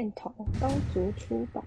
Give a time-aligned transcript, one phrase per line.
[0.00, 1.62] 片头，高足出版。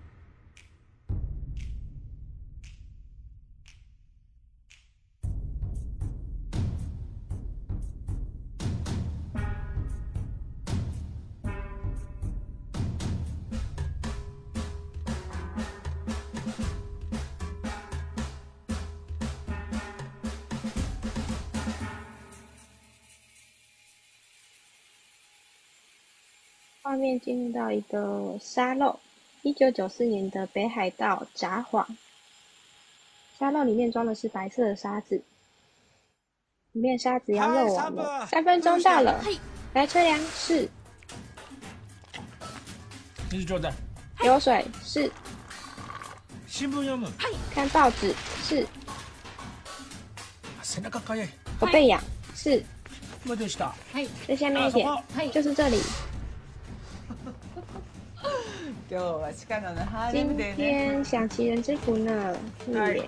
[27.03, 28.97] 面进入到一个沙漏，
[29.41, 31.85] 一九九四年的北海道札幌。
[33.37, 35.21] 沙漏里面装的是白色的沙子，
[36.71, 39.21] 里面沙子要漏完了，三分钟到了，
[39.73, 40.69] 来吹凉是。
[44.21, 45.11] 流水是。
[47.53, 48.65] 看报纸是。
[51.59, 52.01] 我背痒
[52.33, 52.63] 是。
[54.25, 54.87] 在下面一点，
[55.33, 55.81] 就是这里。
[60.11, 63.03] 今天想骑人之福呢，是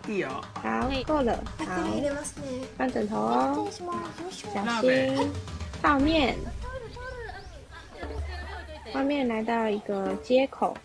[0.63, 1.65] 好够了，好
[2.77, 3.67] 放枕头哦，
[4.31, 5.31] 小心
[5.81, 6.35] 泡面。
[8.91, 10.75] 画面来到一个街口，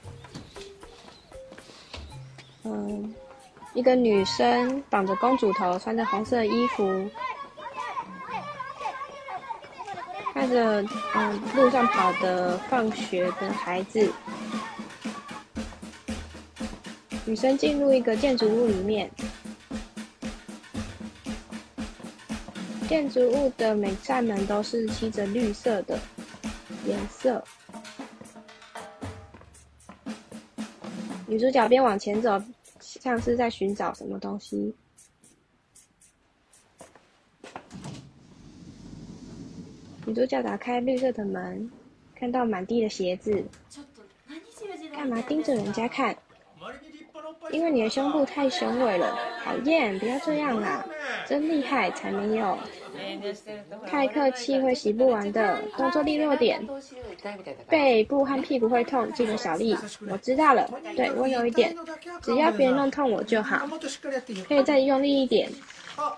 [2.65, 3.15] 嗯，
[3.73, 7.09] 一个女生绑着公主头，穿着红色衣服，
[10.35, 10.83] 看着
[11.15, 14.13] 嗯路上跑的放学的孩子。
[17.31, 19.09] 女生进入一个建筑物里面，
[22.89, 25.97] 建筑物的每扇门都是漆着绿色的
[26.85, 27.41] 颜色。
[31.29, 32.43] 女主角边往前走，
[32.81, 34.75] 像是在寻找什么东西。
[40.05, 41.71] 女主角打开绿色的门，
[42.17, 43.45] 看到满地的鞋子，
[44.91, 46.19] 干嘛盯着人家看？
[47.51, 49.99] 因为你的胸部太雄伟了，讨厌！
[49.99, 50.85] 不要这样啦，
[51.27, 52.57] 真厉害才没有，
[53.87, 56.67] 太客气会洗不完的，动作利落点，
[57.69, 59.77] 背部和屁股会痛，记得小力。
[60.09, 61.77] 我知道了，对，温柔一点，
[62.23, 63.69] 只要别弄痛我就好，
[64.49, 65.51] 可以再用力一点。
[65.97, 66.17] 哦，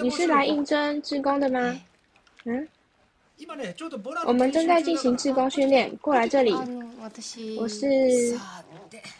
[0.00, 1.80] 你是来应征志工的吗？
[2.44, 2.66] 嗯？
[4.26, 6.54] 我们正在进行志工训练，过来这里。
[7.58, 8.38] 我是。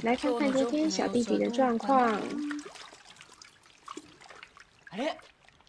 [0.02, 2.20] 来看看昨天小弟弟的状况。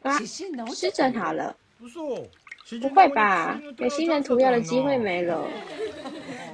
[0.02, 0.20] 啊，
[0.74, 1.56] 湿疹好了？
[2.82, 3.62] 不会吧？
[3.78, 5.48] 给新人涂药的机会没了。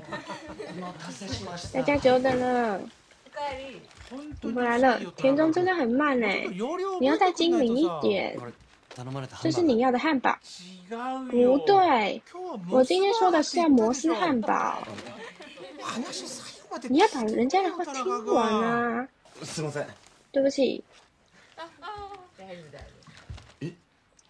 [1.74, 2.82] 大家久等了。
[4.42, 6.48] 我回来了，田中真的很慢哎，
[7.00, 8.38] 你要再精明一点。
[9.42, 10.36] 这是你要的汉堡？
[11.30, 12.22] 不对，
[12.72, 14.82] 我今天说的是要摩斯汉堡。
[16.90, 19.08] 你要把人家的话听完啊！
[20.32, 20.84] 对不起。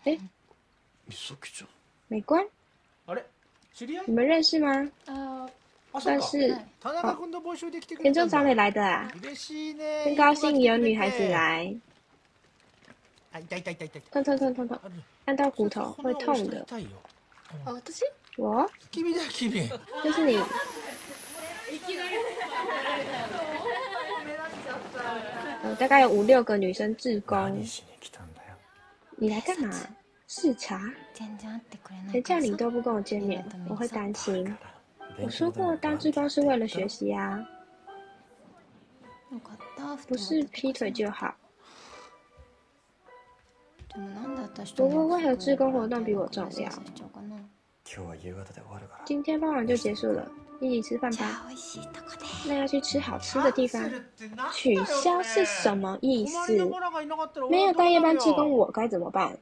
[0.04, 0.18] 哎，
[2.08, 2.46] 美观。
[4.06, 4.92] 你们认识吗？
[6.00, 6.58] 算是。
[8.02, 9.12] 田中找你来的啊？
[10.04, 11.76] 真高兴有女孩子来。
[14.12, 14.80] 痛痛痛痛痛！
[15.26, 16.66] 按到骨头会痛的。
[18.38, 18.70] 我？
[20.04, 20.42] 就是你。
[25.64, 27.64] 呃，大概有五六个女生志工。
[29.18, 29.70] 你来干嘛？
[30.28, 30.80] 视察？
[32.12, 34.56] 谁叫你都不跟我见面，我会担心。
[35.20, 37.44] 我说过，当志工是为了学习啊，
[40.08, 41.36] 不是劈腿就好。
[44.76, 46.70] 不过，为何志工活动比我重要？
[49.06, 50.30] 今天傍晚就结束了。
[50.60, 51.46] 一起吃饭吧。
[52.48, 53.82] 那要去吃好吃的地方。
[54.52, 56.54] 取消是什么意思？
[57.50, 59.38] 没有大夜班志工，我该怎么办？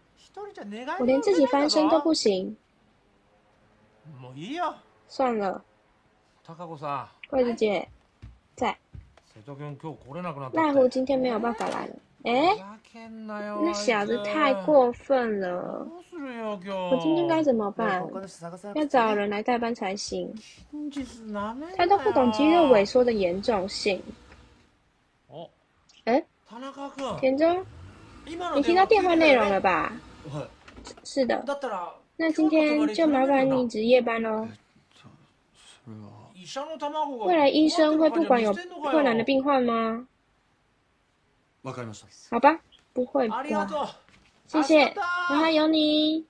[0.99, 2.55] 我连自己翻身都不行。
[5.07, 5.63] 算了。
[7.29, 7.87] 桂子姐
[8.55, 8.77] 在。
[10.53, 11.95] 奈何今天没有办法来了。
[12.25, 12.55] 哎，
[13.63, 15.87] 那小子太过分了！
[16.11, 18.03] 我今天该怎么办？
[18.73, 20.33] 要找人来代班才行。
[21.77, 24.01] 他都不懂肌肉萎缩的严重性。
[26.05, 26.23] 哎，
[27.19, 27.65] 田中，
[28.55, 29.93] 你听到电话内容了吧？
[31.03, 31.43] 是的。
[32.15, 34.47] 那今天就麻烦你值夜班喽。
[37.25, 40.07] 未来医生会不管有困难的病患吗？
[42.30, 42.60] 好吧，
[42.92, 43.42] 不会吧？
[44.46, 44.94] 谢谢，
[45.30, 46.24] 我还有你。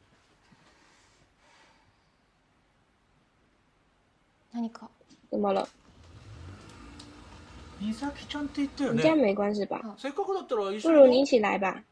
[5.30, 5.68] 怎么了？
[7.80, 9.80] 美咲ちゃんって言ったよ你这样ね没关系吧？
[9.96, 11.82] せっかくだったら一緒不如你に一起来吧。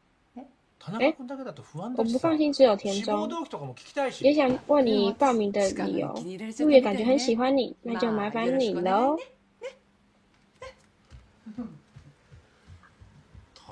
[0.77, 6.13] 田中君だけだと不安我だしさ不放心只有田志望中，動機とかも聞きたいし也想问你报名的理由。
[6.59, 9.17] 陆也感觉很喜欢你，那就麻烦你喽。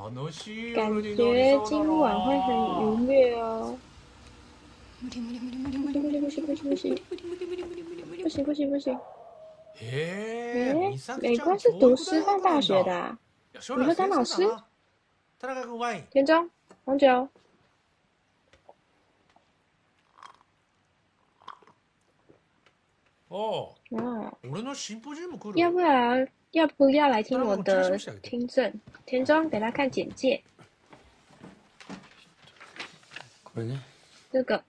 [0.01, 3.77] 楽しい感夜にな觉りそうだ今晚会很愉悦哦。
[5.01, 7.65] 無理無理無理無理不無理行不行不行不行不行
[8.23, 8.99] 不行不行不行！
[9.75, 13.17] へえ诶美咲，美ちゃん观是读师教育大范大学なんだ学的啊。
[13.53, 14.65] いや将来は你会当老先生だな
[15.39, 16.49] 田中君ワイン田中，
[16.85, 17.07] 红酒。
[23.29, 23.75] ああ哦，
[24.49, 28.73] 俺のシンポジウム来る要不然 要不要来听我的听证？
[29.05, 30.41] 田中，给他看简介。
[33.43, 33.79] これね
[34.31, 34.63] 这个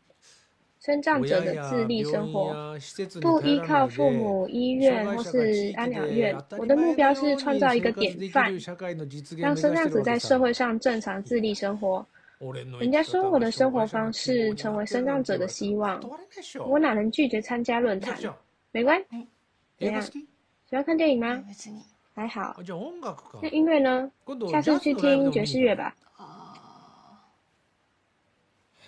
[0.81, 2.79] 生长者的自立生活，
[3.21, 6.35] 不依靠父母、医院或是安养院。
[6.59, 8.53] 我的目标是创造一个典范，
[9.37, 12.07] 让生长者在社会上正常自立生活。
[12.81, 16.01] 人家说我的生活方式成为生长者的希望，
[16.67, 18.17] 我哪能拒绝参加论坛？
[18.71, 19.03] 没关，
[19.79, 20.03] 怎样？
[20.73, 21.43] 喜欢看电影吗？
[21.49, 21.83] 別に
[22.15, 22.55] 还好。
[22.63, 24.11] じゃあ音楽か那音乐呢？
[24.51, 25.95] 下次去听爵士乐吧。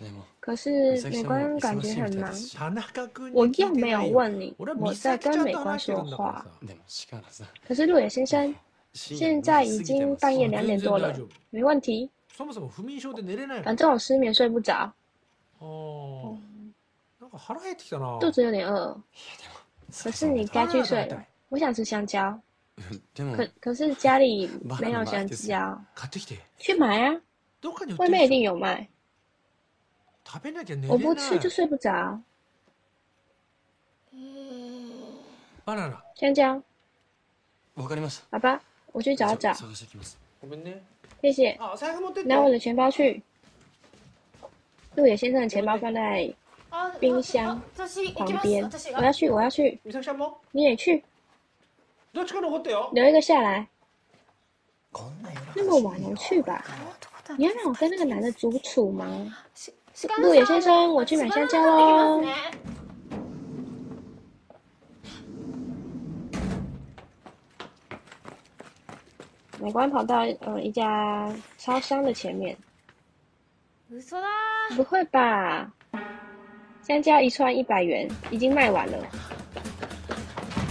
[0.00, 0.70] でも可是
[1.10, 6.42] 美观感觉很忙，田中君に我聞いて又没有ないよ问你，俺は我在美咲ちゃん跟美观と話してる说话んだから。
[6.42, 8.54] さでも力さ可是陆野先生，
[8.94, 16.38] 现在已经半夜两点多了全然大丈夫，没问题，そもそも不眠症で寝れないもん反正我失眠睡不着，あー
[17.20, 18.96] なんか腹減ってきたな肚子有点饿。
[20.02, 21.22] 可是你该去睡了，
[21.54, 22.40] 我想吃香蕉，
[23.14, 27.20] でも可可是家里 没有香蕉，買ってきて去买啊，
[27.60, 28.88] どっかに売って外面一る定有卖。
[30.24, 32.22] 食べなきゃ寝れ我ない不吃就睡不着。
[35.66, 36.62] バナナ香蕉，
[37.76, 38.60] わかりました好吧，
[38.92, 40.82] 我去找找，探してきますごめんね
[41.22, 41.56] 谢谢。
[41.60, 43.22] あ財布持ってって拿我的钱包去。
[44.96, 46.34] 陆野先生的钱包放在
[46.98, 51.10] 冰箱私行旁きます边，私が我要去，我要去，美咲ちゃんも你也去，どっちか残ってよ
[52.92, 53.68] 留一个下来。
[54.92, 56.64] こんな夜那么晚了，去吧。
[57.36, 59.06] 你要让我跟那个男的独处吗？
[59.54, 59.70] し
[60.20, 62.24] 陆野先生，我去买香蕉喽。
[69.60, 72.56] 美观跑到呃一家超商的前面，
[73.90, 75.70] 嘘だ不会吧？
[76.82, 78.98] 香蕉一串一百元，已经卖完了。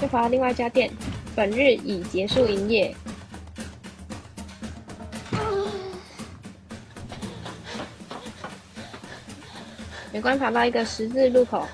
[0.02, 0.92] 就跑到另外一家店，
[1.36, 2.96] 本日已结束营业。
[10.12, 11.66] 美观跑到一个十字路口，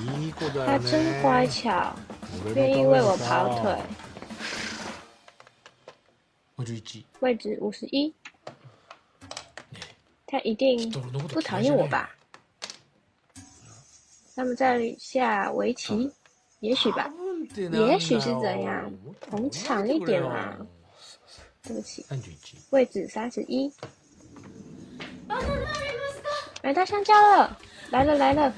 [0.00, 1.94] いい子だ他よね真乖巧，
[2.44, 3.82] 俺の愿意为我た跑めにさ腿。
[6.58, 8.14] 51位置五十一，
[10.26, 12.10] 他一定俺のこと不讨厌我吧？
[14.34, 16.12] 他们在下围棋，
[16.60, 17.08] 也许吧。
[17.08, 18.92] 多分ってなんだよ也许是怎样
[19.30, 20.56] 捧场一点嘛
[21.62, 22.36] 对不起， 31
[22.70, 23.72] 位置三十一。
[26.62, 27.58] 买到香蕉了，
[27.90, 28.52] 来了来了！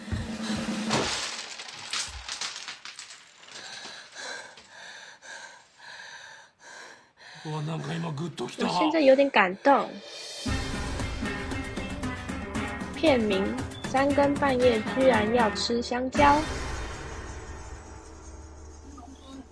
[7.46, 9.88] うわなんか今グッときた我现在有点感动。
[12.94, 13.44] 片名：
[13.92, 16.36] 三更半夜居然要吃香蕉。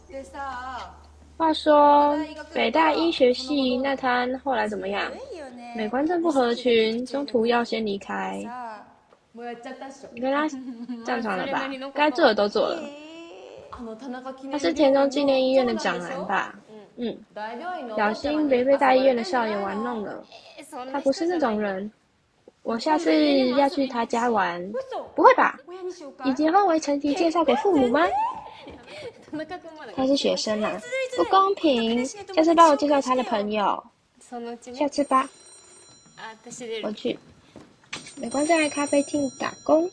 [0.09, 0.79] でさ
[1.39, 2.17] 话说，
[2.55, 5.11] 北大医学系那摊后来怎么样？
[5.13, 8.43] いいよね美观正不合群，中途要先离开。
[8.43, 8.85] さ
[9.35, 10.49] もうやっちゃったっしょ你跟他
[11.05, 11.69] 上床了吧？
[11.93, 12.83] 该做的都做了。
[13.71, 16.55] あの田中記念他是田中纪念医院的长男吧？
[16.97, 20.25] 嗯，大病院の小心别被大医院的少爷玩弄了。
[20.91, 21.91] 他不是那种人。
[22.63, 24.73] 我下次要去他家玩。
[25.15, 25.59] 不会吧？
[25.67, 28.09] 親にしようか以结婚为前提介绍给父母吗？
[29.31, 30.81] 田中君まだ他是学生啊，
[31.17, 32.05] 不公平。
[32.05, 33.85] 下次帮我介绍他的朋友。
[34.21, 35.29] そのうちね下次吧，
[36.17, 37.19] あ私出る我去。
[38.17, 39.89] 美观在咖啡厅打工。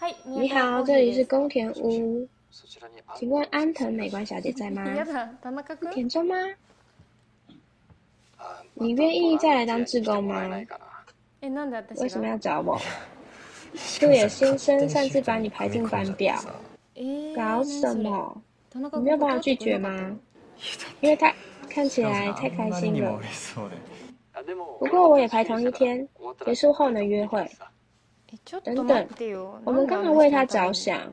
[0.00, 4.84] はい你好，这里是宫田屋，そちらに请问安藤美观小姐在吗？
[4.84, 6.34] や だ田中君田中吗？
[8.78, 10.48] あ你愿意再来当志工吗？
[10.48, 10.84] ないかな
[11.40, 12.78] えなんで私が为什么要找我？
[14.00, 16.38] 陆野先生擅自把你排进班表，
[16.94, 18.40] えー搞什么？
[18.70, 20.16] 田中君你没有办法拒绝吗？
[21.00, 21.32] 因为他
[21.68, 23.20] 看起来太开心了。
[24.32, 26.08] あでも不过我也排同一天，
[26.44, 27.48] 结束后能约会。
[28.32, 29.60] えちょっと待等等ってよ。
[29.64, 31.12] 我们刚刚为他着想，限られた人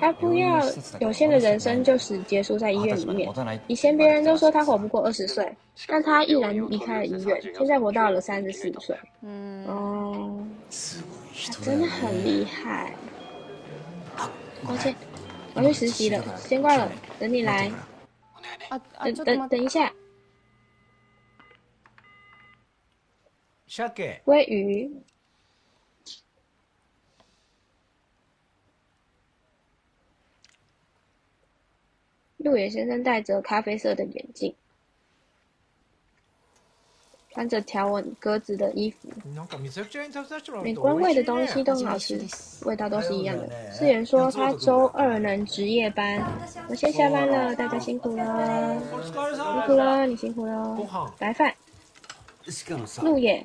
[0.00, 0.60] 他不要
[0.98, 3.30] 有限的人生就此结束在医院里面。
[3.68, 8.96] 以前别人都说他活不过二十岁，但他毅然离开了医院，现在活到了三十四岁。
[9.22, 9.64] うん。
[9.66, 12.94] 哦，すごい人だ真的よね很厉害。
[14.64, 14.94] 抱歉，
[15.54, 16.90] 我要去实习了，先挂了，
[17.20, 17.70] 等你来。
[17.70, 17.76] お願いね
[18.70, 19.56] あ、あ、等等ちょっと待って。
[19.56, 19.92] 等一下，
[23.68, 24.90] 鮭鲑鱼。
[32.40, 34.54] 路野先生戴着咖啡色的眼镜，
[37.30, 39.08] 穿着条纹格子的衣服。
[39.34, 42.18] なんかめちゃくちゃに食べさせてもらう美と观味的东美味しいね西都很好吃，
[42.66, 43.48] 味道都是一样的。
[43.72, 46.22] 世言说他周二能值夜班，
[46.68, 48.24] 我先下班了，大家辛苦了，
[48.92, 50.86] お疲れ辛様苦了，你辛苦ご了。
[50.86, 51.54] 飯白饭，
[52.48, 53.44] しかもさ路野，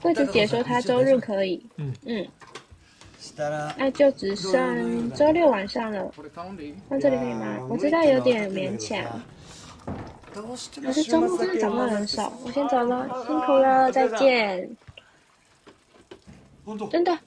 [0.00, 2.45] 桂子姐说她周日可以，嗯嗯，したら
[3.76, 6.12] 那就只剩周六晚上了。
[6.88, 7.66] 那这里可以吗？
[7.68, 9.02] 我知道有点勉强，
[10.34, 14.76] どうして可是周末真的找不到人手，我先走了，辛苦了，再见。
[16.90, 17.18] 真的，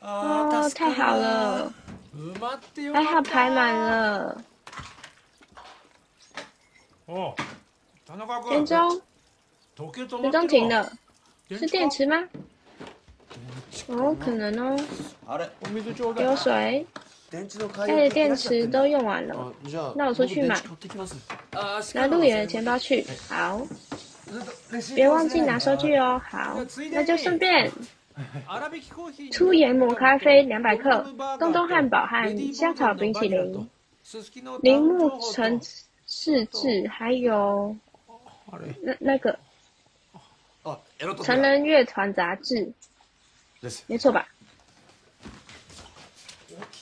[0.00, 1.72] 哦，太好了，
[2.14, 4.42] 埋まってよ还好排满了。
[7.06, 7.34] お
[8.06, 9.00] 田中君田中，
[9.76, 10.92] 時計止ま田中ってるわ停了，
[11.48, 12.28] 是电池吗？
[13.88, 14.78] 哦，可能哦。
[15.26, 16.86] あれお水ちょうだ有い水，
[17.30, 19.52] 電池の買家里电池都用完了。
[19.64, 21.16] あじゃあ那我出去买僕電池買ってきます
[21.52, 23.66] あし拿路野的钱包去，好，
[24.94, 26.20] 别忘记拿收据哦。
[26.24, 31.04] 好，那就顺便粗挽きコーヒーに粗研磨咖啡两百克，
[31.38, 33.68] 东东汉堡和香草冰淇淋，
[34.02, 35.60] すすきの铃木誕生城
[36.06, 37.76] 市志，还有
[38.50, 39.38] あれ那那个
[40.64, 42.90] あエロと成人乐团杂志，です
[43.86, 44.26] 没错吧？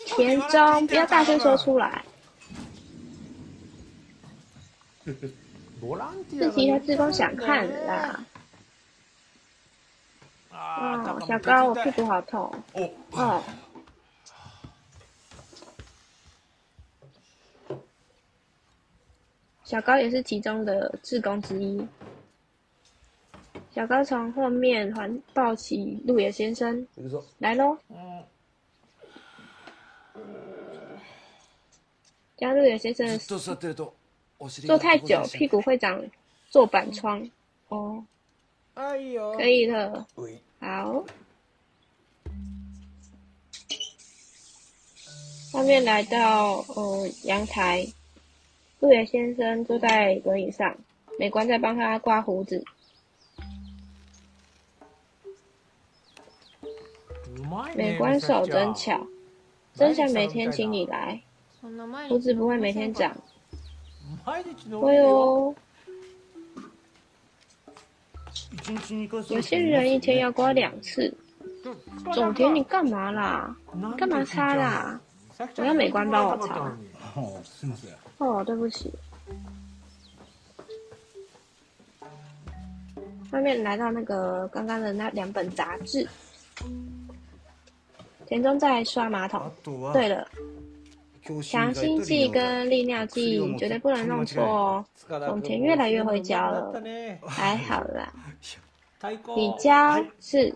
[0.06, 2.02] 田中，不要大声说出来，
[5.80, 8.24] ボランティア自己他自宫想看啦。
[10.50, 12.52] あ哦，小高，我屁股好痛。
[12.72, 13.42] お哦。
[19.64, 21.86] 小高也是其中的志工之一。
[23.74, 27.78] 小高从后面环抱起路野先生，行くぞ来喽！
[27.90, 28.24] うん
[32.36, 33.94] 加路野先生的ずっと座ってると
[34.38, 36.04] お尻坐が太久，屁股会长
[36.50, 37.30] 坐板疮。
[37.68, 38.04] 哦，
[38.74, 40.06] あいいよ可以了。
[40.16, 41.04] うい好，
[45.52, 47.86] 下面来到呃阳台，
[48.80, 50.76] 路野先生坐在轮椅上，
[51.18, 52.64] 美观在帮他刮胡子。
[57.76, 59.06] 美观手真めちゃ巧，
[59.74, 61.20] 真想每天请你来，
[61.60, 63.14] そんな毎日胡子不会每天长，
[64.24, 65.54] 毎日の会哦。
[68.50, 71.14] 一日二回有些人一天要刮两次。
[72.14, 73.54] 总田，你干嘛啦？
[73.96, 75.00] 干嘛擦啦？
[75.56, 76.72] 我要美观帮我擦
[77.14, 78.92] おすいません哦，对不起。
[83.30, 86.08] 外面来到那个刚刚的那两本杂志，
[88.32, 89.50] 田中在刷马桶あ。
[89.64, 90.26] とは对了，
[91.24, 94.84] 強强心剂跟利尿剂绝对不能弄错哦。
[95.26, 96.82] 总田越来越会教了，
[97.26, 98.12] 还好啦。
[99.34, 100.54] 比较是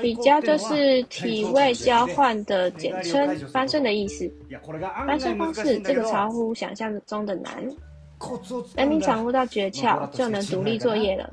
[0.00, 4.30] 比较就是体位交换的简称，翻身的意思。
[5.06, 7.68] 翻身方式这个超乎想象中的难，
[8.76, 11.32] 等你掌握到诀窍，就能独立作业了。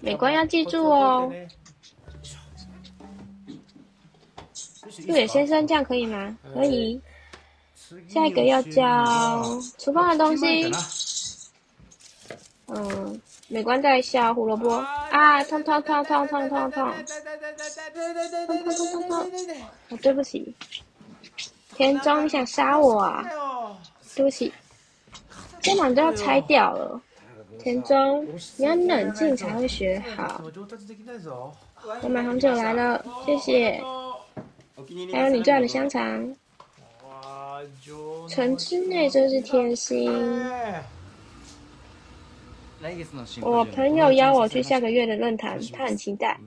[0.00, 1.32] 美观要记住哦。
[5.06, 6.36] 路野先生，这样可以吗？
[6.54, 7.00] 可以。
[8.08, 9.44] 下一个要教
[9.78, 10.70] 厨房的东西。
[12.66, 14.70] 嗯，美观在笑胡萝卜
[15.10, 16.92] 啊，痛痛痛痛痛痛痛，
[18.46, 19.30] 痛痛痛痛痛！
[19.88, 20.54] 哦，对不起，
[21.76, 23.24] 田中，你想杀我啊？
[24.14, 24.52] 对不起，
[25.60, 27.00] 肩膀都要拆掉了。
[27.62, 28.26] 田中，
[28.56, 30.42] 你要冷静才会学好。
[32.02, 33.80] 我买红酒来了，谢谢。
[35.12, 36.34] 还有你最爱的香肠，
[38.28, 40.10] 城之内真是贴心。
[43.42, 46.38] 我朋友邀我去下个月的论坛，他很期待。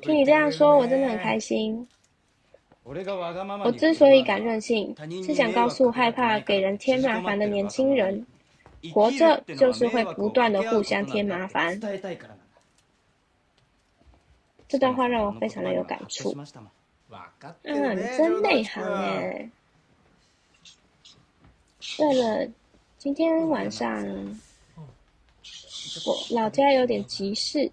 [0.00, 1.86] 听你这样说，我真的很开心。
[2.82, 8.24] 我之所以敢任性，是想告诉害怕给人添麻烦的年轻人，
[8.93, 11.79] 活着就是会不断的互相添麻烦。
[11.79, 12.43] 伝えたいからなんだ
[14.67, 16.29] 这段话让我非常的有感触。
[16.31, 16.71] しましたもん
[17.09, 19.49] 分かってる嗯，你ね真内行哎。
[21.97, 22.49] 对了，
[22.97, 23.91] 今天晚上
[26.05, 27.71] 我老家有点急事。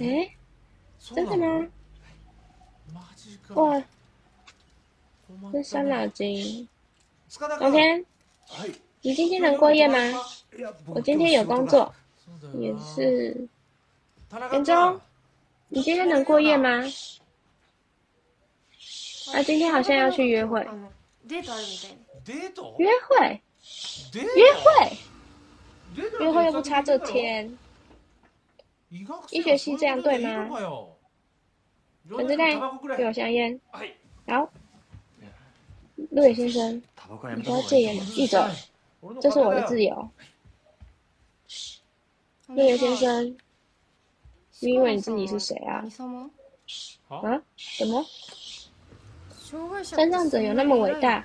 [0.00, 0.28] 哎，
[0.98, 1.68] 真的吗？
[2.92, 3.82] マジか哇，
[5.40, 6.68] 困这伤ったね脑筋。
[7.30, 8.04] 塚田君冬天，
[8.48, 9.97] はい 你今天能过夜吗？
[10.87, 11.93] 我今天有工作，
[12.57, 13.47] 也是。
[14.51, 14.99] 严中，
[15.69, 16.69] 你今天能过夜吗？
[19.33, 20.59] 啊，今天好像要去约会。
[21.29, 21.41] 约
[23.07, 23.41] 会？
[24.13, 24.97] 约会？
[26.19, 27.57] 约会又不差这天。
[29.31, 30.49] 一学期这样对吗？
[32.09, 32.59] 粉丝带，
[32.97, 33.59] 给我香烟。
[34.27, 34.51] 好。
[36.11, 36.81] 陆野先生，
[37.35, 38.43] 你不要戒烟，一走。
[39.20, 40.08] 这是我的自由。
[42.46, 43.36] 陆野先生，
[44.60, 45.82] 你以为你自己是谁啊？
[45.82, 46.30] 何様
[47.08, 47.42] 啊？
[47.56, 48.04] 什么？
[49.50, 51.24] 障害者身障者有那么伟大？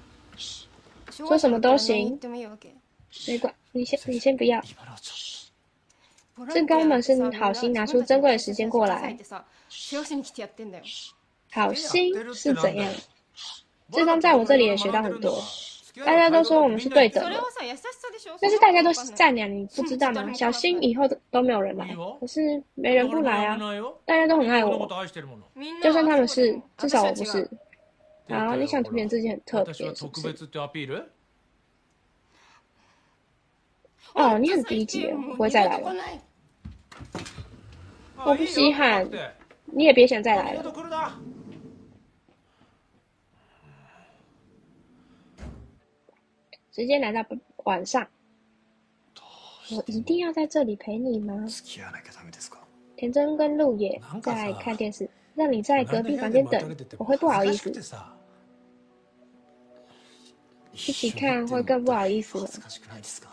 [1.10, 2.70] 说什么都行言ってもいいわけ
[3.28, 4.62] 没关，你先，你先不要。
[4.62, 9.18] 今のはちょっ这根本是你好心拿出珍贵的时間過來
[9.68, 10.84] 世話しに来てやってんだよ
[11.52, 12.90] 好心是怎样？
[13.92, 15.44] 志刚在我这里也学到很多。
[16.06, 20.32] 大家都说我们是对等的それは，さ優しさでしょ但是大家都是善良，你不知道吗？
[20.34, 23.58] 小心以后都都没有人来，可是没人不来啊，
[24.06, 24.88] 大家都很爱我，
[25.56, 27.50] みんな就算他们是，至少我不私是。
[28.30, 30.22] 好，你想凸显自己很特别，私は是不是？
[30.22, 31.04] 特別ってアピール
[34.14, 35.94] 哦，你很低级了，不会再来了。
[38.24, 39.10] 我不稀罕
[39.66, 40.64] 你也别想再来了。
[46.74, 47.26] 时间来到
[47.66, 48.08] 晚上，
[49.72, 51.34] 我一定要在这里陪你吗？
[51.44, 52.60] と付き合わなきゃダメですか
[52.98, 56.60] 田真跟陆野在看电视，让你在隔壁房间等，
[56.98, 57.72] 我会不好意思。
[60.72, 62.52] 一起看会更不好意思了恥。
[62.52, 63.28] ずかしくないですか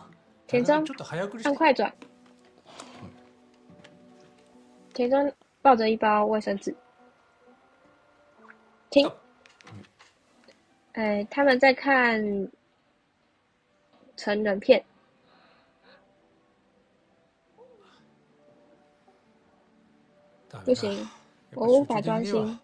[0.47, 1.93] 田中ちょっと早送りして按快转。
[4.95, 6.75] 田中抱着一包卫生纸，
[8.91, 9.11] 停。
[10.93, 12.49] 哎，他们在看
[14.21, 14.85] 成人片，
[20.65, 21.09] 不行，
[21.55, 22.59] 我无法专心。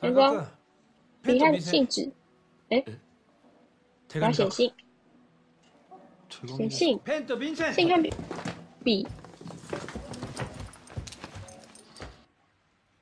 [0.00, 0.44] 田中，
[1.22, 2.10] 你看信纸，
[2.70, 2.84] 哎，
[4.14, 4.72] 我要写信，
[6.28, 8.12] 写信，ペンと便箋信和笔，
[8.82, 9.06] 笔。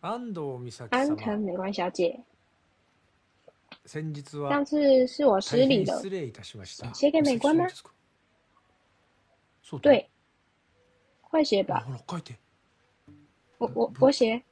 [0.01, 2.27] 安藤美咲安様藤美观小姐，先日は
[3.87, 7.67] 上次是我失大礼了変失，礼いたしました写给美观吗？
[9.63, 10.09] そうだ对，
[11.23, 11.85] 会写吧？
[11.87, 12.37] ほら書いて
[13.59, 14.43] 我我我写，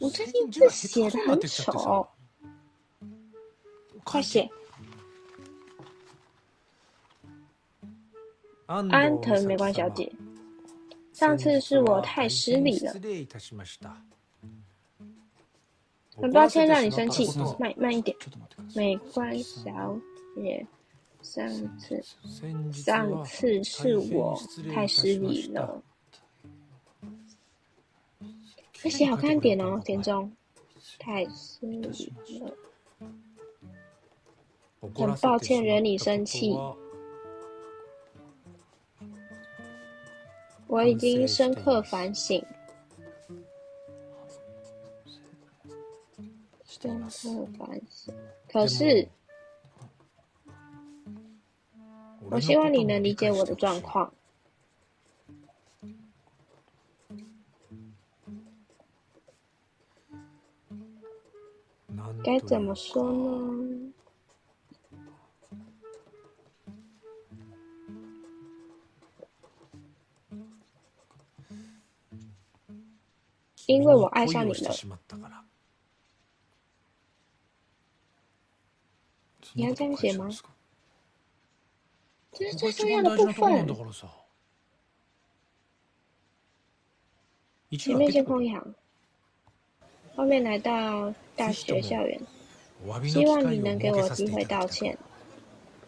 [0.00, 2.08] 我最近字写的很丑，
[4.04, 4.48] 快写。
[8.66, 10.10] 安藤美观小姐，
[11.12, 13.94] 上次是我太失礼了，失礼いたしました
[16.18, 18.16] 很抱歉让你生气怒らせてしまったこと，慢慢一点。
[18.18, 20.00] ちょっと待ってください美观小
[20.36, 20.66] 姐，
[21.22, 25.82] 上次先日上は次是我太失礼大変失礼いたしました了。
[28.84, 30.30] 要写好看一点哦，田中。
[31.00, 31.80] 太失礼
[32.40, 32.54] 了，
[34.82, 36.76] 怒らせて很抱歉惹你しまった生气ことは
[40.66, 42.40] 我已经深刻反省。
[46.78, 48.14] 深刻反省。
[48.48, 49.08] 可是，
[52.30, 54.12] 我希望你能理解我的状况。
[61.94, 63.92] なんと该怎么说呢？
[73.66, 74.74] 因为我爱上你了
[79.54, 80.28] 你要这样写吗？
[82.32, 83.76] 这是最ここ重要的部一番大事なところなんだ分。
[83.76, 84.08] からさ
[87.70, 88.74] 一前面話先空一行，
[90.16, 92.20] 后面来到大学校園。
[92.86, 94.98] お詫び希望の機会を你能给我設けさせ机会ていただきたい道歉。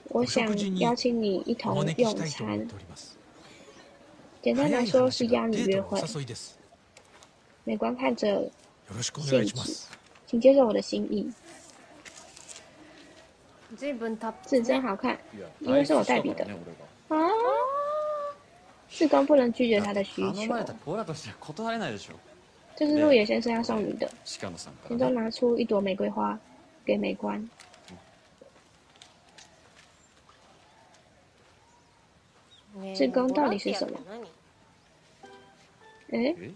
[0.09, 0.47] 我想
[0.79, 2.75] 邀請你一お同招き用したいと思っ餐て。
[2.75, 3.19] おります
[4.43, 6.03] 简单来说是邀你デートの约会。
[6.03, 6.59] お誘いです
[7.67, 8.51] 美观看着，よ
[8.95, 9.91] ろしくお願いします
[10.27, 11.33] 请接受我的心意。
[13.77, 15.19] 随分たっ字真好看，
[15.61, 16.47] 因为是我代笔的。
[17.09, 17.17] 啊，
[18.89, 20.49] 志工不能拒绝他的需求頼。
[20.49, 22.13] まれた親としては断れないでしょ
[22.77, 24.09] 这是鹿野先生要送你的。
[24.41, 26.39] 鹿野さんから田中拿出一朵玫瑰花
[26.85, 27.49] 给美观。
[32.95, 33.99] 志工到底是什么？
[36.11, 36.53] 诶，え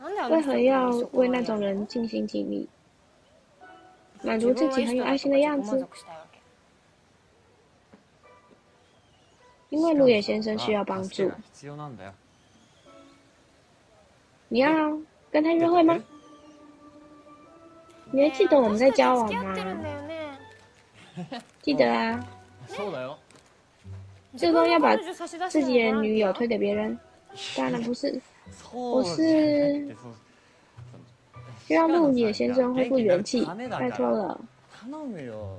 [0.00, 2.68] なんであの为何人が要そこまで为那种人尽心尽力，
[4.22, 5.86] 满足自己很有爱心的样子？
[9.70, 11.34] 因为鹿野先生需要帮助助が。
[11.54, 12.12] 必要なんだよ
[14.50, 14.68] 你要
[15.30, 15.98] 跟他约会吗？
[18.10, 19.82] 你还记得我们在交往付き合ってるん吗？
[19.82, 20.38] だよね
[21.62, 22.22] 记得啊。
[22.68, 23.16] そうだよ
[24.36, 26.98] 志工要把彼女差し出して自己的も女友ら推给别人，
[27.56, 30.25] 当然不是， そう我じゃなく是てそう就
[31.68, 34.40] 让鹿野先生恢复元气，拜托了。
[34.84, 35.58] 頼むよ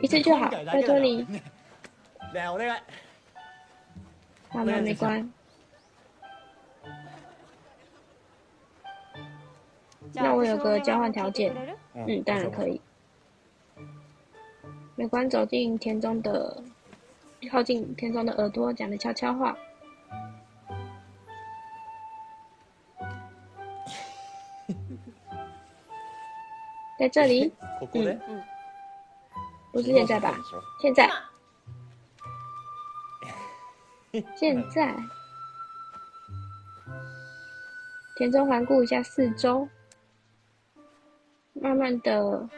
[0.00, 1.24] 一次就好，拜托你。
[1.24, 1.42] ね
[2.34, 2.80] えお願い
[4.50, 4.80] 好吗？
[4.80, 5.30] 没关。
[10.12, 11.52] 那我有个交换条件，
[11.94, 12.80] 嗯，当然可以。
[14.96, 16.62] 美观走进田中的，
[17.50, 19.56] 靠近田中的耳朵，讲了悄悄话。
[26.98, 28.18] 在这里，ここで
[29.72, 30.36] 不是现在吧？
[30.80, 31.10] 现在，
[34.36, 34.94] 现在。
[38.16, 39.68] 田中环顾一下四周，
[41.54, 42.48] 慢慢的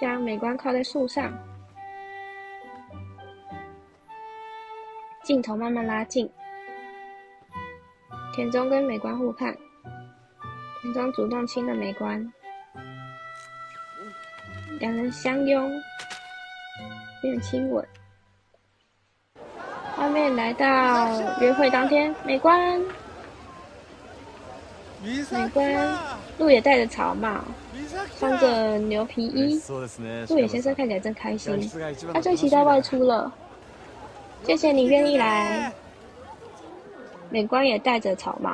[0.00, 1.30] 将美观靠在树上，
[5.22, 6.26] 镜头慢慢拉近，
[8.34, 9.56] 田中跟美观互看，
[10.80, 12.32] 田中主动亲了美观，
[14.78, 15.70] 两人相拥，
[17.20, 17.84] 并亲吻。
[19.96, 22.80] 画面来到约会当天，美观，
[25.02, 25.98] 美观，
[26.38, 27.44] 鹿野戴着草帽，
[28.18, 33.30] 穿着牛皮衣，そうですね鹿野先生看起来真开心，外出が一番他最期待外出了。
[34.44, 35.70] 谢谢你愿意来。
[37.30, 38.50] 美观也戴着草帽，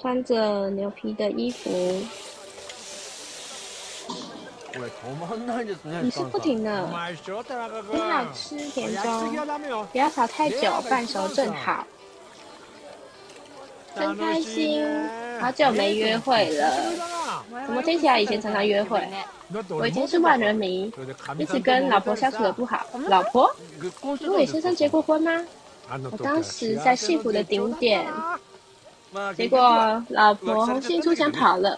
[0.00, 1.70] 穿着牛皮的衣服，
[4.74, 11.86] これ止まんないですね你是不停的，うまいっしょ田中君很好吃，田焼きすぎは中，ダメよ不要炒太久，半熟正好。
[13.94, 14.82] 真开心，
[15.38, 16.72] 好久没约会了。
[17.66, 19.06] 怎么听起来以前常常约会？
[19.68, 20.90] 我以前是万人迷，
[21.36, 22.86] 一直跟老婆相处的不好。
[23.08, 23.54] 老婆？
[24.22, 25.44] 鹿野先生结过婚吗？
[26.11, 28.05] 我当时在幸福的顶点，
[29.35, 31.77] 结果老婆红杏出墙跑了，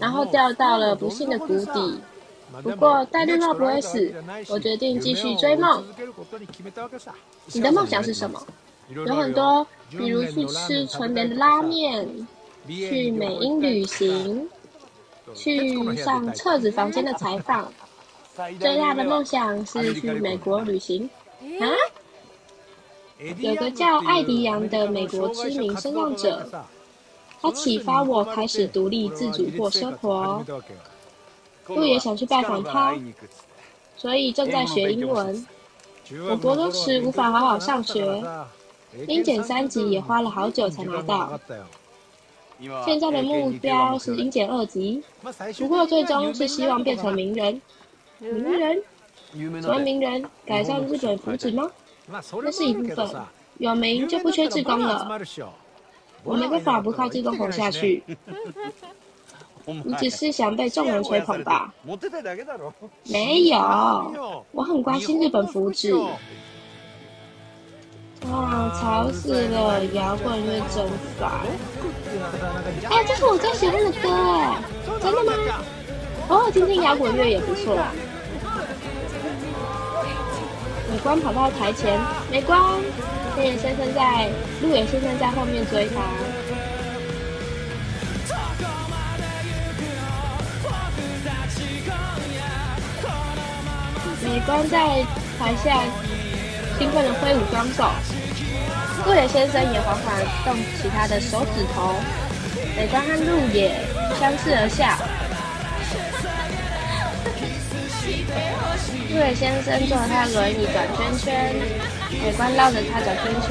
[0.00, 2.00] 然后掉到了不幸的谷底。
[2.62, 4.12] 不过戴绿帽不会死，
[4.48, 5.84] 我决定继续追梦。
[7.52, 8.40] 你的梦想是什么？
[8.88, 12.08] 有很多，比如去吃纯棉的拉面，
[12.68, 14.48] 去美英旅行，
[15.34, 17.72] 去上册子房间的采访。
[18.60, 21.08] 最大的梦想是去美国旅行。
[21.60, 21.66] 啊？
[23.18, 26.46] 有个叫艾迪扬的美国知名声浪者，
[27.40, 30.44] 他启发我开始独立自主过生活。
[31.68, 32.94] 鹿野想去拜访他，
[33.96, 35.46] 所以正在学英文。
[36.28, 38.22] 我国中时无法好好上学，
[39.08, 41.40] 英检三级也花了好久才拿到。
[42.84, 45.02] 现在的目标是英检二级，
[45.58, 47.60] 不过最终是希望变成名人。
[48.18, 48.82] 名人？
[49.32, 50.24] 什么名人？
[50.44, 51.70] 改善日本福祉吗？
[52.08, 53.08] 那是一部分，
[53.58, 55.06] 有名就不缺志工了。
[56.22, 58.02] 我没办法不靠志工活下去。
[59.84, 61.72] 你只是想被众人吹捧吧？
[63.04, 66.08] 没 有，我很关心日本福祉。
[68.30, 69.84] 哇，吵死了！
[69.86, 70.88] 摇滚乐真
[71.18, 71.30] 烦。
[72.90, 74.62] 哎，这是我最喜欢的歌哎，
[75.02, 75.32] 真的吗？
[76.28, 77.76] 偶尔听听摇滚乐也不错。
[80.90, 82.60] 美观跑到台前，美观，
[83.36, 84.28] 鹿野先生在，
[84.62, 86.00] 路野先生在后面追他。
[94.22, 95.04] 美观在
[95.38, 95.80] 台下
[96.78, 97.90] 兴奋的挥舞双手，
[99.06, 101.94] 路野先生也缓缓动起他的手指头。
[102.76, 103.74] 美观和路野
[104.20, 104.96] 相视而笑。
[108.06, 111.54] 鹿野先生坐他轮椅转圈圈，
[112.22, 113.50] 美观绕着他转圈圈。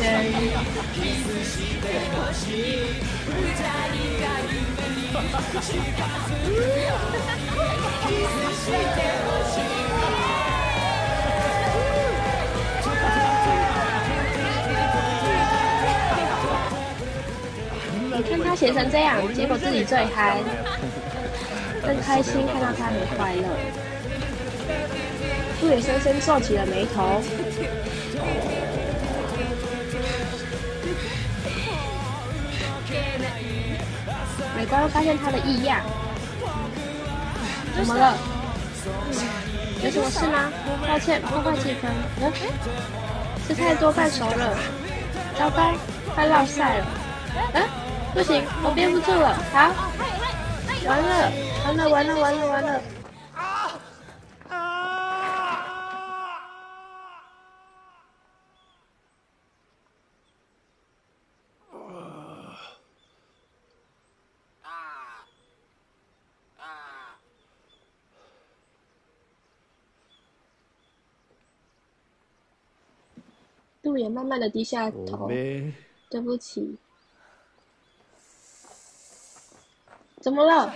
[18.17, 20.37] 你看他写成这样，结果自己最嗨，
[21.85, 23.84] 真开心看到他很快乐。
[25.65, 27.19] 陆野深深皱起了眉头。
[34.55, 35.81] 美光发现他的异样，
[37.75, 38.15] 怎么了？
[39.83, 40.51] 有什么事吗？
[40.87, 41.89] 抱歉，破坏气氛。
[42.21, 42.31] 嗯，
[43.47, 44.55] 吃太多半熟了，
[45.37, 45.73] 糟糕，
[46.13, 46.85] 快落晒了。
[47.53, 47.63] 嗯，
[48.13, 49.35] 不行，我憋不住了。
[49.51, 49.73] 好，
[50.87, 51.31] 完了，
[51.65, 52.81] 完了，完了，完了，完了。
[73.95, 75.29] 杜野慢慢的低下头，
[76.09, 76.77] 对不起。
[80.19, 80.75] 怎么了？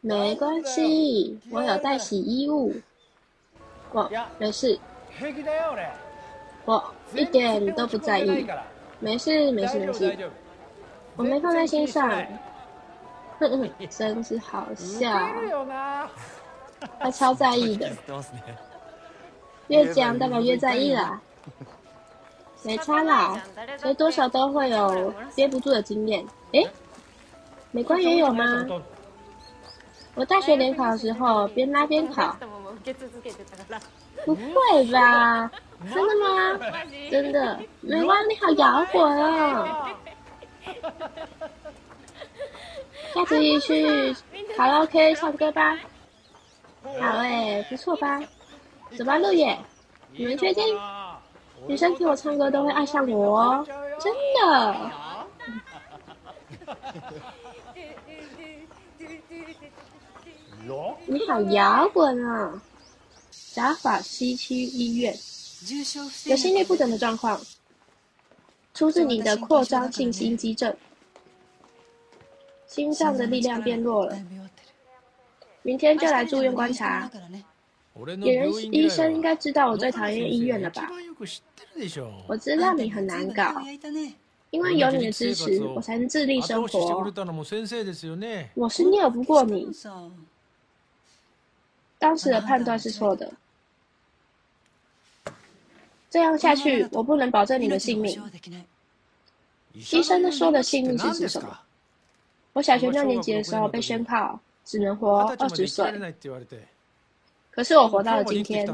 [0.00, 2.72] 没关系，我有带洗衣物。
[3.90, 4.08] 我
[4.38, 4.78] 没事，
[6.64, 8.46] 我一点都不在意。
[9.00, 10.30] 没事，没事，没事，
[11.16, 12.08] 我没放在心上。
[13.40, 15.10] 哼哼，真是好笑。
[16.98, 17.90] 他超在意的，
[19.68, 21.20] 越讲代表越在意啦。
[22.62, 23.40] 没差啦，
[23.78, 26.22] 所以多少都会有憋不住的经验。
[26.52, 26.68] 诶，
[27.70, 28.66] 美观也有吗？
[30.14, 32.36] 我大学联考的时候边拉边考。
[34.26, 35.50] 不会吧？
[35.94, 36.60] 真的吗？
[37.10, 37.58] 真的。
[37.80, 39.88] 美观你好摇滚哦。
[43.14, 44.14] 下次去
[44.54, 45.78] 卡拉 OK 唱歌吧。
[46.82, 48.20] 好诶，不错吧？
[48.96, 49.58] 走吧，陆野。
[50.12, 50.64] 你们确定？
[51.66, 53.64] 女生听我唱歌都会爱上我，
[54.00, 54.90] 真的。
[61.06, 62.62] 你好摇滚啊！
[63.52, 65.12] 甲法西区医院
[66.24, 67.40] 有心律不整的状况，
[68.72, 70.74] 出自你的扩张性心肌症，
[72.66, 74.16] 心脏的力量变弱了。
[75.62, 77.10] 明天就来住院观察。
[78.22, 80.88] 野人医生应该知道我最讨厌医院了吧？
[82.26, 83.62] 我知道你很难搞，
[84.50, 87.02] 因为有你的支持，我才能自立生活。
[88.54, 89.68] 我是拗不过你，
[91.98, 93.30] 当时的判断是错的。
[96.08, 98.22] 这样下去，我不能保证你的性命。
[99.74, 101.58] 医生说的性命是指什么？
[102.54, 105.84] 我小学六年级的时候被宣判只能活二十岁。
[107.50, 108.64] 可是我活到了今天，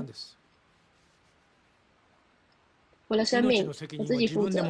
[3.09, 3.73] 我的生命我
[4.05, 4.63] 自己负责。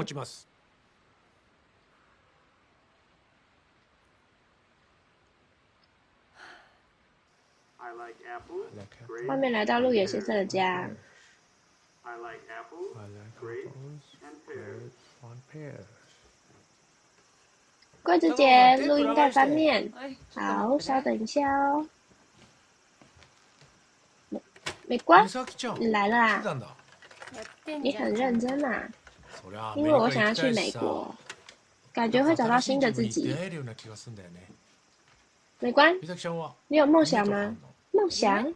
[9.27, 10.89] 外面来到路野先生的家。
[18.07, 19.93] 桂子姐，录音带翻面。
[20.33, 21.85] 好，稍等一下哦。
[24.87, 25.27] 美光，
[25.81, 26.43] 你来了啊！
[27.83, 28.81] 你很认真嘛？
[29.75, 31.13] 因为我想要去美国，
[31.93, 33.35] 感觉会找到新的自己。
[35.59, 35.93] 美光，
[36.69, 37.57] 你有梦想吗？
[37.91, 38.55] 梦想？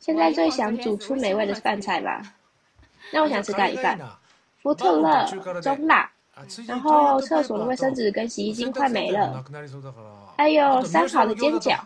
[0.00, 2.34] 现在最想煮出美味的饭菜吧？
[3.12, 3.96] 那我想吃咖喱饭，
[4.60, 5.24] 福特乐
[5.60, 6.11] 中辣，
[6.66, 9.44] 然后厕所的卫生纸跟洗衣精快没了，
[10.36, 11.78] 还有三好的煎饺，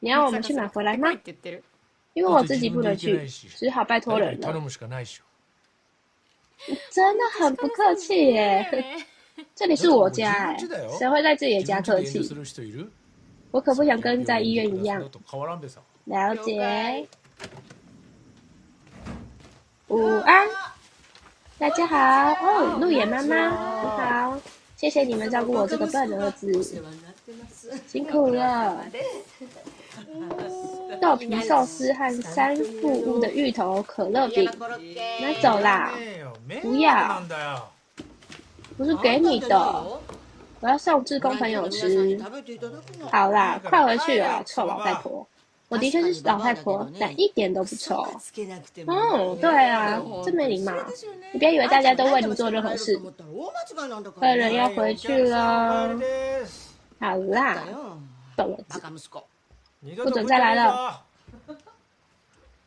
[0.00, 1.08] 你要我们去买回来吗？
[2.14, 4.52] 因为我自己不能去，只好拜托人了。
[6.90, 8.66] 真的很不客气耶，
[9.54, 10.56] 这里是我家哎，
[10.98, 12.18] 谁会在自己的家客气？
[13.52, 15.00] 我可不想跟在医院一样。
[16.04, 17.06] 了解。
[19.86, 20.46] 午安，
[21.58, 21.96] 大家好
[22.40, 24.38] 哦，鹿野妈妈，你好，
[24.76, 26.52] 谢谢你们照顾我这个笨儿子，
[27.88, 28.84] 辛苦了。
[31.00, 34.48] 豆皮寿司和三富屋的芋头可乐饼，
[35.20, 35.92] 拿走啦！
[36.62, 37.20] 不要，
[38.76, 39.58] 不是给你的，
[40.60, 42.16] 我要送志工朋友吃。
[43.10, 45.26] 好啦，快回去了，臭老太婆。
[45.69, 48.05] 我的确是老太婆，但一点都不丑。
[48.19, 50.71] つけなくても哦，对啊，真没礼貌。
[51.31, 52.95] 你不要以为大家都为你做任何事。
[54.19, 57.63] 客人要回去了，です好啦，
[58.37, 58.57] 懂了。
[58.69, 59.09] バカ息子
[59.83, 61.01] 二度不准と再来了了。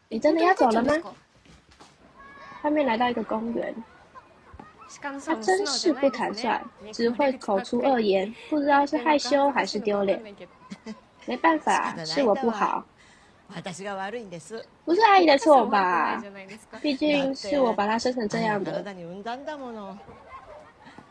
[0.09, 0.93] 你真的要走了吗？
[2.63, 3.73] 外面来到一个公园，
[5.25, 6.61] 他真是不坦率，
[6.93, 10.21] 只会口出恶言，不知道是害羞还是丢脸。
[11.27, 12.85] 没办法，是我不好，
[13.55, 16.21] 私が悪いんです不是阿姨的错吧？
[16.83, 18.83] 毕竟是我把他生成这样的。
[18.83, 19.97] 体に産んだんだもの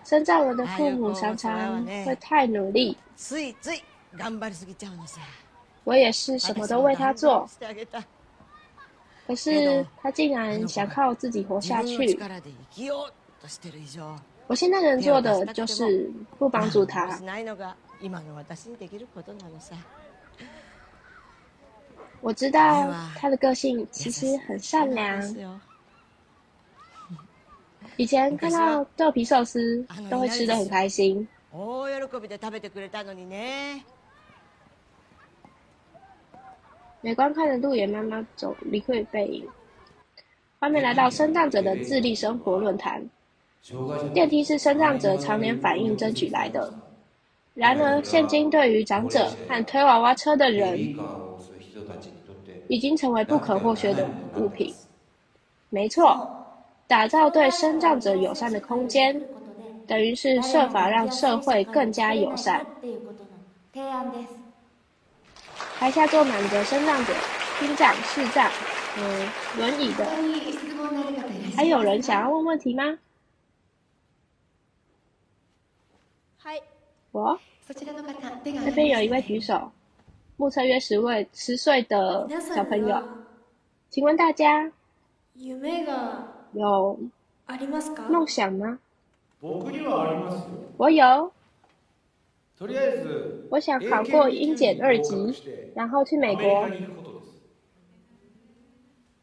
[0.03, 3.81] 生在我的父母常常会太努力，ついつい
[4.15, 5.21] 頑張りすぎちゃうのさ
[5.85, 8.03] 我也是什么都为他做，してあげた
[9.25, 12.17] 可是他竟然想靠自己活下自分の去。
[12.17, 17.07] 力で生きようとしてる以上我现在能做的就是不帮助他
[22.21, 25.21] 我知道他的个性其实很善良。
[25.21, 25.59] ですよ
[27.97, 31.27] 以前 看到豆皮寿司都会吃得很开心。
[31.51, 33.83] 大喜びで食べてくれたのにね
[37.01, 39.47] 美光看着路野妈妈走离去背影，
[40.59, 43.07] 画面来到生长者的自立生活论坛。
[44.13, 46.73] 电梯是生长者常年反映争取来的，
[47.53, 50.95] 然而现今对于长者和推娃娃车的人，
[52.67, 54.73] 已经成为不可或缺的物品。
[55.69, 56.21] 没错，
[56.87, 59.21] 打造对生长者友善的空间，
[59.85, 62.65] 等于是设法让社会更加友善。
[65.77, 67.13] 台下坐满着生长者、
[67.59, 68.49] 听障、视障、
[68.97, 70.05] 嗯，轮椅的，
[71.55, 72.99] 还有人想要问问题吗？
[76.41, 76.61] はい
[77.11, 78.13] 我そちらの方
[78.43, 79.71] 手が那边有一位举手，
[80.39, 83.01] 目测约十位十岁的小朋友，
[83.89, 84.71] 请问大家
[85.37, 86.99] 夢が有
[87.47, 88.79] ありますか梦想吗？
[89.41, 90.49] 僕にはありますよ。
[90.77, 91.31] 我有，
[92.57, 96.65] とりあえず我想考过英检二级，然后去美国。
[96.65, 97.31] アメリカに行くことです。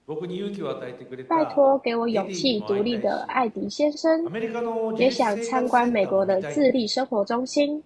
[0.06, 7.82] 僕に勇気を与えてくれた拜托给我勇气独立的艾迪先生ア，メリカの也想参观美国的自立生活中心，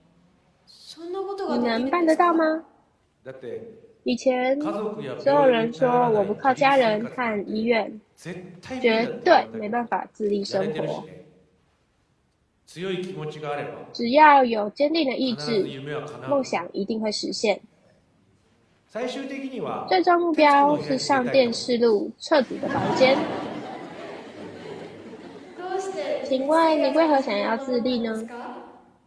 [0.67, 2.65] そんなことが你できる能办得到吗？
[3.25, 3.61] だって
[4.05, 11.03] 以前家族や所有人说我不靠家人和医院，絶対無理绝だって对没办法自立や生れてるし活。
[11.07, 11.27] ね
[12.67, 17.61] 強い気持ちがあれば只要有坚定的意必ず志，夢は叶う梦想一定会实现。
[18.89, 23.17] 最終的には最终目标是上电视路彻底的房间。
[25.59, 28.29] どうして请问你为何想要自立呢？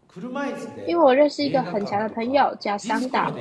[0.09, 3.33] 車椅子で因为我认识一个很强的朋友叫桑岛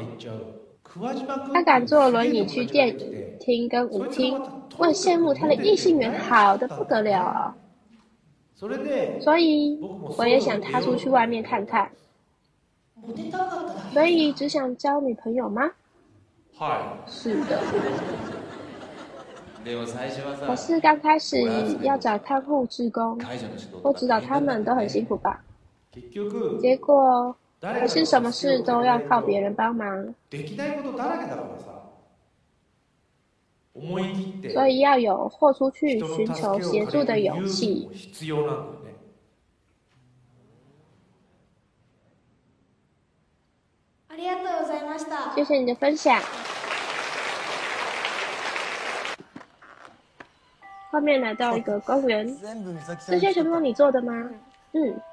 [0.92, 4.40] ディスコまで，行っちゃう桑島君他敢坐轮椅去电影厅跟舞厅，
[4.78, 7.54] 我很羡慕他的异性缘好的不得了啊！
[8.58, 9.78] それで所以
[10.16, 11.90] 我也想踏出去外面看看。
[13.00, 15.70] モテたかっただけ所以只想交女朋友吗？
[16.58, 17.60] はい是的，
[19.64, 21.40] で も最初は可さ是刚开始
[21.82, 25.40] 要找看护志工会社の仕事或指导他们都很辛苦吧？
[25.94, 31.82] 結局结果 誰还是什么事都要靠别人帮忙，できないことだらけだからさ
[33.74, 37.90] 思い切って所以要有豁出去人の寻求助けを协助的借りる勇勇气気も。
[37.92, 38.94] 必要なんだよね
[44.10, 46.20] ありがとうございました谢谢你的分享。
[50.90, 54.12] 后面来到一个公园，全部美咲ちゃ这ん些全部都你做的吗？
[54.72, 55.11] 嗯，あ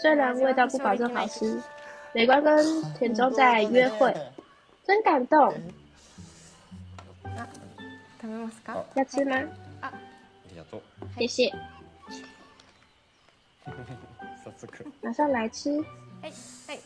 [0.00, 1.60] 虽然味道不保证好吃，
[2.12, 2.64] 美观跟
[2.98, 4.14] 田中在约会，
[4.86, 5.52] 真感动。
[8.20, 9.36] 食べますか要吃吗？
[9.82, 9.92] あ
[10.50, 10.82] りがとう
[11.18, 11.52] 谢谢，
[14.44, 14.66] 早速
[15.02, 15.70] 马上来吃。
[16.22, 16.32] はい
[16.66, 16.80] はい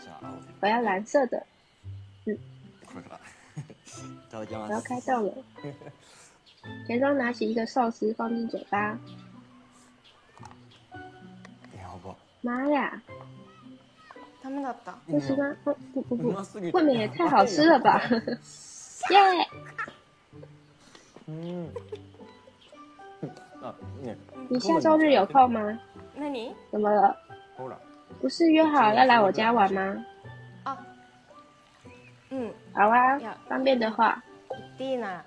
[0.00, 1.46] じゃあ青で我要蓝色的，
[2.26, 3.20] こ れからい
[4.28, 5.32] ただき我要ます开动了。
[6.88, 8.98] 田中拿起一个寿司放进嘴巴，
[12.42, 13.00] 妈呀，
[14.42, 15.56] ダメだった不吃吗？
[15.64, 18.00] 不不不不うますぎ，て未免也太好吃了吧！
[19.10, 19.48] 耶！
[21.26, 21.70] うん
[23.62, 24.14] あね
[24.50, 25.78] 你下周日有空吗？
[26.18, 27.16] 何怎么了？
[27.56, 27.76] ほら
[28.20, 30.04] 不是约好要来我家玩吗？
[30.64, 30.76] あ
[32.30, 35.24] うん好啊呀，方便的话，行っていいなら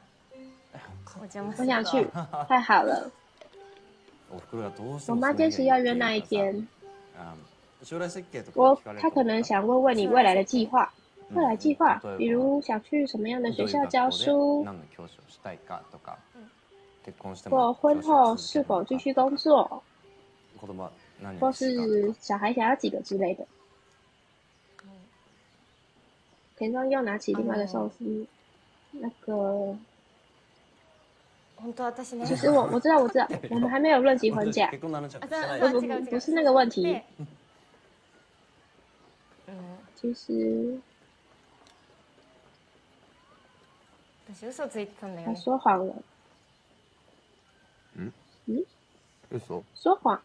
[1.20, 2.08] お邪魔する我想去，
[2.48, 3.10] 太好了。
[4.30, 6.81] お ふくろがどうして我も妈坚持要约那一天，あ将来設計とか
[8.56, 10.92] 我聞かれると她可能想问问你未来的计划。
[11.30, 16.18] 未来计划，比如想去什么样的学校教书，何の教師をしたいかとか、
[17.04, 19.82] 結婚して或も婚后是否继续工作，
[20.58, 20.92] 子供は
[21.22, 23.46] 何或をしたいか是小孩想要几个之类的。
[26.58, 28.26] 田中又拿起另外的寿司，
[28.92, 29.91] 那个本当私ね
[32.26, 37.04] 其实我我知道我知道， 我们还没有论及婚嫁，結婚の話はあしてない不不違う違う不是那个问题で。
[37.20, 37.28] うん
[40.00, 40.80] 其实
[44.30, 45.96] 私嘘ついてたんだよ他ね说谎了，
[49.32, 50.22] 嘘说谎。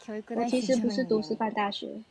[0.00, 2.02] 教育我大其实不是学じゃないんだよ读师范大学，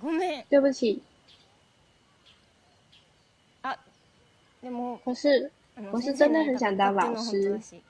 [0.00, 1.00] ごめん对不起。
[4.62, 7.62] でも可是あの我是先生真的很想当老になりたかったっていうのは本当だ师。
[7.62, 7.82] し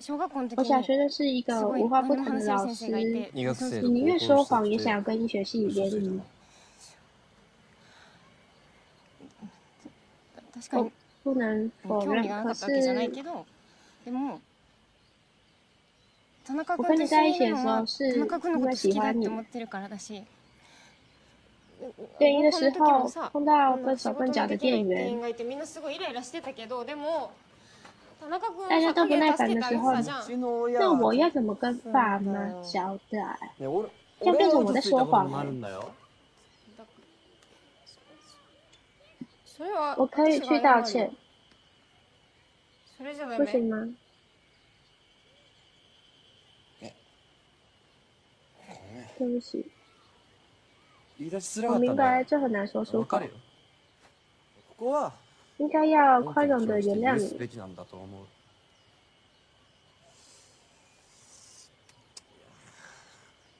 [0.00, 6.20] 小学校の時我小に学认识一个すごい文化不何でも話せる同的老师，先生がいて医学生你宁愿说谎，也想要跟医学系联谊。
[10.54, 10.90] 確かに
[11.22, 12.42] 不能否興味が认。
[12.42, 13.46] 可なかったわけじゃない是けど
[14.04, 14.40] でも田中
[16.46, 19.22] 我君と一緒跟你在一にいるのは起的时候是田中君の因为こと好きだっ喜欢你。
[19.22, 20.24] て思ってるからだし
[22.20, 27.32] 联谊的时候高校の時もさ碰到こんな仕笨手笨脚的事のできない店員店員，がいてみんなすごいイライラしてたけどでも
[28.20, 33.38] 田中君大家は都不耐影助けてあげて烦的时候たじゃんうちの親那は我要怎么跟爸妈交代？
[33.58, 33.88] ね俺
[34.20, 35.92] 这样变成我在说谎俺が嘘ついたことになるんだよ
[39.44, 41.10] それは我可以去道歉，
[42.98, 43.86] それじゃダメ不行吗？
[49.18, 49.64] 对不起，
[51.18, 53.30] 言い出しづら我明かったんだよ白这很难说出口わかる，よ
[54.78, 55.12] ここは
[55.58, 57.20] 应该要宽容的原谅你。
[57.20, 58.26] 許すべきなんだと思う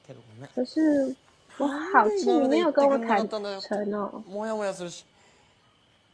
[0.06, 1.14] けどごめん可是
[1.58, 3.40] 我好气你没有跟我坦诚
[3.94, 4.22] 哦。
[4.26, 5.04] もやもやするし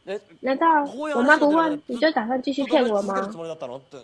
[0.05, 3.37] え难道我妈不问你就打算继续骗我続ける吗つ？
[3.37, 3.97] もりだったのって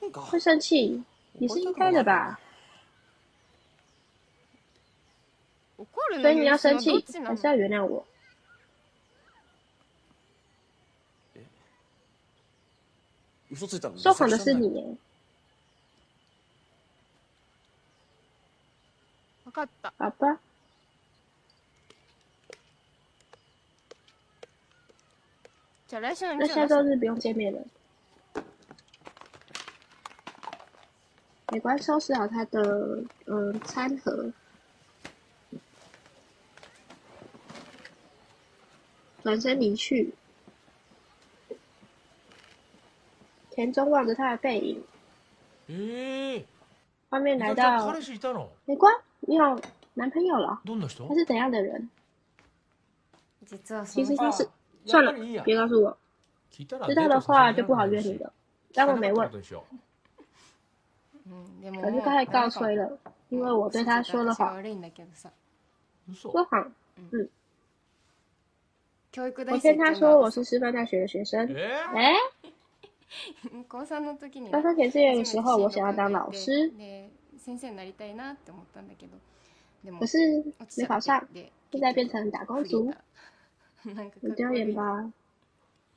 [0.00, 1.02] なんか会生气，
[1.38, 2.38] 也是应该的吧？
[6.20, 8.04] 所以你要生どっ气ち，なの还是要原谅我？
[13.50, 14.96] 嘘ついたの说谎的是你耶，
[19.44, 20.38] 分かった好吧？
[25.88, 27.64] じゃあ来週の那日曜出す下周日不用见面了。
[31.50, 34.30] 美观收拾好他的嗯餐盒，
[39.22, 40.12] 转身离去。
[43.50, 44.82] 田中望着他的背影，
[45.68, 46.44] ええ
[47.10, 49.60] 画面ー、来美咲ちゃん到彼氏いたの美观，你有
[49.94, 50.60] 男朋友了？
[50.64, 51.88] どんな人他是怎样的人？
[53.44, 54.48] 実はその日其实他是あ
[54.86, 55.96] 算了やっぱりいいや，别告诉我，
[56.52, 58.32] 聞いたら知道的话就不好约你了。
[58.72, 59.32] 当我没问，う
[61.34, 62.96] んでも可是他还告吹了，
[63.30, 65.30] 因为我对他说了私が谎，悪いんだけどさ
[66.08, 66.70] 嘘说谎。
[67.10, 67.28] 教育大
[69.12, 71.48] 我生っていうの骗他说我は是师范大学的学生。
[71.48, 72.14] え哎，
[73.68, 79.16] 高三の時に高三填志愿的时候，我想要当老师，で先生になりたいなって思ったんだけど
[79.84, 80.18] でも可是
[80.58, 82.94] 没考上，で现在变成打工族，
[83.84, 85.10] なんかか很丢っこ悪い脸吧？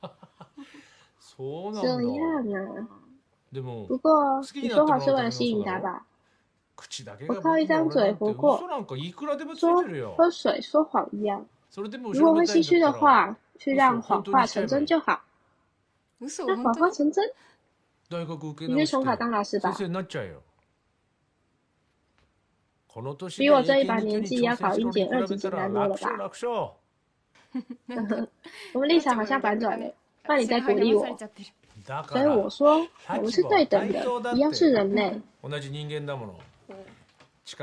[1.20, 2.88] そうな这んだ样啊。
[3.51, 6.03] でも不过你说谎是为了吸引他吧？
[6.76, 11.47] 口だけが我靠一张嘴活过嘘なんかいくらでもつ说いてるよ喝水说谎一样，それでも
[12.14, 15.22] 如果会心虚的话，去让谎话成真就好。
[16.20, 17.34] 嘘那谎本当に话成真，
[18.09, 19.78] 大学受け你直して就重考当老师吧先。
[19.78, 20.41] 生になっちゃえよ
[22.88, 26.74] この年比我这一把年纪要考英检二级简单多了吧楽勝
[27.88, 28.28] 楽勝
[28.74, 29.93] 我们立场好像反转了，
[30.26, 31.47] 那你在鼓励我私が励まされちゃってる
[31.88, 35.22] だか所以我ら说我们是对等的，一样是人类。
[35.41, 36.36] 同じ人間だもの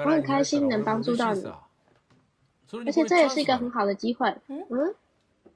[0.05, 1.43] 我很开心能帮助到你
[2.85, 4.37] 而且这也是一个很好的机会。
[4.49, 4.95] 嗯，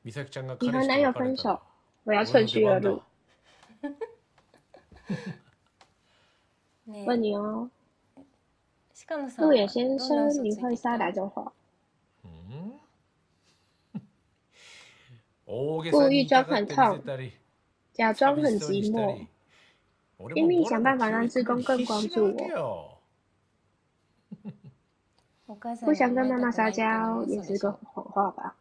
[0.04, 1.60] 美咲ちゃんが你和男友分手，
[2.04, 3.02] 我要趁虚而入。
[6.86, 7.68] ね问你哦，
[9.06, 11.52] 鹿野さんは鹿野先どんな生，你嘘ついてきた会撒哪种谎？
[12.24, 12.80] うん
[15.46, 17.32] 大げ故さに意装痛がって很痛見せたり
[17.96, 19.28] 假装很寂しそうに寂した寞り，
[20.18, 22.95] 俺も拼命ボラの想办法让志工更关注我
[25.85, 28.55] 不想跟妈妈撒娇也是个谎话吧。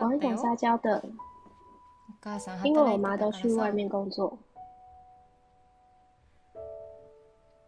[0.00, 1.04] 我很想撒娇的，
[2.64, 4.38] 因为我妈都去外面工作。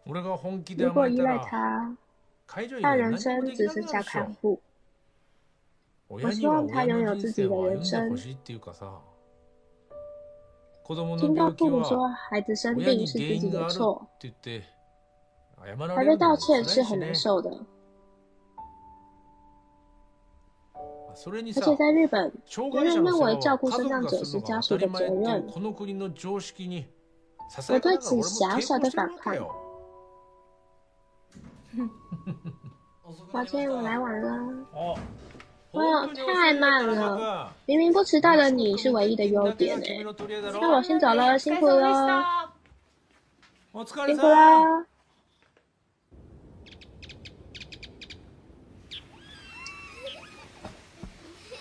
[0.04, 1.94] 如果依赖他，
[2.80, 4.58] 他人生只是下看护。
[6.08, 8.16] 我希望他拥有自己的人生。
[10.83, 14.63] 听到病気父母说は孩子生親に病是自己原因がある的错，って言って
[15.57, 17.65] 謝ら还れるのも被道歉是很辛いしね难受的。
[21.15, 25.53] それにさ而且在日本，障人人害者の世話认为照は家族顾生长がするの者是家が当たり属的责前っていう任。
[25.53, 26.85] この国の常識に
[27.49, 29.29] ささ我对やかながら俺も此小抵小的抗してる反抗。
[29.29, 29.51] わけ よ
[33.31, 34.27] 抱歉，我来晚了。
[35.73, 40.03] あ哎呦本当に遅い太慢から了さ明明不迟到的你是唯一的優点君哎。
[40.03, 42.53] の取り合いだろ那我先走了，辛苦了，
[43.73, 44.85] お疲れ辛苦さん了。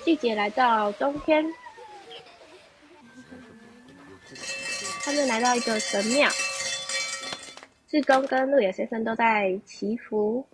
[0.05, 1.51] 季节来到冬天，
[5.03, 6.29] 他们来到一个神庙，
[7.89, 10.47] 志工跟鹿野先生都在祈福。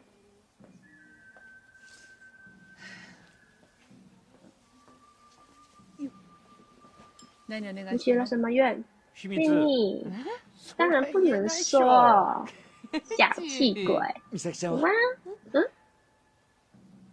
[7.46, 8.84] 你许了什么愿？
[9.14, 10.06] 秘秘密密？
[10.76, 12.46] 当然不能说，
[13.18, 13.96] 小气鬼。
[14.30, 14.88] 美咲ちゃん有吗
[15.52, 15.68] は？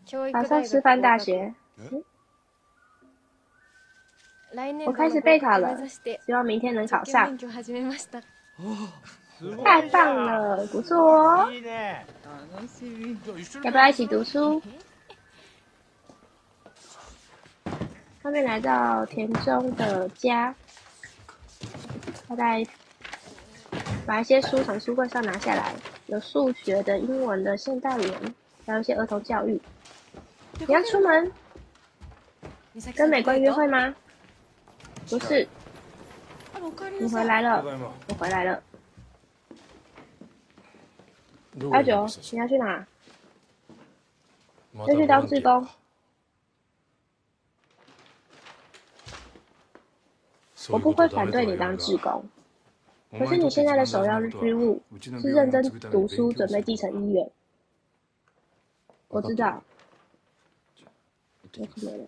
[0.05, 1.53] 教育打大学算师范大学，
[4.53, 7.37] 来年我開始備考了目指して希望明天能考受験上勉。
[7.37, 8.21] 強始めました
[9.39, 11.51] すごい太棒了，不错哦！
[11.51, 13.17] いいねじゃあ一緒に
[13.65, 14.61] 要不要一起读书？
[18.22, 20.54] 他们来到田中的家，
[22.28, 22.64] 他在
[24.06, 25.74] 把一些书从书柜上拿下来，
[26.06, 29.60] 有数学的、英文的、现代文，还有一些儿童教育。
[30.60, 31.32] 你要出门
[32.94, 33.92] 跟美国约会吗？
[35.08, 35.48] 不是，
[37.00, 37.64] 你回来了，
[38.08, 38.62] 我回来了。
[41.72, 42.86] 阿九，你要去哪？
[44.86, 45.66] 要去当志工。
[50.70, 52.24] 我不会反对你当志工，
[53.18, 54.80] 可是你现在的首要之务
[55.20, 57.30] 是认真读书，准备继承医院。
[59.08, 59.62] 我知道。
[61.42, 62.06] 我怎么了？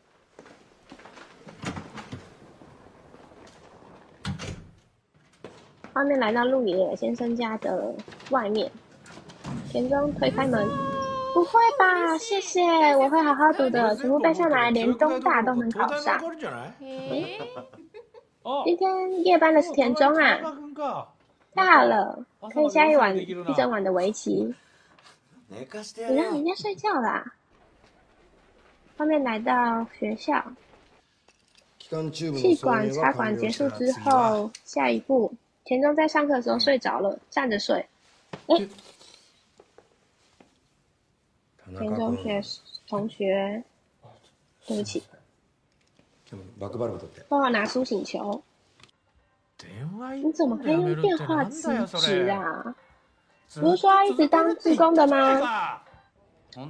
[5.92, 7.94] 画面来到鹿野先生家的
[8.30, 8.70] 外面，
[9.70, 10.66] 田中推开门，
[11.34, 12.16] 不会吧？
[12.18, 12.62] 谢谢，
[12.96, 16.18] 我会好好读的，全部背下来，连东大都能考上。
[18.65, 20.39] 今天夜班的是田中啊，
[21.53, 24.53] 太好了，可以下一晚一整晚的围棋。
[25.51, 27.33] 寝かしてや你れよ让人家睡觉啦。
[28.97, 30.43] 画面来到学校，
[31.79, 35.33] 气管插管结束之后，下一步，
[35.63, 37.83] 田中在上课的时候睡着了，站着睡。
[38.47, 38.67] 哎，
[41.79, 42.41] 田中学
[42.87, 43.63] 同学，
[44.67, 45.01] 对不起，
[46.59, 48.41] バックバルブ取って帮我拿苏醒球。
[50.23, 52.75] 你怎么可以用电话辞职啊？
[53.55, 55.81] 不是说要一直当志工的吗？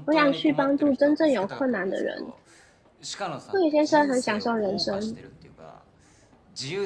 [0.05, 2.25] 我想去帮助真正有困难的人。
[3.53, 5.15] 陆野先生很享受人生，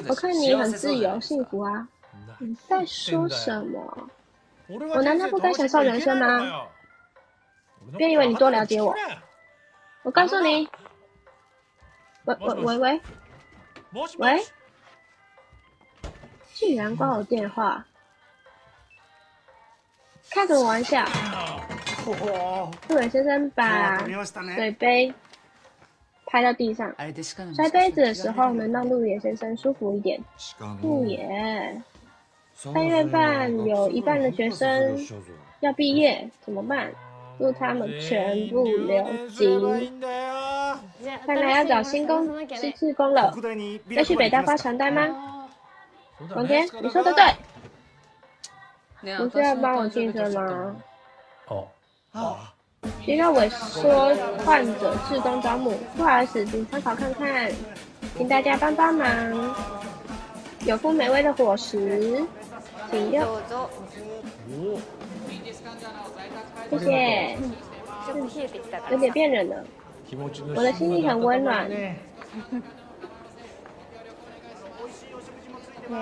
[0.08, 1.88] 我看你很自由幸福啊。
[2.38, 4.10] 你在说什么？
[4.68, 6.66] 我难道不该享受人生吗？
[7.96, 8.94] 别以为你多了解我。
[10.02, 10.68] 我告诉你，
[12.37, 13.01] 喂喂喂
[13.91, 14.43] 喂，喂，
[16.53, 17.83] 竟然挂我电话，
[20.29, 21.03] 开什么玩笑？
[22.87, 23.97] 陆野先生把
[24.55, 25.13] 水杯
[26.25, 26.93] 拍到地上，
[27.55, 30.21] 摔杯子的时候能让陆野先生舒服一点。
[30.81, 31.81] 陆野，
[32.53, 34.95] 三月半有一半的学生
[35.61, 36.91] 要毕业，怎么办？
[37.38, 39.46] 祝他们全部留级。
[41.26, 43.34] 看来要找新工是志工了，
[43.88, 45.48] 要去北大发传单吗？
[46.34, 47.24] 王天，你说的对。
[49.18, 50.76] 不是要帮我庆生吗？
[51.48, 51.68] 哦，
[53.02, 54.14] 学校委说
[54.44, 57.52] 患者志工招募，不好意思，请参考看看，
[58.16, 59.54] 请大家帮帮忙。
[60.64, 62.24] 有副美味的伙食，
[62.90, 63.68] 请用，どうぞ
[66.70, 67.36] 谢谢。
[68.06, 69.64] ちょっと冷えてきたか有らさ点变冷了，
[70.54, 71.70] 我的心里很温暖。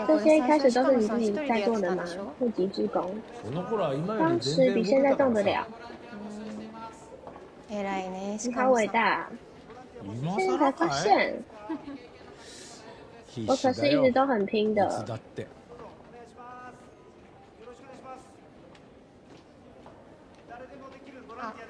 [0.07, 2.05] 这些一开始都是你自己在做的吗？
[2.39, 3.15] 户籍志工，
[3.45, 5.67] その頃は今より当全然时比现在动得動けたか
[7.71, 9.29] ら了，偉いね你好伟大。
[10.05, 11.43] 今现在才发现，
[13.47, 15.47] 我可是一直都很拼いつ的。
[21.37, 21.61] だって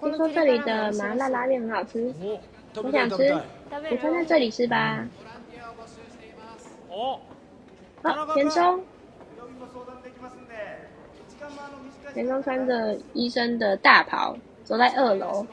[0.00, 2.40] 听说这里的麻辣拉面很好吃，お
[2.74, 3.44] 食べ我想吃たい食べたい。
[3.70, 5.06] 食べる午餐在这里吃吧。
[6.90, 7.20] お
[8.02, 8.80] 好，田中，
[12.14, 15.46] 田中穿着医生的大袍，走在二楼。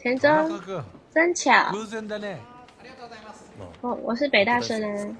[0.00, 0.82] 田田中中，君
[1.12, 2.36] 真巧偶然だね
[3.82, 5.16] 哦，我是北大生啊。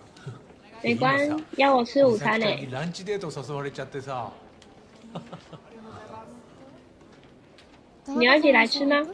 [0.83, 1.19] 美观
[1.57, 2.69] 邀我吃午餐呢、美
[8.07, 9.07] 你要一起来吃吗？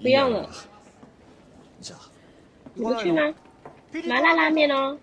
[0.00, 0.48] 不用了，
[1.82, 2.10] じゃあ
[2.74, 3.34] 你不去吗？
[4.06, 4.96] 麻辣拉面哦。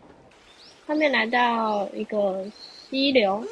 [0.87, 2.45] 他们来到一个
[2.89, 3.43] 溪流，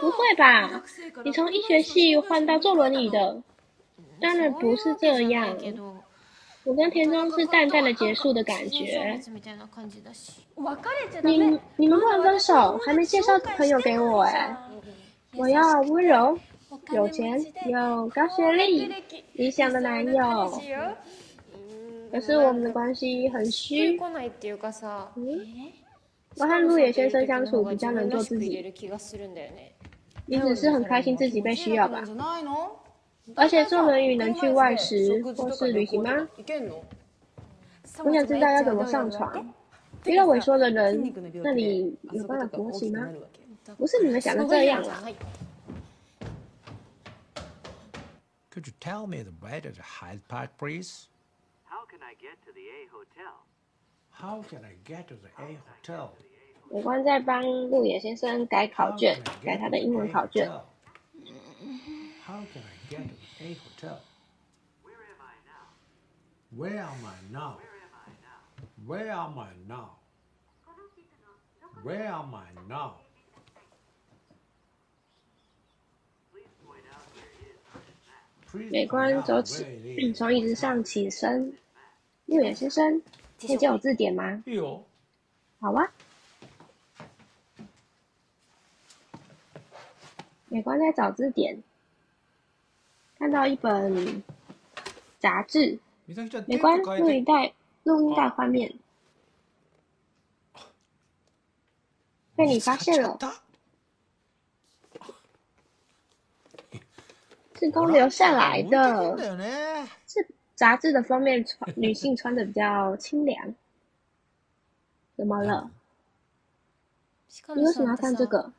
[0.00, 0.82] 不会吧？
[1.24, 3.42] 你从医学系换到坐轮椅的？
[4.20, 5.56] 当然不是这样。
[5.58, 5.94] けど
[6.64, 9.20] 我跟田中是淡淡的结束的感觉。
[9.28, 10.32] みたいな感じだし
[11.22, 11.38] 你
[11.76, 14.56] 你们不能分手，还没介绍朋友给我哎。
[15.34, 16.38] 我要温柔、
[16.92, 18.92] 有钱、有高学历、
[19.32, 20.60] 理想的男友。
[22.10, 23.98] 可是我们的关系很虚。
[23.98, 25.72] 来ないっていうかさ嗯，
[26.38, 29.72] 我和路野先生相处比较能做自己，る気がするんだよね
[30.26, 32.02] 你只是很开心自己被需要吧？
[33.34, 36.28] 而且坐轮椅能去外食或是旅行吗？
[38.04, 39.54] 我想知道要怎么上床。
[40.04, 41.12] 遇到萎缩的人，
[41.42, 43.08] 那里有办法勃起吗？
[43.76, 45.02] 不是你们想的这样啊！
[48.50, 51.08] Could you tell me the way to the Hyde Park please?
[51.64, 53.34] How can I get to the A Hotel?
[54.10, 56.14] How can I get to the A hotel?
[56.70, 60.48] 美观在帮路野先生改考卷，改他的英文考卷。
[62.26, 64.00] How can I get to the A hotel?
[64.82, 65.70] Where am I now?
[66.56, 67.58] Where am I now?
[68.86, 69.98] Where am I now?
[71.84, 72.94] Where am I now?
[78.52, 80.18] 美 point 观 out 走 where 起 it is.
[80.18, 81.54] 从椅子上起身。
[82.26, 83.00] 路野先生，
[83.40, 84.42] 可以借我字典吗？
[84.46, 84.82] いいよ。
[85.60, 85.92] 好啊。
[90.48, 91.62] 美观在找字典，
[93.18, 94.22] 看到一本
[95.18, 97.04] 杂志，美咲ちゃん、美观テープ変えて。
[97.04, 97.52] 录音带
[97.84, 98.74] 录音带画面，
[102.34, 103.16] 被你发现了，
[107.60, 109.26] 是公留下来置いてくんだ的。
[109.26, 109.88] よね。
[110.06, 113.54] 是杂志的封面穿女性穿的比较清凉。
[115.16, 115.70] 怎么了？
[117.46, 118.52] 鹿你为什么要野さんってさ看这个？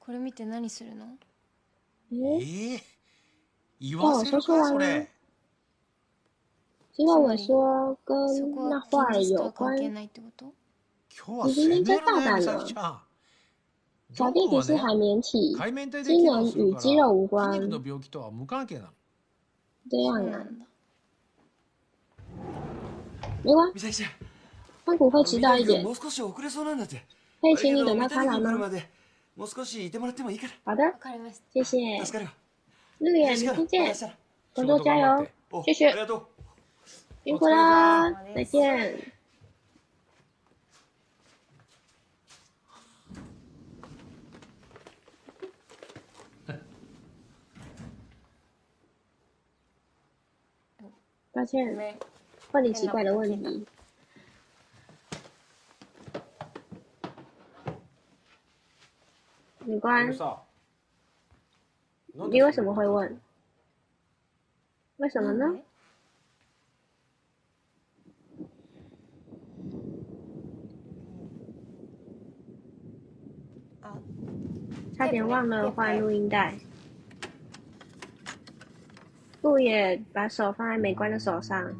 [0.00, 1.06] これ見て何するの
[2.10, 2.82] 诶，ええ
[3.80, 5.08] 言わせるかそれ。
[6.92, 10.52] 结果我说跟そこは那画儿現実と有关，は関係ないってこと
[11.16, 12.00] 今日は攻めるね、
[12.36, 13.00] 美咲ちゃん。
[14.16, 17.68] 小弟弟是海绵体，海綿体で机能機能するから与肌肉无筋关肉。
[17.68, 18.88] の病気とは無関係なの。
[19.90, 20.66] 这样啊，そうなんだ
[23.42, 24.10] 没关，美咲ちゃん
[24.84, 27.02] 曼谷会迟到一点も，う少し遅れそうなんだって
[27.40, 28.38] 可以请你等到他来吗？
[28.38, 28.88] 三谷君来るまで
[29.34, 32.04] もう少しいてもらってもいいから好的わ，かりました谢谢。
[32.04, 32.32] 助かるわ
[33.00, 34.16] 路野，嬉しいから明天见また明日，
[34.54, 36.26] 工作加油，お谢谢ありがとう
[37.24, 39.12] 辛苦啦，再见。
[51.36, 51.94] 抱歉，ね
[52.52, 53.66] 问你奇怪的问题。
[59.64, 60.40] 女官，さ、
[62.06, 63.20] 你为什么会问？
[64.98, 65.58] 为什么呢？
[73.80, 73.96] あ
[74.96, 76.58] 差点忘了换录音带。
[79.46, 81.74] 路野把手放在美观的手上，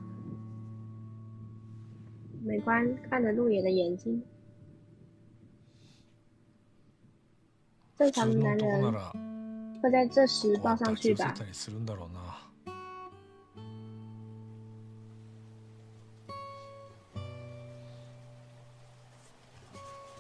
[2.45, 4.23] 美观看着路野的眼睛。
[7.99, 9.13] 正常的普通の男人男なら
[9.81, 11.39] 会在这时抱上去吧こうやって寄せ？
[11.39, 12.21] たりするんだろうな。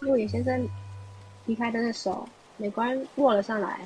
[0.01, 0.68] 路野先生
[1.47, 3.81] 离开他的手，美观握了上来。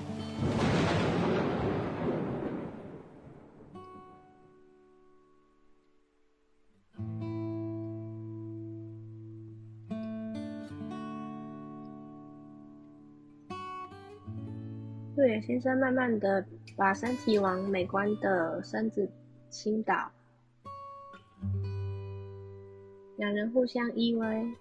[15.40, 16.44] 先生慢慢的
[16.76, 19.08] 把身体往美观的身子
[19.50, 20.12] 倾倒，
[23.18, 24.52] 两人互相依偎。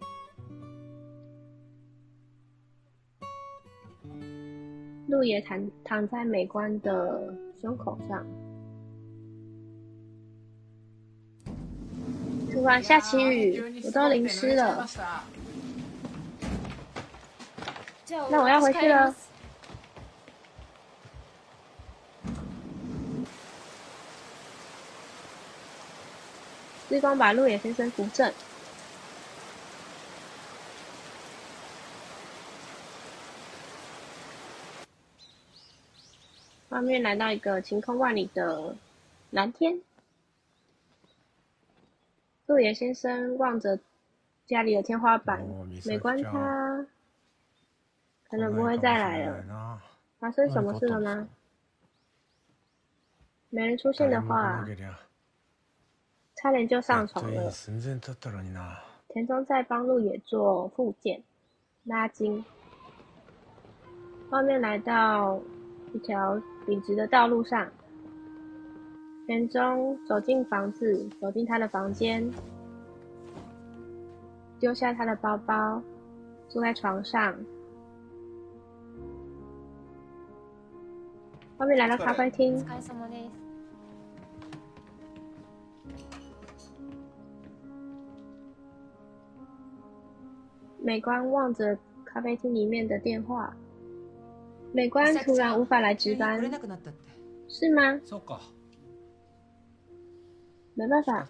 [5.09, 8.25] 鹿也躺躺在美观的胸口上。
[12.53, 14.87] 突然下起雨，我都淋湿了。
[18.31, 19.15] 那我要回去了。
[26.91, 28.35] 志光把鹿野先生扶正。
[36.69, 38.75] 画面来到一个晴空万里的
[39.31, 39.81] 蓝天。
[42.47, 43.79] 鹿野先生望着
[44.49, 45.47] 家里的天花板，
[45.87, 46.85] 美观他
[48.29, 49.81] 可能不会再来了。
[50.19, 51.29] 发生什么事了吗？
[53.51, 54.67] 没人出现的话，
[56.41, 57.53] 差点就上床了。
[59.09, 61.23] 田中在帮路野做复健、
[61.85, 62.43] 拉筋。
[64.31, 65.39] 画面来到
[65.93, 67.69] 一条笔直的道路上。
[69.27, 72.33] 田中走进房子，走进他的房间，
[74.59, 75.83] 丢下他的包包，
[76.49, 77.37] 坐在床上。
[81.59, 82.65] 外面来到咖啡厅，
[90.91, 93.57] 美观望着咖啡厅里面的电话。
[94.73, 96.43] 美观突然无法来值班，
[97.49, 98.01] 是吗？
[100.75, 101.25] 没办法。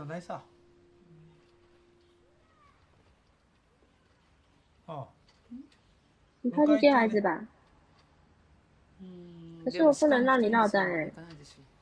[4.87, 5.09] 哦，
[6.41, 7.47] 你快去接孩子吧。
[9.63, 11.13] 可是我不能让你落单哎。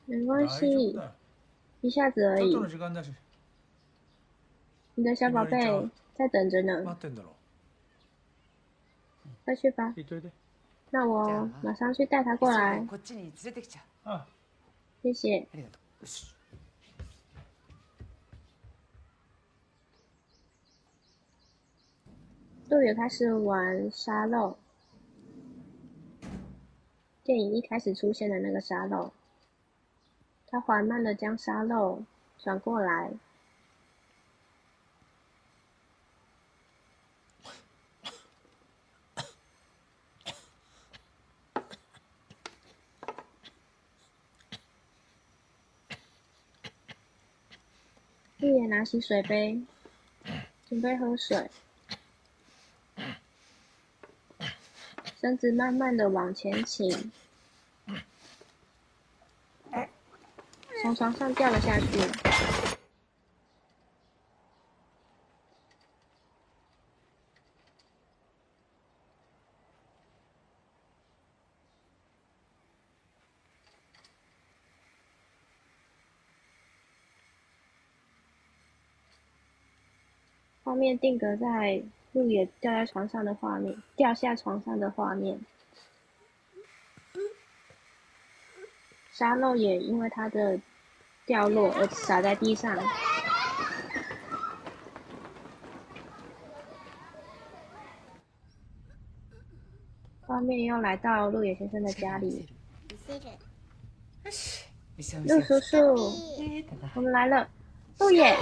[0.05, 0.99] 没关系，
[1.79, 2.57] 一下子而已。
[4.95, 6.97] 你的小宝贝在等着呢。
[9.49, 9.95] 快去吧。
[10.91, 12.85] 那我马上去带他过来。
[15.01, 15.47] 谢谢。
[22.69, 24.55] 陆野开始玩沙漏，
[27.23, 29.11] 电影一开始出现的那个沙漏，
[30.45, 32.03] 他缓慢的将沙漏
[32.37, 33.11] 转过来，
[48.69, 49.59] 拿起水杯，
[50.69, 51.49] 准备喝水。
[55.19, 57.11] 身子慢慢的往前倾，
[60.81, 62.58] 从床上掉了下去。
[80.69, 81.81] 画面定格在。
[82.11, 85.39] 路野掉在床上的画面，掉下床上的画面，
[89.11, 90.59] 沙漏也因为它的
[91.27, 92.75] 掉落而洒在地上。
[100.25, 102.47] 画面又来到路野先生的家里，
[105.27, 105.77] 陆叔叔，
[106.95, 107.47] 我们来了，
[107.99, 108.35] 陆野，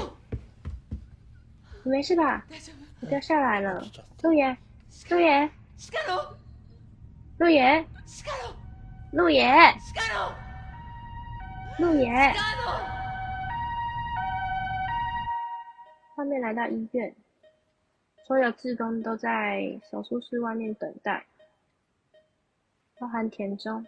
[1.87, 2.45] 你没事吧？
[2.99, 3.81] 我掉下来了，
[4.21, 4.57] 陆野，
[5.09, 5.49] 陆野，
[7.37, 7.87] 陆野，
[9.13, 9.73] 陆野，
[11.79, 12.33] 陆野。
[16.13, 17.15] 画面来到医院，
[18.25, 21.25] 所有职工都在手术室外面等待，
[22.99, 23.87] 包含田中。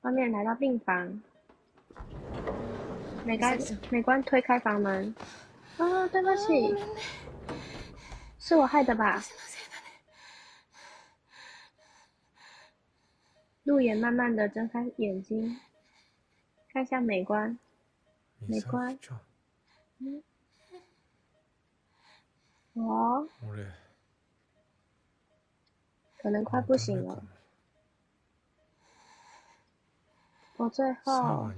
[0.00, 1.22] 画面来到病房。
[3.24, 3.58] 美观
[3.90, 5.14] 美观推开房门，
[5.78, 6.76] 啊，对不起，
[8.38, 9.24] 是我害的吧？
[13.62, 15.58] 路野慢慢的睁开眼睛，
[16.68, 17.58] 看向美观，
[18.40, 18.98] 美观，
[20.00, 20.22] 嗯，
[22.74, 23.26] 我
[26.18, 27.24] 可能快不行了，
[30.58, 31.50] 我最后。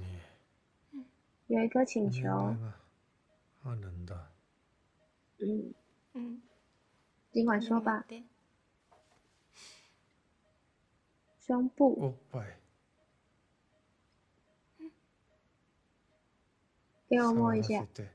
[1.46, 2.56] 有一个请求。
[5.38, 5.74] 嗯
[6.14, 6.42] 嗯，
[7.32, 8.04] 尽管说吧。
[11.44, 12.46] 胸部，おっぱい
[17.08, 17.86] 给我摸一下触ら。
[17.86, 18.08] せて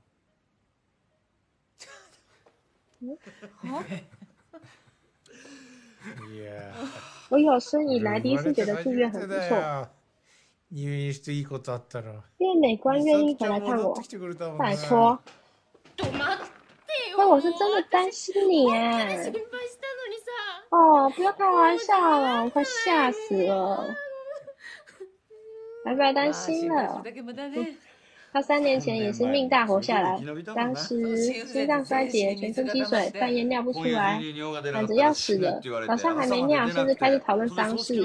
[6.32, 6.74] いや
[7.30, 9.89] 我有生以ー来第一次觉得住院很不生まれて初めて错，だよ
[10.72, 14.02] 入院していいことあったら因为美观愿意回来看我戻って。
[14.04, 15.20] きてくれたもんね拜托，
[15.95, 19.24] ちょっと待ってよ但我是真的担心你心哎配。
[19.24, 19.39] したの
[20.12, 20.32] にさ
[20.70, 23.95] 哦，不要开玩笑了，我快吓死了。
[25.86, 27.02] 白白担心了。
[28.34, 30.22] だけ無駄ね他三年前也是命大活下来，
[30.54, 34.22] 当时心脏衰竭、全身积水，半夜尿不出来，
[34.74, 35.60] 喊着要死了。
[35.88, 37.95] 早上还没尿，甚至开始讨论丧事。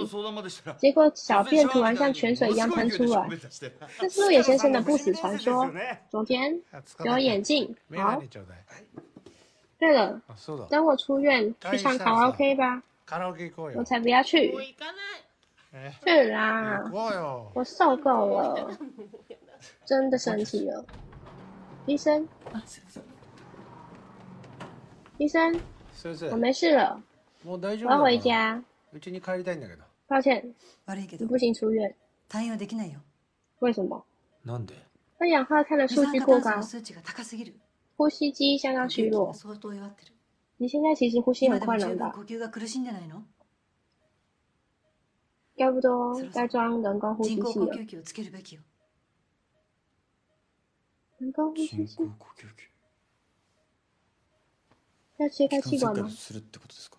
[0.78, 3.28] 结果小便突然像泉水一样喷出来。
[3.98, 5.70] 这是陆野先生的不死传说。
[6.08, 6.58] 昨天
[7.02, 8.20] 给我眼镜，メ好ガ。
[8.20, 8.58] ネちょうだい
[9.78, 14.62] 对了，あそうだ等我出院去唱卡拉 OK 吧，カラオケ行こうよ我才不要去もう。
[14.62, 15.24] 行かない
[15.74, 18.70] え去啦行，こうよ我受够了，
[19.84, 20.84] 真的生气了。
[21.86, 22.26] 医生，
[25.18, 25.60] 医生，
[25.92, 27.02] 先生我没事了，
[27.44, 28.62] もう大丈我要回夫だから家。
[28.92, 30.54] うちに帰りたいんだけど抱歉，
[30.86, 31.94] 悪いけど你不行出院，
[32.28, 33.00] 退院はできないよ
[33.60, 34.04] 为什么？
[34.44, 34.74] なんで
[35.18, 37.54] 二氧化碳的二数据过高酸化炭素の，数値が高すぎる
[37.96, 39.32] 呼吸机相当虚弱。
[39.32, 40.12] 相当弱ってる
[40.58, 42.12] 你现在其实呼吸很今でも困难吧？
[42.12, 43.22] 十分呼吸が苦しんでないの
[45.56, 47.96] 差不多该装人工呼吸器
[48.56, 48.62] 了。
[51.20, 52.68] 人工呼吸器をつけるべきよ人工呼吸人器工呼吸器
[55.18, 56.10] 要切开气気管管吗？
[56.10, 56.98] 切開するってことですか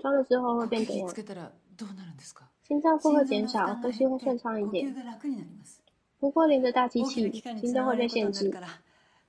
[0.00, 1.14] 装了之后会呼变怎样吸器つ？
[1.16, 4.94] けたらどうなるんですか心脏负荷减少，呼吸会顺畅一呼点吸。
[4.94, 5.82] が楽になります
[6.20, 8.72] 不过连着大机大きな器機，械に心脏会被つながること限制になるか。
[8.72, 8.80] ら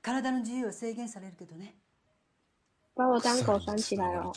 [0.01, 1.75] 体の自由は制限されるけどね
[2.95, 4.31] 把我当狗拴起来哦，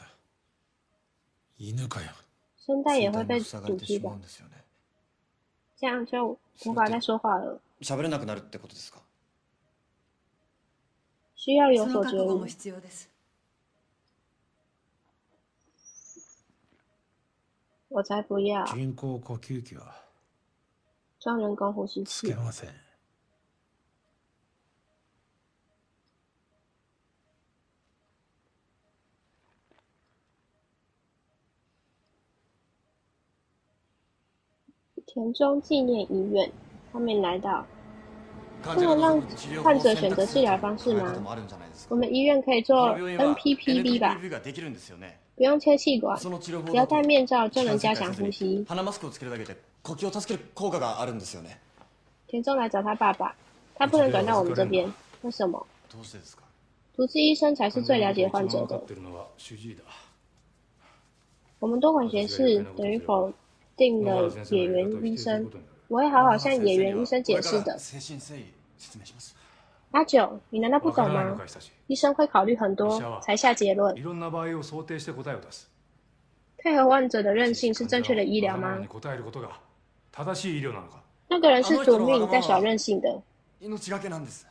[1.58, 2.10] 犬かよ
[2.66, 4.64] 声带也会被塞が阻击的れてしまうん，ですよね
[5.78, 6.36] 这样就
[6.66, 7.60] 无法再说话了，
[11.42, 12.46] 需要有その所觉覚悟も悟。
[12.46, 13.08] 必要です
[17.90, 19.94] 我才不要人工呼吸器は
[21.18, 22.06] 装人工呼吸器。
[22.06, 22.70] つけません
[35.06, 36.52] 田中纪念医院，
[36.92, 37.66] 他们来到，
[38.62, 48.64] 患不能让治療法を患者選擇治療方式嗎考え方もあるんじゃないですか我们医院可以做この病院は NPPV 吧， NPPV ができるんですよね不用切气管，その治療法只要だと戴面罩就能加强呼吸。
[48.66, 51.60] 鼻マスクをつけるだけで呼吸を助ける効果があるんですよね
[52.30, 53.34] 田中来找他爸爸，
[53.74, 54.92] 他不能转到我们这边，
[55.22, 55.64] 为什么？
[55.92, 56.42] どうしてですか
[56.96, 58.76] 主治医生才是最了解患者的。
[58.80, 59.82] てるのは主治医だ
[61.60, 63.32] 我们多管闲事，等于否
[63.76, 65.46] 定了野原医生。
[65.88, 67.78] 我会好好向野原医生解释的。
[67.78, 69.34] 誠心誠意説明します
[69.90, 71.38] 阿九，你難道不懂嗎？
[71.86, 73.94] 醫生會考慮很多才下結論。
[73.94, 75.70] いろんな場合を想定して答えを出す
[76.62, 78.88] 配合患者的任性是正確的醫療嗎に？
[78.88, 79.58] 答えることが
[80.12, 83.22] 正しい医療なのか那個人是賭命在耍任性的。
[83.60, 84.46] 命がけなんです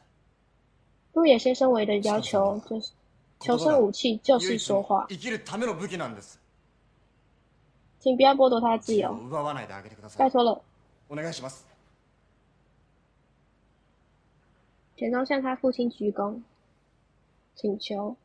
[1.14, 2.92] 鹿野先生唯一的要求就是
[3.40, 6.40] 求生武器就是說話，生きるための武器なんです
[8.00, 10.62] 請不要剝奪他的自由，奪わないであげてください拜託了。
[11.12, 11.66] お願いします
[14.96, 16.42] 田中向他父親鞠躬，
[17.56, 18.16] 請求。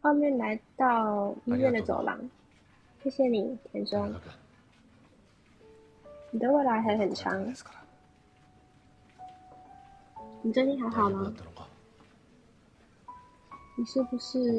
[0.00, 2.30] 後面來到醫院的走廊，
[3.02, 4.14] 謝謝你，田中。
[6.30, 7.54] 你的未來還很長，
[10.42, 11.34] 你最近還好嗎？
[13.76, 14.58] 你是不是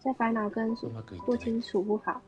[0.00, 2.20] 在煩惱跟父親處不好？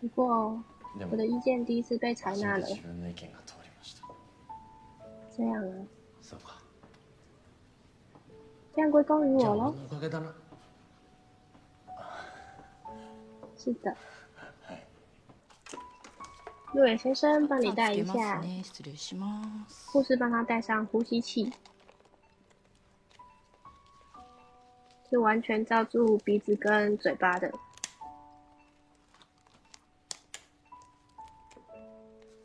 [0.00, 0.62] 不過
[1.10, 4.06] 我的意見第一次被採納了，自分の意見が通りました
[5.36, 5.86] 這樣啊，
[6.22, 6.60] そうか
[8.76, 9.74] 這樣歸功於我咯。
[9.90, 10.32] おかげだな
[13.56, 13.96] 是的。
[16.74, 21.52] 陆野先生幫你戴一下，失礼します護士幫他戴上呼吸器，
[25.08, 27.52] 是完全罩住鼻子跟嘴巴的。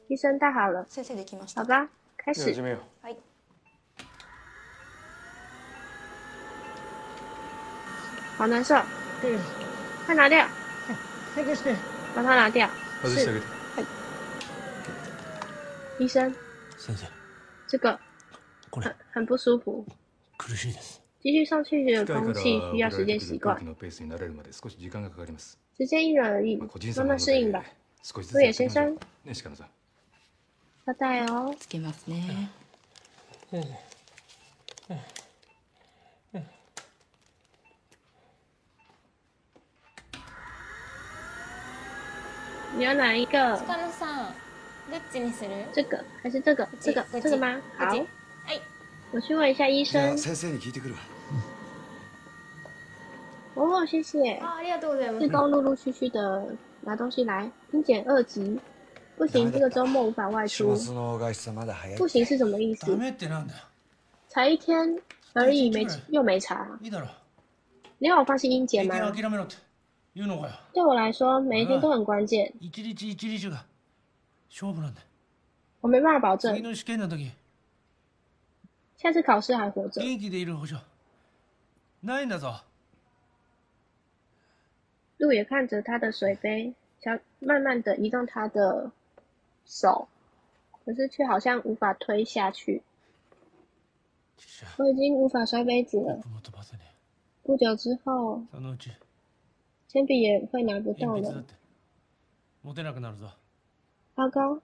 [0.10, 1.88] 醫生戴好了，先生できました好吧，
[2.18, 2.62] 開始。
[2.62, 3.18] めよはい
[8.38, 8.82] 好難受，
[10.06, 10.48] 快拿掉，
[12.16, 12.70] 把它拿掉。
[13.04, 13.46] 是外してあげて
[16.00, 16.34] 醫生，
[16.78, 17.06] 先生
[17.68, 18.00] 這個
[18.72, 19.86] これ很很不舒服，
[20.38, 27.64] 苦しいです 继续上去的機械から空气需要送ら时れてくる空间习惯気，のペースに慣れるまで少し時間がかかります时间因人而异，個人差慢慢なので适应吧。
[28.02, 28.98] 少しずつ上野やっていきましょう
[29.34, 29.64] 先生
[30.88, 31.56] ね鹿野さん要带哦。
[31.60, 32.50] つけますね
[42.78, 43.58] 你要哪一个？
[43.68, 44.34] 鹿野さん
[44.90, 46.68] どっちにする这个还是这个？
[46.80, 47.60] 这个这这个吗？
[47.78, 48.62] 好，はい
[49.12, 50.18] 我去问一下医生じゃあ。
[50.18, 51.00] 先生に聞いてくるわ
[53.56, 54.40] 哦，谢谢。
[54.42, 58.60] あありがとうございます志工陆陆续续的拿东西来，精简二级。
[59.18, 60.76] 不行，这个周末无法外出。
[60.76, 62.92] 週末の外出はまだ早い不行是什么意思？
[62.92, 63.60] ダメってなんだよ
[64.30, 65.02] 才一天
[65.34, 66.66] 而已，没又没查。
[66.82, 67.08] いいだろ
[67.98, 69.12] 你要我放弃英检経吗？
[69.12, 69.56] 験諦めろって
[70.16, 73.66] 言うのかよ对我来说，每一天都很关键，一日一日が
[74.50, 75.08] 勝負なんだよ
[75.82, 77.32] 我没办法保证次の試験の時
[78.98, 80.02] 下次考试还活着。
[80.02, 80.78] 元気でいる保証
[82.04, 82.62] ないんだぞ
[85.18, 88.90] 路也看着他的水杯，想慢慢的移动他的
[89.66, 90.08] 手，
[90.86, 92.82] 可是却好像无法推下去。
[94.78, 96.16] 我已经无法摔杯子了。
[96.18, 96.80] も飛ばせね
[97.44, 98.92] 不久之後，えそのうち
[99.88, 101.30] 铅笔也会拿不鉛动了。
[101.30, 101.54] 筆だって
[102.64, 103.32] 持てなくなるぞ
[104.16, 104.62] 糟糕，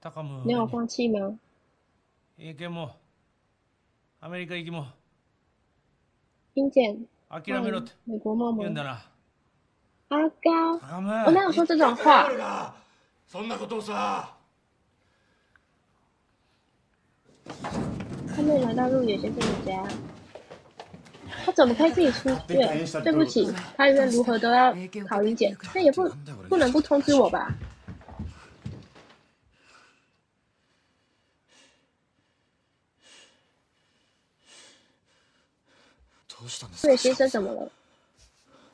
[0.00, 1.38] 高む你要我放弃吗？
[2.38, 2.96] 英検も
[4.20, 4.86] アメリカ行きも
[6.54, 8.58] 英检，諦めろって美国梦吗？
[8.58, 9.10] 言うんだな
[10.08, 12.74] 阿高，高む我哪有说这种话？
[18.36, 19.86] 他们来到路野先生的家，
[21.44, 22.84] 他怎么可以自己出院？
[23.02, 24.74] 对不起，他无论如何都要
[25.08, 26.08] 考英检，那也不
[26.48, 27.54] 不能不通知我吧？
[36.28, 37.70] どうしたんですか路野先生怎么了？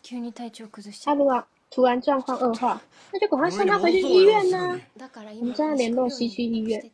[0.03, 2.81] 急に体調崩しちゃ他如果突然状况恶化，
[3.13, 6.91] 那就赶快送他回去医院呢、うだから我今们正在联络西区医院して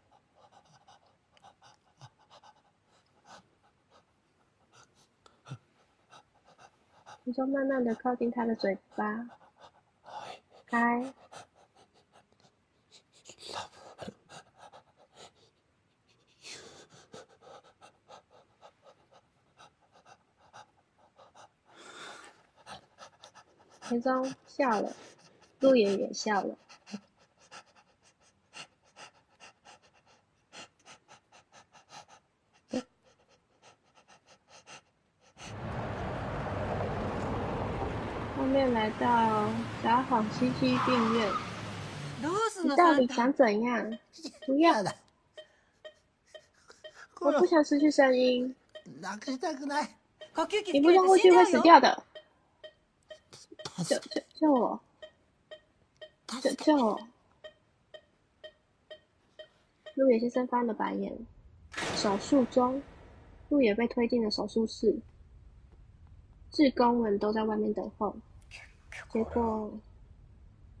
[7.31, 9.29] 你就慢慢的靠近他的嘴巴，
[10.69, 11.13] 嗨，
[23.87, 24.93] 田中笑了，
[25.61, 26.57] 陆野也笑了。
[38.60, 39.48] 后面来到
[39.82, 41.32] 札幌西区病院，
[42.22, 43.98] どうすん你のサンタ到底想怎样？
[44.46, 44.84] 不要，
[47.20, 48.54] 我不想失去声音，
[49.00, 49.88] なくしたくない
[50.34, 52.04] 呼吸器你不用过去会死掉的。
[53.84, 54.80] 救救救我！
[56.42, 57.00] 救救我！
[59.94, 61.16] 路野先生翻了白眼。
[61.96, 62.82] 手术中，
[63.48, 64.98] 路野被推进了手术室，
[66.52, 68.14] 志工们都在外面等候。
[69.12, 69.70] 结果，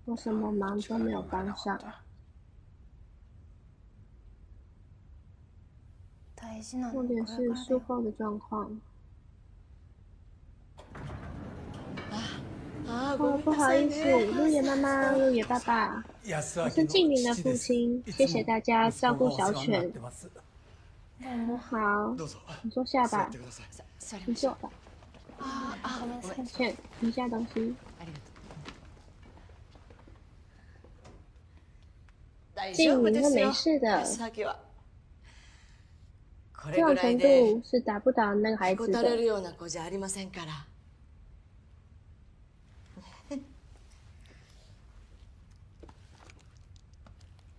[0.04, 1.78] 我什么忙都没有帮上。
[6.34, 8.80] 大事なの重点是これからだよ术后的状况。
[12.88, 19.92] あ哦，不好意思，路野妈妈、路野爸爸，我是静明的父亲，谢谢大家照顾小犬。
[21.58, 23.66] 好，どうぞ你坐下吧座って，ください
[23.98, 24.70] 座り你坐吧。
[25.40, 27.74] ああごめんなさい抱歉，移一下东西。
[32.74, 34.58] 静明会丈夫ですよ没事的，安明は
[36.54, 38.92] こ这れぐら种程いで度是打不倒那个孩へこ子的。
[38.92, 40.66] たれるような子じゃありませんから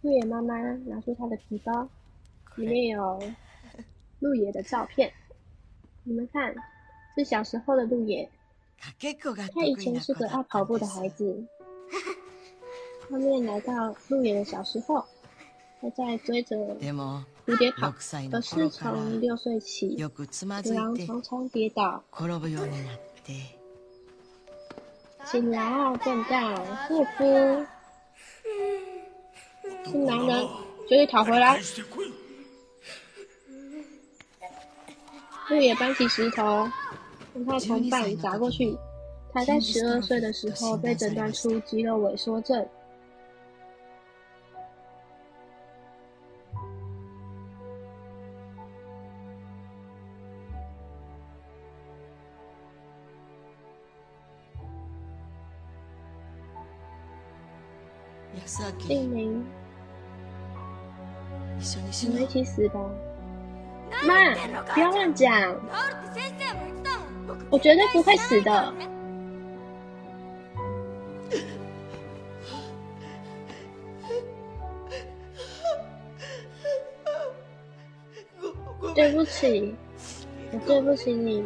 [0.03, 0.57] 路 野妈妈
[0.88, 1.89] 拿出她的皮包，
[2.55, 3.19] 里面有
[4.19, 5.11] 路野的照片。
[6.03, 6.55] 你们看，
[7.15, 8.30] 是小时候的路野，
[8.80, 11.47] かけっこが他 以得意な前是个子だった爱跑步的んです孩子。
[13.09, 15.05] 后面来到路野的小时候，
[15.82, 22.03] 还在追着でも蝴蝶跑6，歳可の是頃から从六岁起，よくつまず新郎いて常常跌倒。
[22.11, 23.57] 転ぶようになって
[25.25, 26.55] 新郎笨蛋，
[26.89, 27.65] 懦夫。
[29.86, 30.47] 新郎人
[30.89, 31.59] 决定讨回来。
[35.49, 36.69] 鹿野搬起石头，
[37.34, 38.78] 让他同伴砸过去。
[39.34, 42.67] 他在十二岁的时候被诊断出肌肉萎缩症。
[58.61, 59.43] 安姓明名，
[61.59, 62.80] 一緒に死你们一のう起死吧。
[64.05, 64.34] 妈，
[64.73, 68.73] 不要乱讲，治るって先生も言ってたもん僕我绝对不会死的。
[78.95, 79.75] 对不起，
[80.51, 81.43] 我对不起你。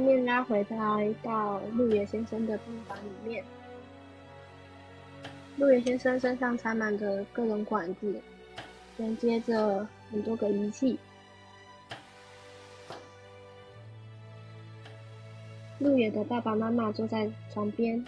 [0.00, 3.44] 面拉回来到鹿野先生的病房里面，
[5.56, 8.20] 鹿野先生身上插满着各种管子，
[8.96, 10.98] 连接着很多个仪器。
[15.78, 18.04] 鹿野的爸爸妈妈坐在床边。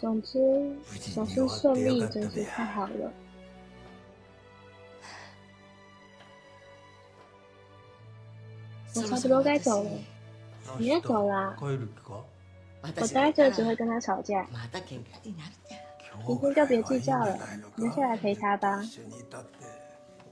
[0.00, 0.38] 总之，
[0.92, 3.12] 手术顺利真是太好了。
[8.97, 9.89] 我差不多该走了，
[10.77, 11.55] 你要走啦？
[11.59, 12.23] 帰る気か
[12.81, 15.83] 我私待着只が会跟他吵架，また喧嘩になるじゃん
[16.25, 17.39] 今天就别计较了，
[17.77, 18.83] 留下来陪他吧。
[18.83, 19.65] 一緒にいたって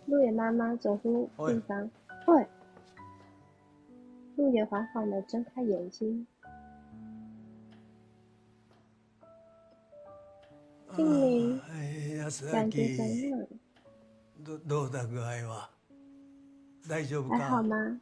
[0.08, 1.90] 鹿野妈妈走出病房，
[2.28, 2.46] 喂。
[4.38, 6.26] 鹿野缓缓的睁开眼睛，
[10.96, 13.48] 姓名はい安感觉怎明样？
[14.44, 15.70] どどうだ具合は
[16.88, 18.02] 大丈夫还好か吗？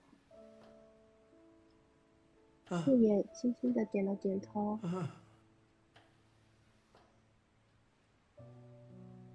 [2.85, 5.07] 鹿野轻轻的点了点头，うん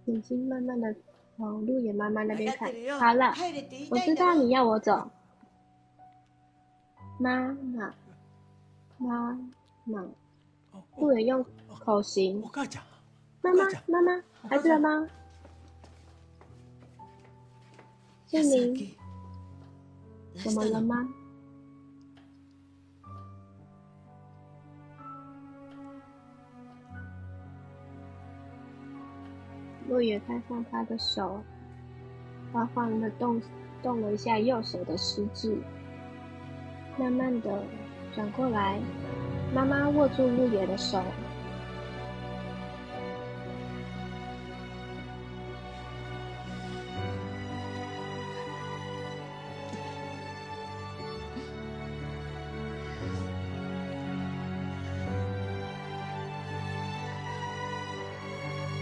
[0.07, 0.95] 眼睛慢慢的
[1.39, 2.85] 往鹿野妈妈那边看分かってる。
[2.87, 5.11] よ好了，帰れって言い我知たいんだろ道你要我走。
[7.19, 7.95] 妈妈，
[8.99, 9.39] 妈
[9.87, 10.07] 妈，
[10.97, 12.49] 鹿野用口型お。
[12.49, 12.85] 母ちゃん
[13.43, 15.09] 妈妈お母ちゃん，妈妈，孩子了吗？
[18.27, 18.97] 姓名安明
[20.37, 21.09] 怎么了吗？
[29.90, 31.42] 落野看向他的手，
[32.54, 33.42] 缓缓的动
[33.82, 35.58] 动了一下右手的食指，
[36.96, 37.64] 慢慢的
[38.14, 38.80] 转过来，
[39.52, 41.02] 妈妈握住鹿野的手，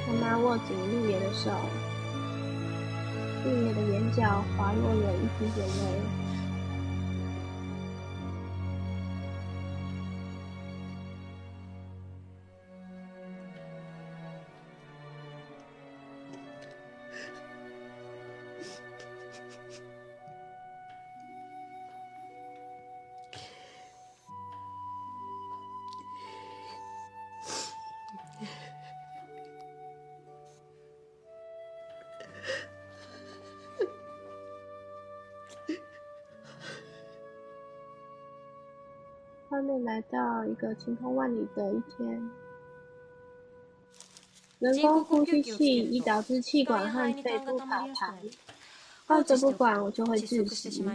[0.09, 0.75] 妈妈握紧
[1.34, 1.51] 手，
[3.43, 5.82] 鹿野的眼角滑落了一滴眼泪。
[39.98, 42.30] 来到一个晴空万里的一天，
[44.60, 48.14] 人工呼吸器已导致气管和肺部卡痰，
[49.07, 50.86] 放着不管我就会窒息。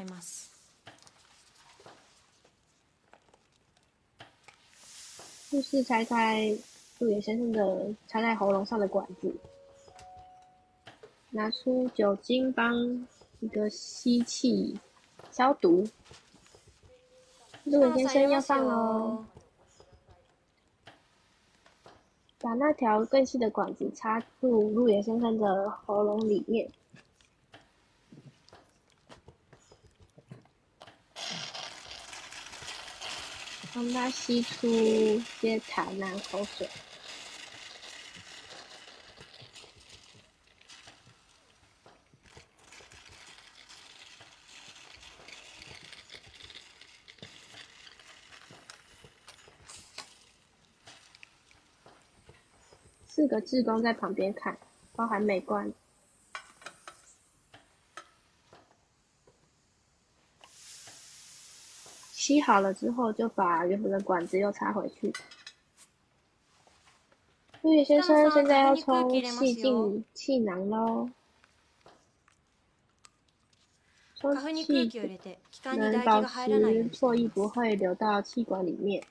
[5.50, 6.56] 护士拆开
[7.00, 9.34] 鹿野先生的插在喉咙上的管子，
[11.30, 13.04] 拿出酒精帮
[13.40, 14.78] 一个吸气
[15.32, 15.84] 消毒。
[17.64, 19.24] 鹿野先生要放哦，
[22.40, 26.70] 把那条更细的管子插入鹿野先生的喉咙里面。
[33.74, 34.68] 让他吸出
[35.40, 36.68] 些痰啊、口水。
[53.21, 54.57] 四个志工在旁边看，
[54.95, 55.73] 包含美观。
[62.11, 65.13] 吸好了之后，就把原本的管子又插回去。
[67.61, 71.09] 陆野先生现在要冲气进气囊喽，
[74.19, 79.03] 充花粉に空气気を入れて気管に能唾液保が入らないよう持にして唾液不会流到气管里面。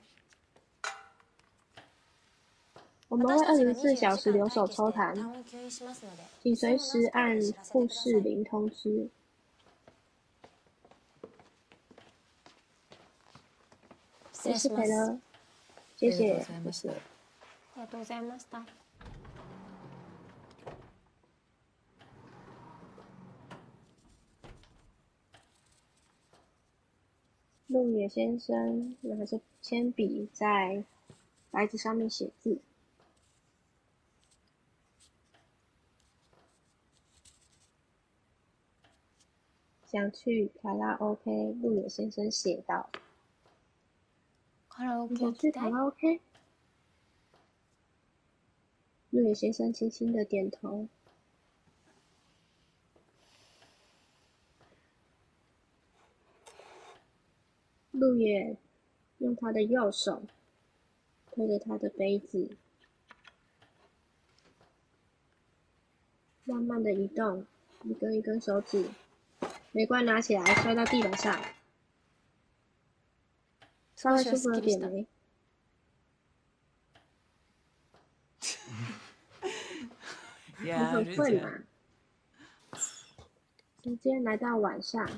[3.11, 7.39] 我们会二十四小时留守抽痰，痰を吸引しますので请随时按
[7.69, 9.09] 护士铃通知。
[14.33, 15.19] 我是失礼します培了，
[15.97, 16.33] 谢谢。
[16.33, 16.39] あ
[17.75, 18.65] りがとうございました
[27.69, 30.83] 陆野先生拿着铅笔在
[31.51, 32.59] 白纸上面写字。
[39.91, 42.89] 想去卡拉 OK，陆野先生写道
[44.69, 46.19] カラオ：“你ケ行きたい想去卡拉 OK？”
[49.11, 50.87] 陆野先生轻轻的点头。
[57.91, 58.55] 陆野
[59.17, 60.21] 用他的右手
[61.31, 62.55] 推着他的杯子，
[66.43, 67.47] 慢慢的移动，
[67.83, 68.87] 一根一根手指，
[69.72, 71.40] 没关拿起来摔到地板上，
[73.96, 75.06] 稍微舒服了点没？
[80.62, 81.50] 你很困嘛！
[83.82, 85.08] 时间来到晚上，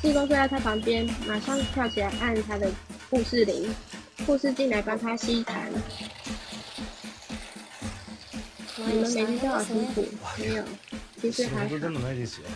[0.00, 2.72] 济公坐在他旁边，马上跳起来按他的
[3.10, 3.74] 护士铃，
[4.24, 5.70] 护士进来帮他吸痰。
[8.77, 10.05] 你们每天都好辛苦，
[10.39, 10.63] 没有，
[11.19, 11.75] 其实还好。
[11.89, 12.47] もないですよ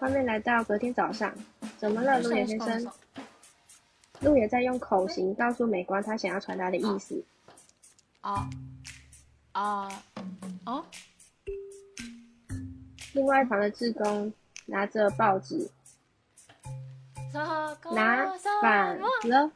[0.00, 1.32] 画面来到隔天早上，
[1.78, 2.90] 怎么了，陆野先生？
[4.20, 7.24] 陆野在用口型告诉美光他想要传达的意思。
[8.22, 8.48] あ
[9.52, 9.88] あ
[10.64, 10.84] あ
[13.12, 14.32] 另外一旁的志工
[14.66, 15.70] 拿着报纸，
[17.32, 19.50] さか拿さ反ま了。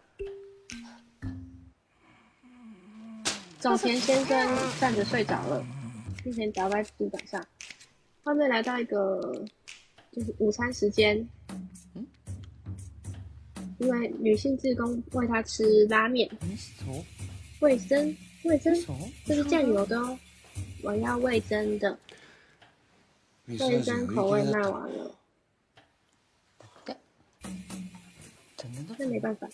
[3.64, 5.66] 种田先生站着睡着了，
[6.22, 7.42] 之前倒在地板上。
[8.22, 9.46] 画面来到一个
[10.12, 11.26] 就是午餐时间，
[13.78, 16.30] 因为女性志工喂他吃拉面，
[17.62, 18.14] 卫生
[18.44, 18.76] 卫生，
[19.26, 20.20] 这是酱油的哦，
[20.82, 21.98] 我要味增的，
[23.46, 25.16] 味增口味卖完了，
[28.98, 29.48] 那没办法。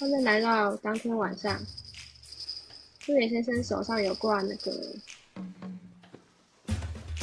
[0.00, 1.60] 后面来到当天晚上，
[3.08, 4.72] 陆野先生手上有挂那个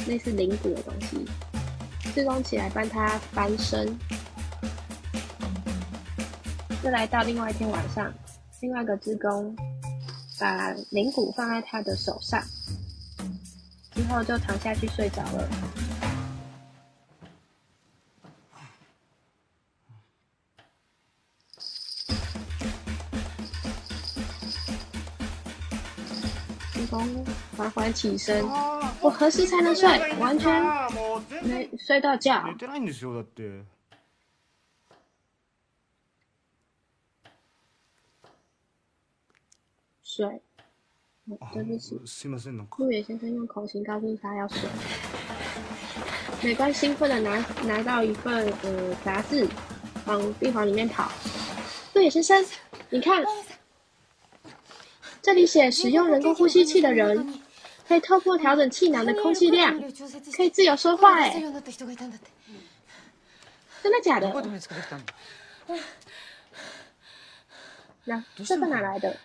[0.06, 1.24] 类似铃鼓的东西，
[2.14, 3.98] 志工起来帮他翻身。
[6.84, 8.12] 又来到另外一天晚上，
[8.60, 9.56] 另外一个职工
[10.38, 12.44] 把铃鼓放在他的手上，
[13.94, 15.48] 之后就躺下去睡着了。
[27.57, 28.43] 缓缓起身，
[29.01, 29.87] 我何时才能睡？
[30.19, 30.63] 完全
[30.93, 32.43] もう全然没睡到觉。
[32.47, 33.63] 寝てないんですよだって
[40.03, 40.41] 睡。
[41.27, 44.67] 哦对不起，すいませんなんか陆野先生用口型告诉他要睡。
[46.43, 49.47] 美观兴奋的拿拿到一份呃杂志，
[50.05, 51.09] 往病房里面跑。
[51.93, 52.43] 陆野先生，
[52.89, 53.23] 你看，
[55.21, 57.39] 这里写使用人工呼吸器的人
[57.87, 59.79] 可以透过调整气囊的空气量，
[60.35, 61.19] 可以自由说话。
[61.19, 62.29] 哎，ようになった人がいたんだって
[63.83, 64.27] 真的假的？
[64.27, 65.13] どこで見つかってきたんだ
[68.05, 69.15] 那这个哪来的？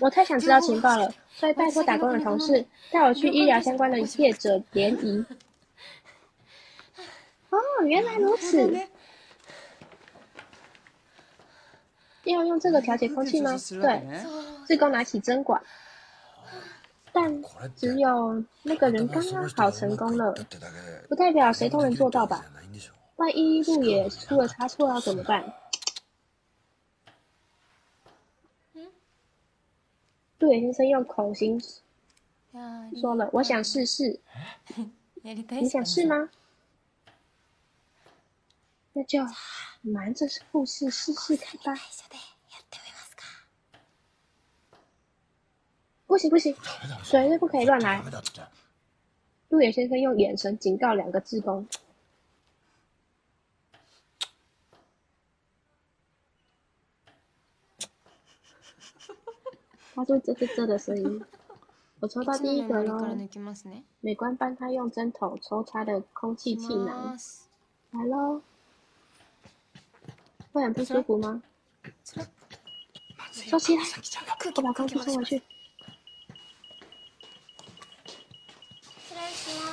[0.00, 5.24] 我太想知道情报了，所以拜托打工的同事带我去医疗相关的业者联谊。
[7.50, 8.88] 哦，原来如此。
[12.24, 13.52] 要用这个调节空气吗？
[13.80, 14.02] 对，
[14.66, 15.62] 志工拿起针管，
[17.12, 17.42] 但
[17.74, 20.34] 只有那个人刚刚好成功了，
[21.08, 22.44] 不代表谁都能做到吧？
[23.16, 25.54] 万一路野出了差错要怎么办？
[30.38, 34.20] 路野先生用口型いや说了：“我想试试，
[35.24, 36.30] やりたい你想试吗？”
[38.92, 39.20] 那就
[39.82, 41.80] 瞒着护士试试看吧。
[46.12, 46.54] 不行不行，
[47.04, 48.04] 绝对不可以乱来ダ。
[48.04, 48.42] メだって
[49.50, 51.66] 路野先生用眼神警告两个志工。
[59.94, 61.24] 发出啧啧啧的声音。
[62.00, 62.98] 我抽到第一个喽。
[63.16, 63.82] 抜きますね。
[64.00, 67.40] 美观帮他用针头抽插的空气气囊，す。
[67.90, 68.40] 来喽。
[70.52, 71.42] 会很不舒服吗？
[73.32, 73.82] 收起来，
[74.54, 75.42] 我把空气送回去。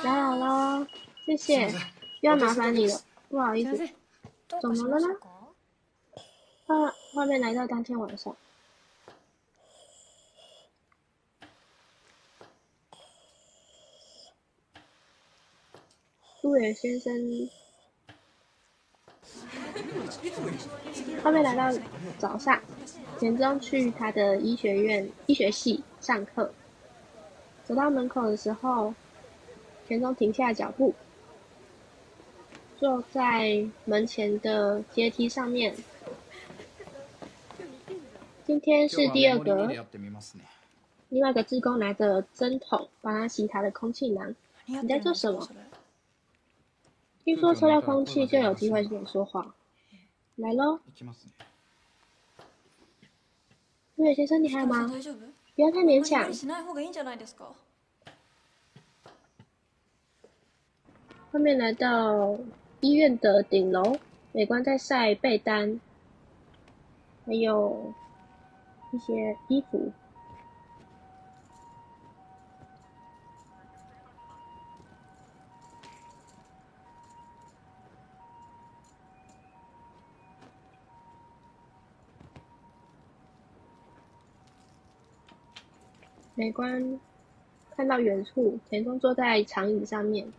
[0.02, 0.04] ます。
[0.06, 0.86] 来好喽，
[1.26, 1.68] 谢谢，
[2.20, 3.76] 又要麻烦你了，不好意思。
[3.76, 3.94] 先生。
[4.48, 5.26] どう怎かし么了呢ましたか？
[6.66, 8.34] 画画面来到当天晚上，
[16.42, 17.50] 路野先生，
[21.22, 21.76] 画面来到
[22.18, 22.60] 早上，
[23.18, 26.52] 田中去他的医学院医学系上课，
[27.64, 28.94] 走到门口的时候，
[29.86, 30.94] 田中停下脚步，
[32.78, 35.74] 坐在门前的阶梯上面。
[38.44, 40.42] 今天是第二个，やってみますね。
[41.08, 44.34] 另外一个志工拿着针筒帮他吸他的空气囊。
[44.66, 45.48] 你在做什么？
[47.24, 49.54] 听说抽到空气就有机会跟你说话。
[50.36, 51.32] 来喽，いきますね。
[53.96, 54.86] 陆野先生，你还有吗？
[54.86, 55.20] 大丈夫
[55.54, 56.30] 不要太勉強
[61.31, 62.37] 后面来到
[62.81, 63.97] 医院的顶楼，
[64.33, 65.79] 美观在晒被单，
[67.25, 67.93] 还有
[68.91, 69.93] 一些衣服。
[86.35, 86.99] 美观
[87.75, 90.33] 看到远处，田中坐在长椅上面。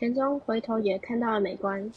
[0.00, 1.90] 田中回头也看到了美观，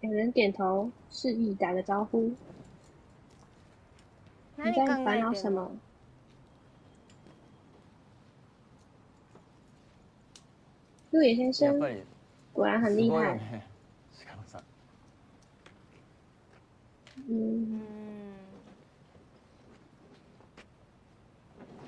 [0.00, 2.32] 两人点头示意，打个招呼。
[4.56, 5.42] 你何考在烦恼えてんの？
[5.42, 5.70] 什么？
[11.12, 12.02] 陆野先生やっぱり
[12.52, 13.34] 果然很すごいよ厉害。
[13.38, 13.62] ね
[14.26, 14.62] 鹿野さん
[17.28, 17.80] 嗯，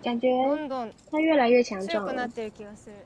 [0.04, 2.30] 感觉どんどん他越来越强壮了強くなっ。
[2.30, 2.96] てる気がする。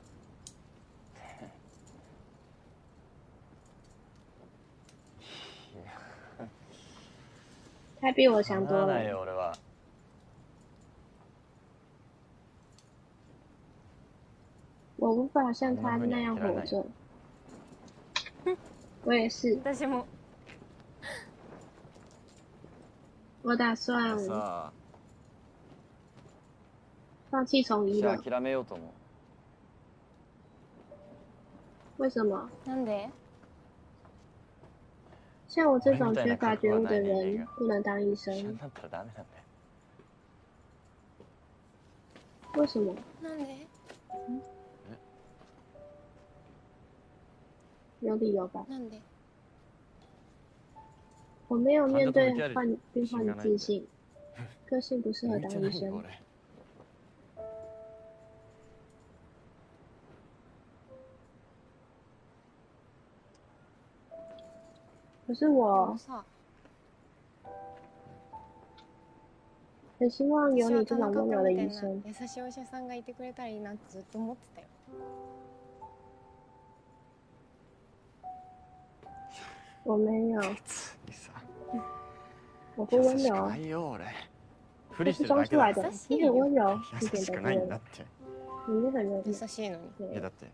[8.01, 9.09] 他比我强多ならない了。
[9.11, 9.53] よ俺は
[14.97, 16.85] 我无法像他那样活着。
[19.03, 20.05] 我也是，私も。
[23.43, 24.73] 我打算さあ
[27.35, 28.17] 放弃从医了。
[28.17, 28.87] 諦めようと思う
[32.03, 32.49] 为什么？
[32.65, 33.09] なんで？
[35.47, 39.25] 像我这种缺乏觉悟的人不能当医一緒に生，なったらダメなんだよ
[42.55, 42.95] 为什么？
[43.21, 43.67] なんで？
[48.01, 48.65] 有理由吧？
[48.67, 48.99] なんで？
[51.49, 53.85] 我没有面对患病患的自信，
[54.67, 56.03] 个性不适合当医向いてないよ生。
[65.27, 66.23] 可是で我もさ、
[69.99, 72.23] 很希望有私は你这田中种温柔的君みたいな医生。
[72.23, 74.67] 優しいお医者さんがいてくれたらいいなってずっと思ってたよ。
[79.85, 81.31] 我没有，別にさ
[82.77, 84.05] 我不温柔優しくな，いよ俺
[84.91, 85.93] 不这是利してる装出来的だけだよ。
[86.09, 88.05] 你很温柔，一優点しくないん都不温柔，だって
[88.67, 89.47] 你是很热優情。
[89.47, 89.83] しいのに。
[89.97, 90.51] 对いやだって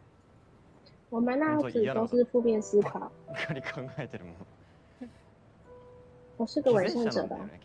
[1.09, 3.09] 我们那样子都是负面思考。
[6.41, 7.53] 我是个伪偽善者善者吧なんだよ？
[7.53, 7.59] ね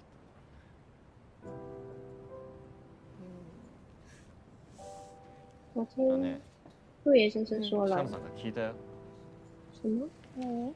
[5.74, 6.40] 我きっとだ听ね
[7.04, 8.74] 陆野先生说了北野さんから聞いたよ
[9.82, 10.06] 什么？
[10.38, 10.72] 何？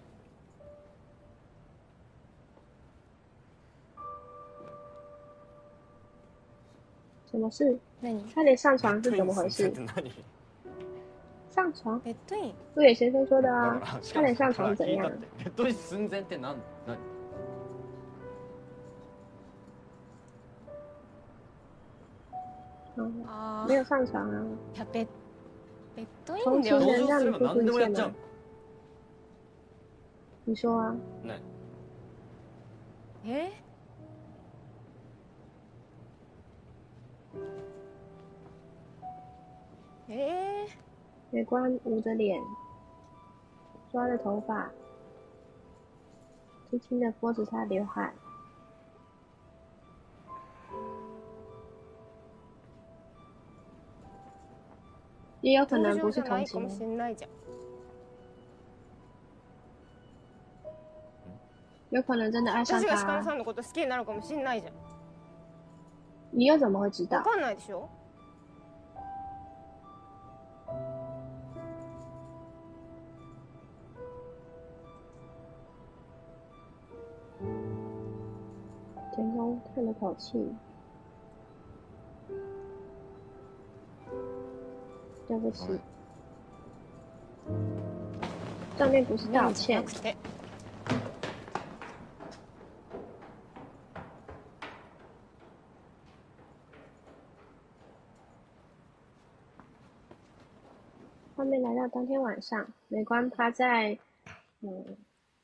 [7.30, 7.78] 什么事？
[8.02, 8.20] 何？
[8.34, 9.72] 他连上床是怎么回事っ？
[9.72, 10.02] て何
[11.54, 12.00] 上床？
[12.00, 12.54] ベッドイン？
[12.74, 14.00] 陆野先生说的だ啊から。
[14.14, 15.10] 他连上床怎样
[15.56, 15.76] 聞
[22.96, 23.06] いたっ？
[23.06, 24.44] てベッドイン寸前って何何嗯，あ没有上床啊。
[24.74, 24.78] あ。
[24.78, 25.06] やべ。
[25.96, 28.14] ベッドイ同ンでは情同情すれば何でもやっちゃう
[30.46, 31.40] 你说啊，ね
[33.26, 33.52] え
[40.08, 40.68] え
[41.32, 42.40] 美观捂着脸，
[43.90, 44.70] 抓着头发，
[46.70, 48.14] 轻轻的拨着她刘海。
[55.42, 57.30] 也有可能不是同情じゃない同情かもし，れないじゃん
[61.90, 63.34] 有可能真的爱上私が鹿野さ他。
[63.34, 64.72] んのこと好きになるかもしれないじゃん
[66.32, 67.16] 你又怎么会知道？
[67.18, 67.88] わかんないでしょ
[79.14, 80.38] 田中叹了口气，
[85.30, 85.66] 对不起，
[88.78, 90.14] 上面不是道じゃな歉，くて
[101.36, 103.98] 画面来到当天晚上，美观趴在
[104.60, 104.96] 嗯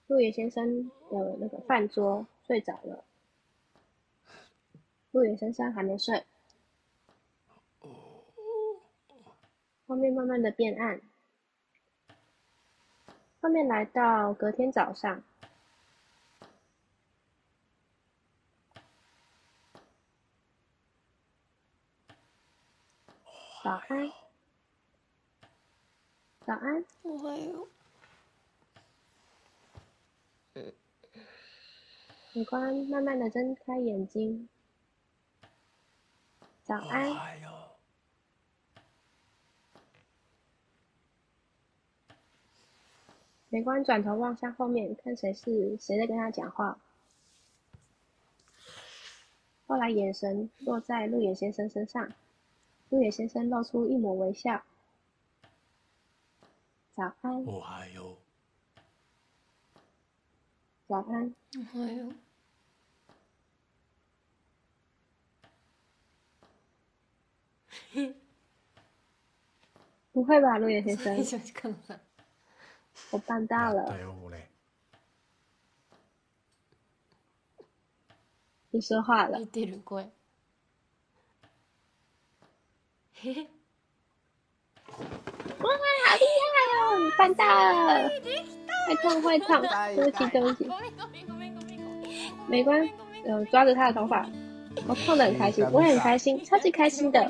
[0.07, 3.05] 陆野先生的那个饭桌睡着了，
[5.11, 6.25] 陆野先生还没睡。
[9.87, 11.01] 画面慢慢的变暗，
[13.41, 15.23] 画面来到隔天早上，
[23.63, 24.13] 早安，
[26.47, 26.85] 早安。
[27.03, 27.69] おはよ
[32.35, 34.49] 美观慢慢的睁开眼睛，
[36.65, 37.66] 早安。
[43.49, 46.79] 美观转头望向后面，看谁是谁在跟他讲话。
[49.67, 52.13] 后来眼神落在鹿野先生身上，
[52.91, 54.63] 鹿野先生露出一抹微笑。
[56.95, 58.19] 早安，おはよ
[60.89, 61.27] 早安。
[61.27, 61.35] う
[61.75, 62.13] おはよう
[70.13, 72.01] 不会吧，鹿野先生 最，初鹿野さん
[73.11, 73.77] 我办到う。
[73.77, 74.01] だ了。
[74.01, 74.43] よ俺。
[78.71, 79.47] 你说话了似。
[79.47, 80.11] てる声
[83.25, 83.47] え
[85.61, 86.99] 哇，好厉害哦！
[86.99, 88.11] 你办到了。
[88.89, 89.63] 会痛会痛，
[89.95, 90.65] 对不起对不起。
[90.65, 92.91] ごめんごめんごめんごめんごめん没关，
[93.25, 94.29] 嗯、抓着他的头发，
[94.89, 97.21] 我痛得很开心， 我也很开心，超级开心的。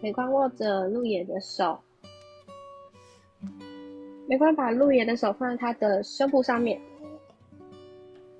[0.00, 1.78] 美观握着鹿野的手，
[4.28, 6.80] 美观把鹿野的手放在他的胸部上面。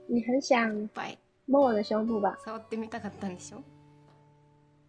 [0.07, 1.17] 你很想いっぱい
[1.47, 2.37] 摸我的胸部吧？
[2.45, 3.63] 触ってみたかったんでしょ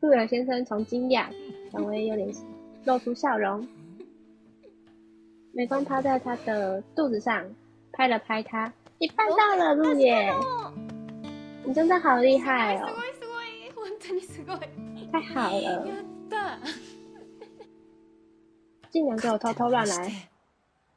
[0.02, 1.30] 鹿野先生从惊讶
[1.72, 2.34] 转为有点
[2.84, 3.66] 露出笑容。
[5.54, 7.46] 美观趴在他的肚子上，
[7.94, 10.34] 拍了拍他，你办到了，鹿野，
[11.64, 12.94] 你真的好厉害哦す！
[12.94, 14.60] ごいすごい本当にすごい
[15.10, 16.60] 太好了 や，った
[18.92, 20.30] 竟然给我偷偷乱来。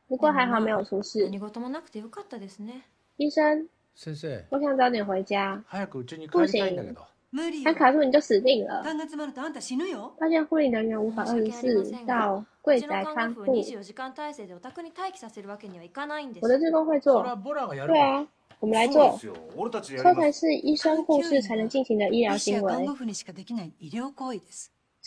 [0.08, 1.26] 不过还好没有出事。
[1.28, 2.82] 何事もなくてよかったですね
[3.18, 5.62] 医生，先生、我想早点回家。
[5.66, 7.02] 早く家に帰りたいんだけど。
[7.30, 8.82] 無理よ还卡住你就死定了。
[8.82, 17.28] 痰が詰まるとあんた死ぬよ发现护理人员无法二十四到贵うちの宅看护看護婦を，24時間体制でお宅に待機させるわけにはいかないんです我的志工会做それ。
[17.28, 18.26] はボラがやる对啊，
[18.60, 19.20] 我们来做。
[19.26, 22.72] よ俺たち抽才是医生护士才能进行的医疗医師行为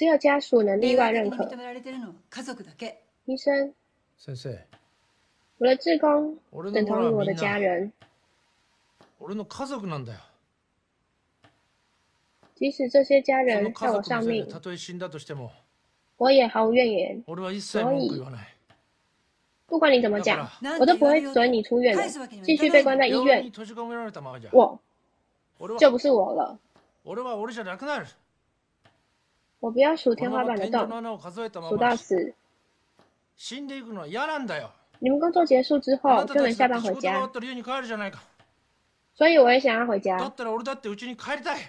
[0.05, 1.57] や看護，婦にしかできない医療行為です只有家属能例外认可例外的に認。
[1.57, 3.73] められてるのは家族だけ医生，
[4.17, 4.67] 先生、
[5.59, 7.91] 我的志工俺等同于我的のボラはみんな家人，
[9.19, 10.19] 俺の家族なんだよ。
[12.55, 15.51] 即使这些家そ人の家在我上族のせいで命，たとえ死んだとしても、
[16.17, 17.23] 我也毫无怨言。
[17.27, 18.47] 俺は一切文句言わない。
[19.67, 23.49] 不管你怎么讲だか，我都不会准你出院的返すわけには继いかない续被关在医病院院に。
[23.51, 24.51] 閉じ込められたままじゃ。
[24.53, 24.79] 我
[25.59, 26.59] 俺は就不是我了，
[29.65, 32.33] 我不要数俺天花板的は天井の洞，穴を数えたま数ま到死。
[33.35, 34.71] 死んでいくのは嫌なんだよ。
[34.99, 38.19] 你们工作结束之あ后なたた就能下ちだって仕事が終班回家わっ，たら家に帰るじゃないか。
[39.13, 40.35] 所以我也想要回だ家っ。
[40.35, 41.59] たら俺だって家に帰りたい。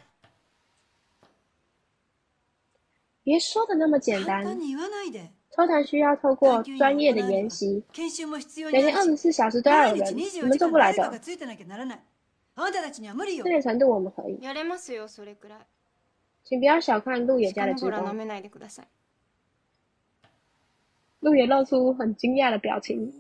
[3.25, 10.99] 别说的那么简单，簡単に言わないで抽团需要透过专业的研习，研修も必要に每天二なるし十四小时都要有毎日人，你24们時間做不来的。
[10.99, 12.01] 誰かがついてなきゃならない
[12.57, 14.39] あんたたちには無理よ这点程度我们可以。
[16.47, 18.15] 请不要小看鹿野家的近頃舐职工。
[18.15, 18.87] めないでください
[21.23, 23.13] 鹿野露出很惊讶的表情。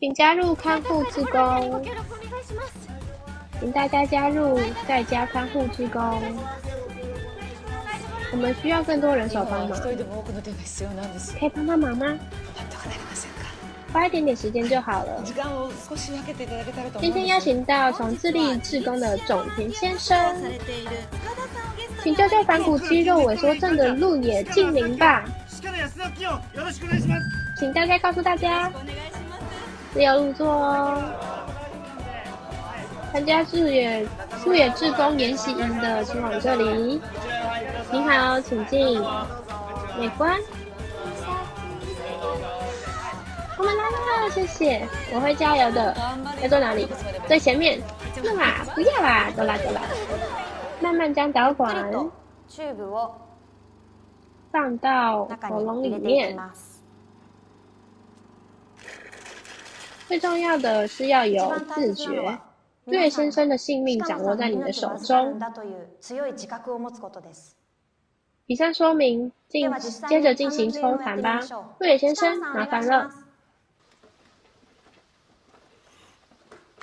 [0.00, 2.88] 请加入看护志工，ご協力お願いします
[3.60, 6.00] 请大家加入在家看护志工。
[8.32, 12.18] 我们需要更多人手帮忙，一人でも多くの手が必要なんです可以帮帮忙吗？
[13.96, 15.22] 花一点点时间就好了。
[15.24, 20.90] 時間を少し分けていただけたらと思今うんです天邀请到从智利志工的种田先生，されている
[21.22, 25.24] 塚田さんをゲスト请救救反骨肌肉萎缩症的鹿野静明吧。
[25.62, 27.22] 鹿野康之をよろしくお願いします
[27.58, 31.02] 请大家告诉大家，お願いします自由入座哦。
[33.12, 34.06] 参加志野
[34.46, 37.00] 鹿野志工研习营的，请往这里。
[37.92, 38.98] 你好，请进。
[40.00, 40.40] 美观。
[43.58, 45.94] 我们来了，谢谢，我会加油的。
[46.42, 46.88] 要坐哪里？
[47.28, 47.80] 最前面。
[48.14, 49.80] 是啦，不要啦，走啦走啦。
[50.80, 51.74] 慢慢将导管
[52.48, 53.10] チューブを
[54.52, 56.36] 放到中喉咙里に入れていき面。
[56.36, 56.82] ます
[60.08, 62.38] 最重要的是要有自觉。
[62.84, 65.38] 瑞野先生的性命掌握在你的手中。
[65.38, 67.56] だという強い自覚を持つことです
[68.46, 69.72] 以上说明，进
[70.08, 71.40] 接着进行抽痰吧。
[71.78, 73.10] 陆野先生，麻烦了。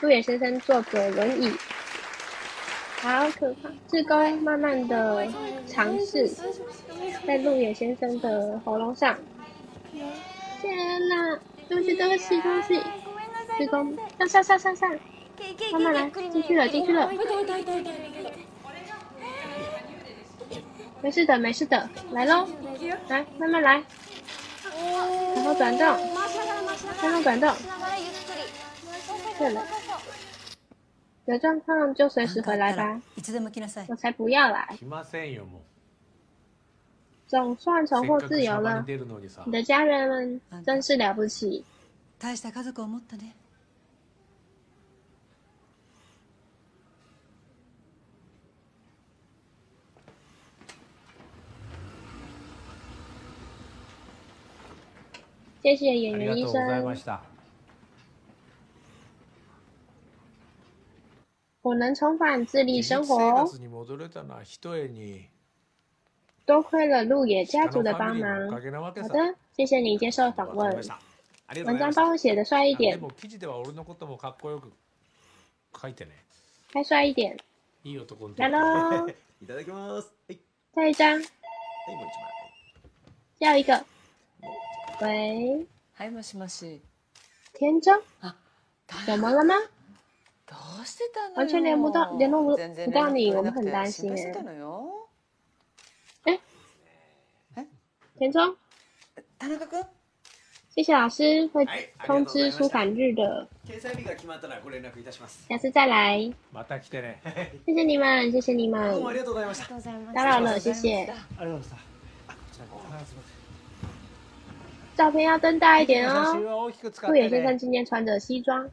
[0.00, 1.50] 陆野先生坐着轮椅，
[3.00, 3.70] 好可怕！
[3.88, 5.26] 志工慢慢的
[5.66, 6.28] 尝试
[7.26, 9.16] 在路野先生的喉咙上。
[10.60, 10.76] 天
[11.08, 11.38] 哪！
[11.68, 12.80] 对不起，对不起，对不起。
[13.56, 14.90] 志工，上上上上上，
[15.72, 17.10] 慢慢来，进去了，进去了。
[21.00, 22.48] 没事的，没事的，来喽，
[23.08, 23.82] 来，慢慢来，
[25.36, 25.86] 然后转动，
[27.02, 27.54] 然后转动，
[29.37, 29.63] 对了，
[31.25, 35.61] 有状况就随时回来吧，いつでも来なさい我才不要来，来ませんよも
[37.27, 38.85] 总算う重获せっかくシャバ自由了に。
[38.85, 41.63] 出るのにさ你的家人们真是了不起，
[42.19, 43.35] 大した家族を持ったね
[55.61, 57.32] 谢谢演员医ありがとうございま生
[61.63, 65.27] 我能重返智利生活生哦，活に戻れたのはひとえに
[66.45, 68.51] 多亏了鹿野家族的鹿のファミリー帮忙のお。
[68.51, 70.87] かげなわけさ好的，谢谢你接受访问わかりまし。
[70.87, 70.99] た
[71.47, 74.71] ありがとう文章ございました帮我写的帅一点で，も記事では俺のこともかっこよく
[75.79, 76.11] 書いてね
[76.73, 77.37] 还帅一点。
[77.83, 79.09] いい男の来喽，
[79.41, 80.39] いただきますはい
[80.73, 83.85] 下一张，はいもう一枚要一个。
[85.01, 86.81] 喂，はいもしもし
[87.53, 88.35] 田中，あ
[89.05, 89.55] 怎么了吗？
[90.47, 94.95] どうしてたのよ完全联不到联络不全然不到你連絡我们很取れなくて担心心配して哎たのよ
[98.19, 98.57] 田中，
[99.37, 99.85] 田中君
[100.75, 106.35] 谢谢老师会はいありがと通うございました知出版日的，掲載日が決まったらご連絡いたします下次再来。
[106.51, 107.21] また来てね
[107.65, 111.01] 谢谢你们，谢谢你どうもあ们，りがとうございましたありがとうございます打扰了，谢谢。
[111.01, 113.39] ありがとうございましたあこちらこそあすいません
[114.97, 116.45] 照片要登大一点写真哦。
[116.45, 118.69] は大きく使っ陆野先てね生今天穿着西装。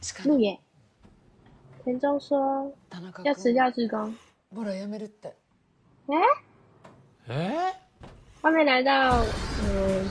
[0.00, 0.60] しかも陆野，
[1.86, 4.14] 田中说田中要辞君掉志工。
[4.54, 5.34] ほらやめるって
[6.08, 6.16] 哎，
[7.28, 7.72] え
[8.42, 9.24] 画面来到
[9.64, 10.04] 嗯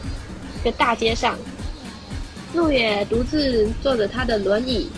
[0.60, 1.38] 一个大街上，
[2.54, 4.90] 陆野独自坐着他的轮椅，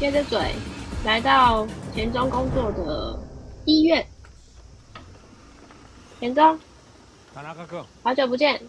[0.00, 0.54] 撅着嘴
[1.04, 3.18] 来到田中工作的
[3.64, 4.04] 医院。
[6.20, 6.58] 田中，
[7.32, 8.60] 田中君好久不见！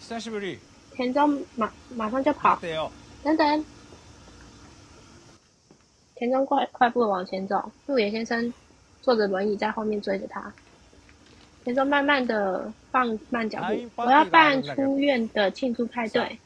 [0.00, 0.58] 久しぶり
[0.96, 2.90] 田中马马上就跑待，てよ
[3.22, 3.64] 等等。
[6.14, 8.52] 田中快快步的往前走，陆野先生
[9.02, 10.52] 坐着轮椅在后面追着他。
[11.64, 16.38] 田中慢慢的放慢脚步哎，我要办出院的庆祝派对，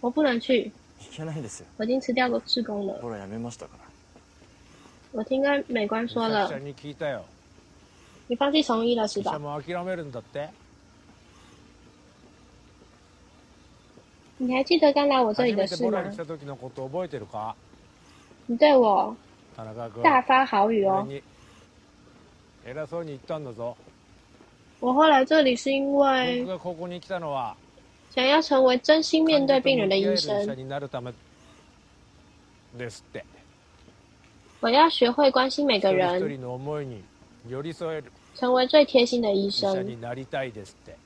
[0.00, 0.70] 我不能去，
[1.00, 3.00] いけないですよ我已经辞掉过志工了。
[3.02, 3.84] ほらやめましたから
[5.12, 7.24] 我听跟美官说了美咲ちゃ，んに聞いたよ
[8.28, 9.38] 你放弃从医了是医者吧？
[9.38, 10.48] も諦めるんだって
[14.38, 16.00] 你还记得刚来我这里初的事吗
[18.48, 19.16] 你对我
[19.56, 21.04] 田中君大发好语哦。
[21.06, 21.22] 俺に
[22.66, 23.76] 偉そうに言ったんだぞ
[24.80, 27.56] 我后来这里是因为僕がここに来たのは
[28.10, 31.12] 想要成为真心面对病人的医患者と向き合える医者生，になるため
[32.76, 33.24] ですって
[34.60, 37.02] 我要学会关心每个一人人一，人の思いに
[37.48, 39.82] 寄り添える成为最贴心的医医者生。
[39.82, 40.96] になりたいですって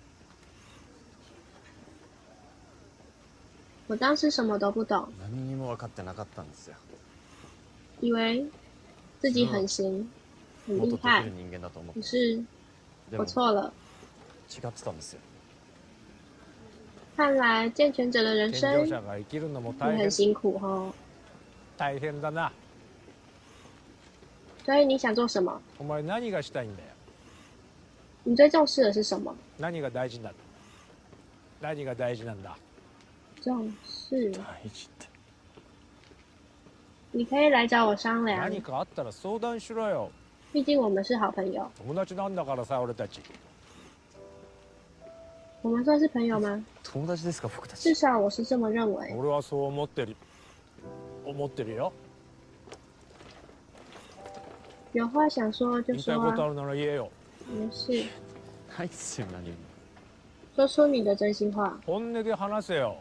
[3.88, 5.09] 我当时什么都不懂，
[8.02, 8.44] 以为
[9.20, 10.06] 自己很行，
[10.66, 11.30] 很もっとでき厉害る。
[11.30, 12.44] 人間だと思っ可て是
[13.10, 13.72] でも我错了，
[14.48, 15.20] 違ってたんですよ
[17.16, 20.94] 看来健全者的人健生常者が生きるのも也大変很辛苦哦。
[21.76, 22.52] 大変だな
[24.64, 25.60] 所以你想做什么？
[25.78, 26.88] お前何がしたいんだよ
[28.24, 29.34] 你最重视的是什么？
[29.59, 30.38] 何が大事なんだ
[31.60, 32.56] 何が大事なんだ
[33.42, 35.06] 重视，大事って
[37.12, 40.10] 你可以来找我商量，何かあったら相談しろよ
[40.52, 41.70] 毕竟我们是好朋友。
[41.78, 43.20] 友達なんだからさ俺たち
[45.62, 46.62] 我们算是朋友吗？
[46.84, 49.14] 友達ですか僕たち至少我是这么认为。
[49.14, 50.16] 俺はそう思ってる
[51.24, 51.92] 思ってるよ
[54.94, 57.10] 有话想说就说啊，言いたいことあるなら言えよ
[57.50, 58.09] 没事，
[58.78, 59.56] ないっすよ何も
[60.55, 61.78] 说出你的真心话。
[61.86, 62.96] 本音で話せよ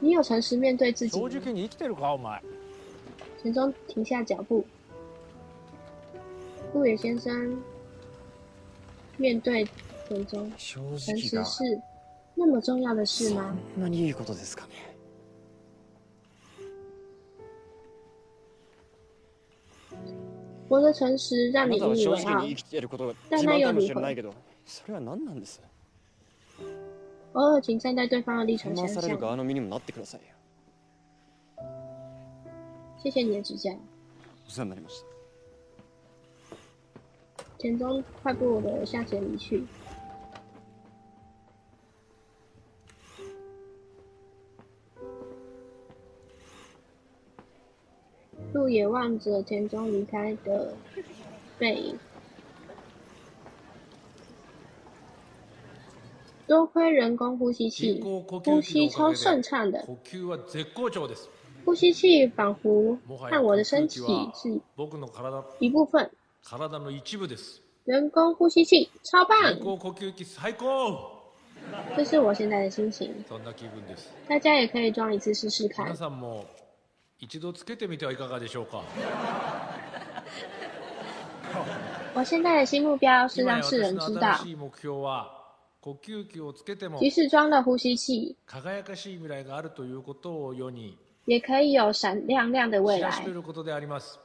[0.00, 1.28] 你有诚实面对自己正吗？
[1.28, 2.42] 直に生きてるかお前
[3.42, 4.64] 田中停下脚步。
[6.74, 7.56] 陆野先生
[9.18, 9.66] 面对
[10.08, 11.80] 田中，正诚直が实是
[12.34, 13.54] 那么重要的事そ吗？
[13.78, 14.72] んなにいいことですかね
[20.68, 23.86] 活得诚实让あ你なたは正引以为傲直に生，きていることが但那又自慢かも离婚。
[23.86, 24.34] しれないけど
[24.66, 25.62] それは何なんです
[27.32, 30.18] 偶尔请站在对方的立场想騙される想。
[33.02, 33.70] 谢谢你的指教。
[34.46, 35.06] お世話になりました
[37.58, 39.66] 田中快步的向前离去。
[48.52, 50.74] 路也望着田中离开的
[51.58, 51.98] 背影。
[56.46, 59.84] 多亏人工呼吸器，呼吸超顺畅的，
[61.64, 66.10] 呼吸は絶好調です呼吸器仿佛もはや和我的身体空気は是僕の体一部分。
[66.44, 71.12] 体の一部です人工呼吸器超棒，人工呼吸器最高
[71.96, 73.12] 这是我现在的心情。
[73.28, 75.96] そんな気分です大家也可以装一次试试看皆。
[75.96, 76.44] さんも
[77.18, 78.82] 一度つけてみてはいかがでしょうか
[82.14, 85.32] 我现在的新目标是今や让世人私知道の新，しい目標は
[85.80, 88.36] 呼吸器をつけても即使装了呼吸器，
[91.30, 93.26] 輝かしい未来があるということを世に也可以有闪亮亮的未来知らし。
[93.26, 94.20] めることであります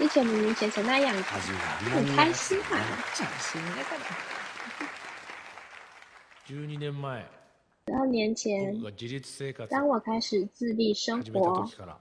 [0.00, 1.22] 之前明明写成那样子，
[1.90, 2.62] 很开心啊！
[6.46, 7.26] 12年前
[7.86, 11.98] 十二年前僕，が自立生活当我开始自立生始めた活時，から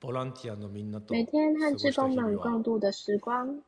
[0.00, 3.60] ボランティアのみんなと每天和過ごした志工们日々は共度的时光，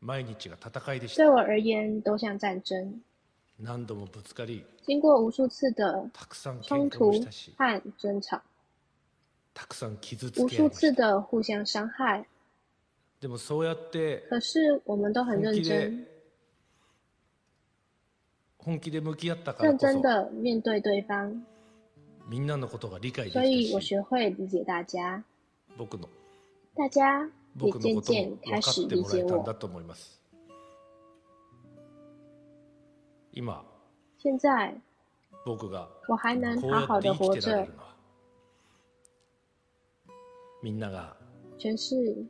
[0.00, 3.00] 毎日が戦いでした对我而言都像战争。
[3.61, 5.83] 何度もぶつかり经过无数次的
[6.13, 8.41] たくさん冲喧嘩を突したし和争吵，
[9.53, 10.95] たくさん傷つけ合いました。
[10.95, 12.25] 的互相伤害，
[13.19, 16.07] でもそうやって可是我们都很认本気で真，
[18.59, 21.43] 本気で向き合ったから认こそ真的面对对方，
[22.29, 25.23] みんなのことが理解で所以我きたし学会理解大家，
[25.77, 26.07] 僕の
[26.77, 29.55] 大家也渐僕のこと渐开も分か始理解ってもらえたんだ我。
[29.55, 30.18] と思います
[33.32, 33.64] 今
[34.18, 34.74] 现在
[35.44, 37.94] 僕が我还能こうや好好的活って生きてられ着る，のは
[40.62, 41.16] みんなが
[41.58, 42.24] 全是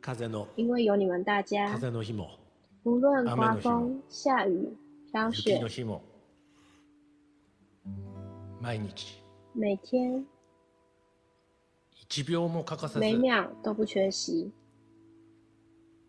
[0.00, 2.30] 風の因为有你们大家，風の日も
[2.84, 4.72] 无论刮雨の日风も下雨、
[5.12, 6.02] 飘雪雪の，日も
[8.60, 9.22] 毎日
[9.54, 10.24] 每天
[11.92, 14.50] 一秒も欠かさず每秒都不缺席，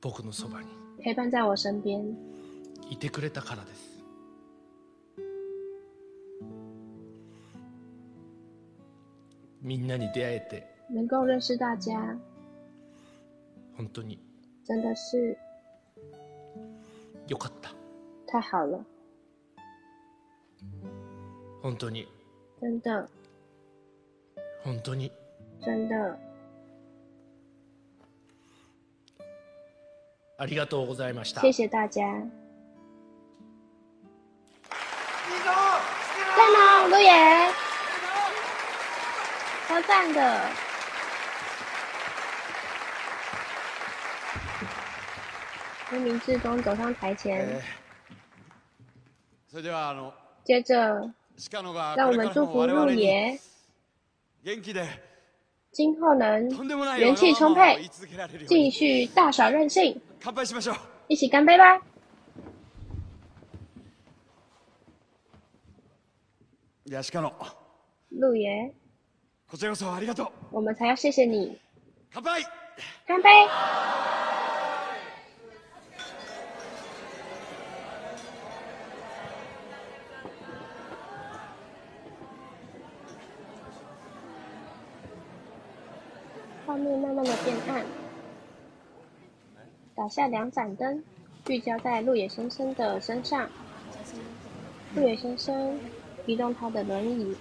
[0.01, 0.67] 僕のそばに
[1.03, 2.15] 陪伴在我身边。
[9.64, 10.62] みんなに出会えて。
[10.90, 12.18] 能够认识大家，
[13.78, 14.20] 本当に。
[14.66, 15.38] 真的是。
[17.26, 17.70] よかった。
[18.26, 18.84] 太好了，
[21.62, 22.06] 本当に。
[22.60, 23.08] 真的。
[24.62, 25.10] 本当に。
[25.62, 26.18] 真的，
[30.36, 31.40] ありがとうございました。
[31.40, 32.02] 谢谢大家。
[36.36, 36.52] 赞
[36.84, 37.63] 哦，陆野，
[39.67, 40.19] 超赞的。
[45.91, 47.61] 一名志工走上台前，
[49.49, 50.13] それではあの
[50.45, 50.73] 接着
[51.51, 53.39] 鹿野が让我これからも们祝福我々に陆野
[54.43, 54.87] 元気で
[55.73, 60.75] 今后能とんでもない元气充わがままを沛言い続けられるよう继に续大耍任性，乾杯しましょう
[61.09, 61.81] 一起干杯吧！
[66.85, 67.33] いや鹿野
[68.11, 68.75] 陆爷，
[69.53, 71.57] こちらこそありがとう 我们才要谢谢你。
[72.11, 72.43] 乾杯
[73.07, 73.29] 干杯！
[86.65, 87.83] 画面慢慢的变暗，
[89.95, 91.03] 打下两盏灯，
[91.45, 93.49] 聚焦在鹿野先生的身上。
[94.93, 95.79] 鹿野先生
[96.27, 97.35] 移动他的轮椅，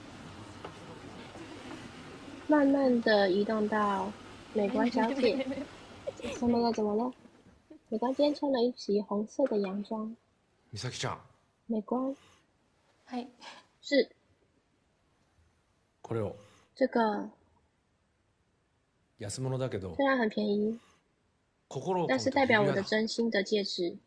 [2.46, 4.12] 慢慢的移动到
[4.54, 5.46] 美观小姐。
[6.38, 6.72] 怎么了？
[6.72, 7.12] 怎么了？
[7.88, 10.16] 美观今天穿了一袭红色的洋装。
[10.72, 11.18] 美咲ちゃん
[11.68, 12.14] 美观
[13.06, 13.28] はい
[13.80, 14.10] 是
[16.02, 16.36] これを
[16.74, 17.30] 这个，
[19.18, 20.78] 安物だけど虽然很便宜，
[21.68, 23.98] 心を但是代表我的真心的戒指，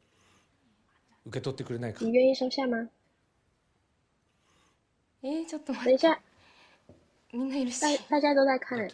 [1.25, 2.89] 受け取ってくれないか你愿意收下吗？
[5.23, 6.21] えー、ちょっと待等一下，みんないるし
[7.31, 8.91] 大大家都在看诶，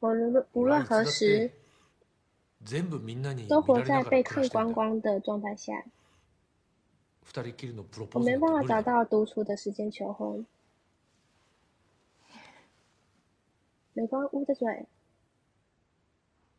[0.00, 1.50] 我无论无论何时
[2.64, 5.72] 全部みんなに都活見られながら在被看暮らしてんだ光光的状态下，
[7.22, 10.46] 二人きりのプロポ我ーズ没办法找なんて無理だ到独处的时间求婚。
[13.94, 14.86] 美观捂着嘴，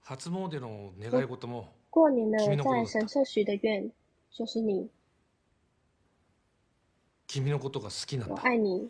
[0.01, 3.91] 初詣の願い事も过年了君のこと在神社许的愿
[4.31, 4.89] 就是你，
[7.27, 8.89] 君のことが好きなん我だ爱你。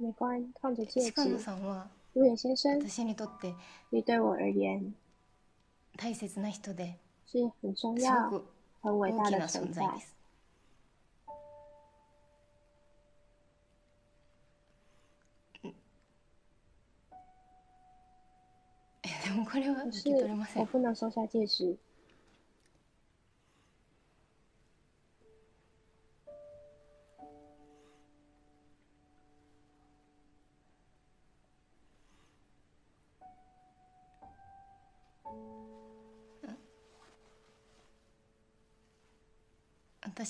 [0.00, 3.54] 美观看着戒鹿野指，さんは路野先生，私にとって
[3.90, 4.94] 你对我而言
[5.96, 8.46] 大切な人です很重す要、ごく
[8.82, 10.00] 很伟大大きな的存在存在で。
[10.00, 10.16] す
[19.02, 21.78] えでもこれは受可是け取れませ我ん不能收下戒指，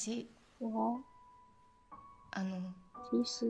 [0.01, 0.27] 私。
[0.59, 0.99] 我
[2.31, 2.73] あの。
[3.11, 3.45] 其实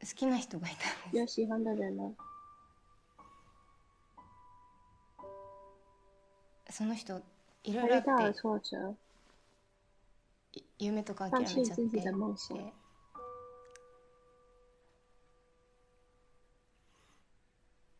[0.00, 2.12] 好きな人がいたんで有喜欢的人
[6.70, 7.20] その人
[7.62, 8.94] いろ他いろあ遇到了って挫折，
[10.54, 12.54] い夢とか放諦めちゃって弃自己的梦想。
[12.56, 12.72] で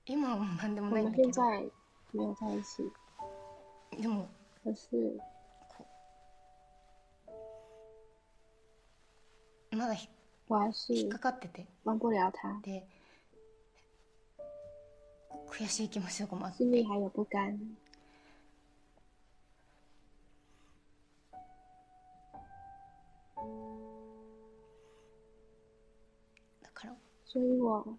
[0.07, 1.23] 今はもう何でもないんだけど。
[1.25, 1.71] 现在
[2.13, 2.91] 没有在一起，
[4.01, 4.29] でも。
[4.65, 5.21] 可是
[9.77, 10.09] まだ引
[11.07, 11.67] っかかってて。
[12.63, 12.87] で
[15.51, 16.65] 悔しい気持ちとかもあって。
[26.63, 26.95] だから
[27.27, 27.99] 所以我ご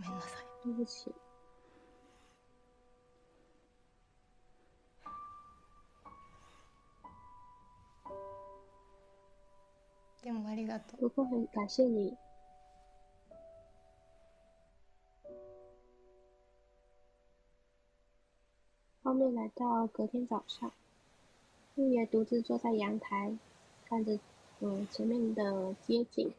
[0.00, 0.28] めんなさ
[1.16, 1.25] い
[10.23, 12.15] でもありがとう不过很感谢你。
[19.03, 20.71] 画面来到隔天早上，
[21.75, 23.35] 陆爷独自坐在阳台，
[23.89, 24.19] 看着
[24.59, 26.31] 嗯前面的街景。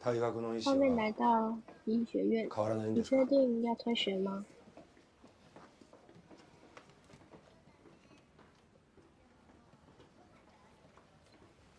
[0.00, 4.44] 大学の医師画面来は到医学院，変わらないん你ですか确定要退学吗？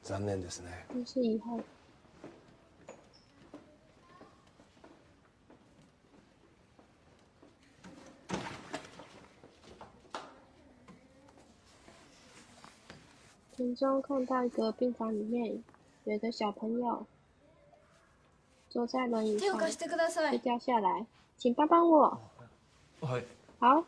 [0.08, 1.60] 残念ですね但是以后
[13.56, 15.64] 田中看到一个病房里面
[16.06, 17.06] 有一个小朋友
[18.70, 21.06] 坐在轮椅上，手を貸してくださ会い掉下来，
[21.38, 22.20] 请帮帮我。
[23.00, 23.24] はい
[23.60, 23.86] 好，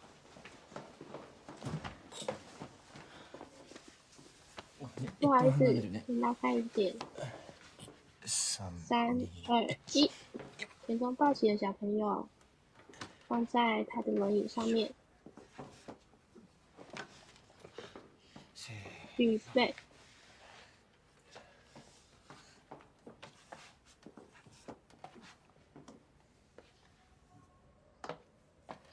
[5.20, 6.96] 不好意思，请拉开一点。
[8.24, 8.72] 三
[9.48, 10.10] 二一，
[10.86, 12.28] 田中抱起的小朋友，
[13.28, 14.92] 放在他的轮椅上面，
[19.16, 19.74] 预备。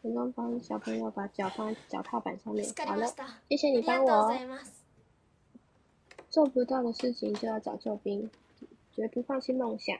[0.01, 2.65] 成功帮小朋友把脚放在脚踏板上面。
[2.85, 3.13] 好了，
[3.49, 4.37] 谢谢你帮我哦。
[6.36, 8.30] 做不到的事情就要找救兵，
[8.94, 9.98] 绝不放弃梦想。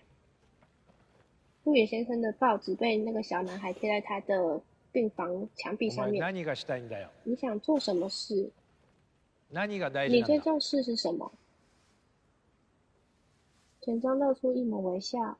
[1.64, 4.60] 陆野先生的报纸被那个小男孩贴在他的
[4.90, 6.20] 病房墙壁上面。
[6.22, 7.08] 何がしたいんだよ。
[7.24, 8.50] 你想做什么事？
[9.52, 10.34] 何が大事你なんだ。
[10.34, 11.30] 最重视是什么？
[13.80, 15.36] 田中露出一抹微笑。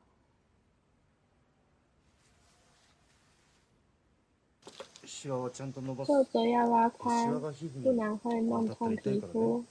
[5.05, 6.11] シワはちゃんと伸ばす。
[6.11, 9.65] 皱褶要拉开シワ，が皮膚不に然会弄痛皮肤。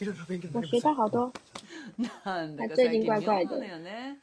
[0.00, 0.88] いろいろ勉強にな我りました。
[0.90, 1.32] 学到好多，
[2.24, 4.18] なんだか最近最近怪怪的妙なのよね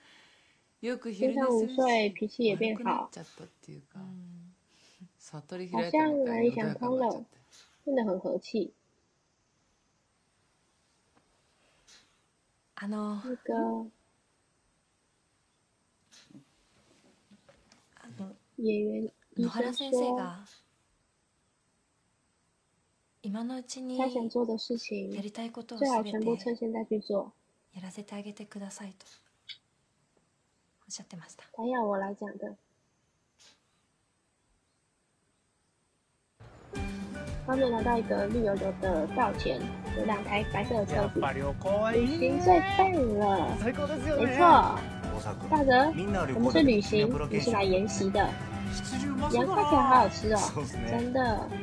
[0.81, 3.99] よく今上午睡，脾气也变好，ちゃったっていうか
[5.19, 7.27] 悟り好開いた像みたいに哪里想通了穏やかになっちゃって，
[7.85, 8.73] 变得很和气。
[12.81, 13.89] あの那个
[18.59, 19.03] 演员
[19.35, 20.62] 医野原生先生说，が今のうちに
[23.23, 27.31] 他想做的事情やりたいことを最好すべ全部趁て现在去做。
[27.75, 29.05] やらせてあげてくださいと
[30.87, 32.55] おっしゃってました他要我来讲的。
[37.45, 39.59] 他们来到一个绿油油的道前，
[39.97, 41.19] 有两台白色的车子。
[41.19, 44.25] 旅行はい旅行最棒了，最高ですよね。
[44.25, 44.79] 没错。
[45.11, 48.29] 大沢君大泽，みんなは旅我们行で是旅行，你是来研习的。
[49.33, 50.89] 羊看起来好好吃哦，そうですね。
[50.91, 51.19] 真的，
[51.49, 51.62] 気持ち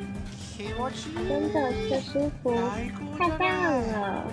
[1.28, 2.54] 真的是舒服，
[3.18, 4.24] 太棒了，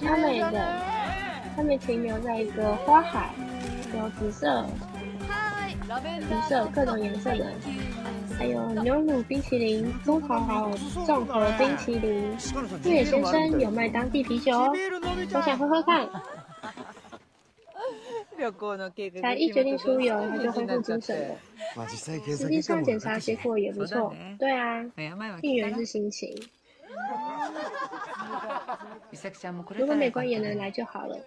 [0.00, 0.82] 超美的。
[1.56, 3.30] 他们停留在一个花海，
[3.98, 4.64] 有紫色、
[6.28, 7.44] 橘色各种颜色的，
[8.38, 10.70] 还有牛乳冰淇淋、综合还有
[11.04, 12.36] 综合冰淇淋。
[12.84, 14.72] 越野先生有卖当地啤酒哦，
[15.34, 16.08] 我想喝喝看。
[18.39, 21.35] 旅行の計画才一決定出遊， 他就恢復精神了。
[21.75, 26.35] まあ 実際検实査結果际上检も查结果也不错，对啊，病は病気かな源是心情。
[29.11, 31.19] 美咲ちゃんもこれ如果美からよかった观也能来就好了。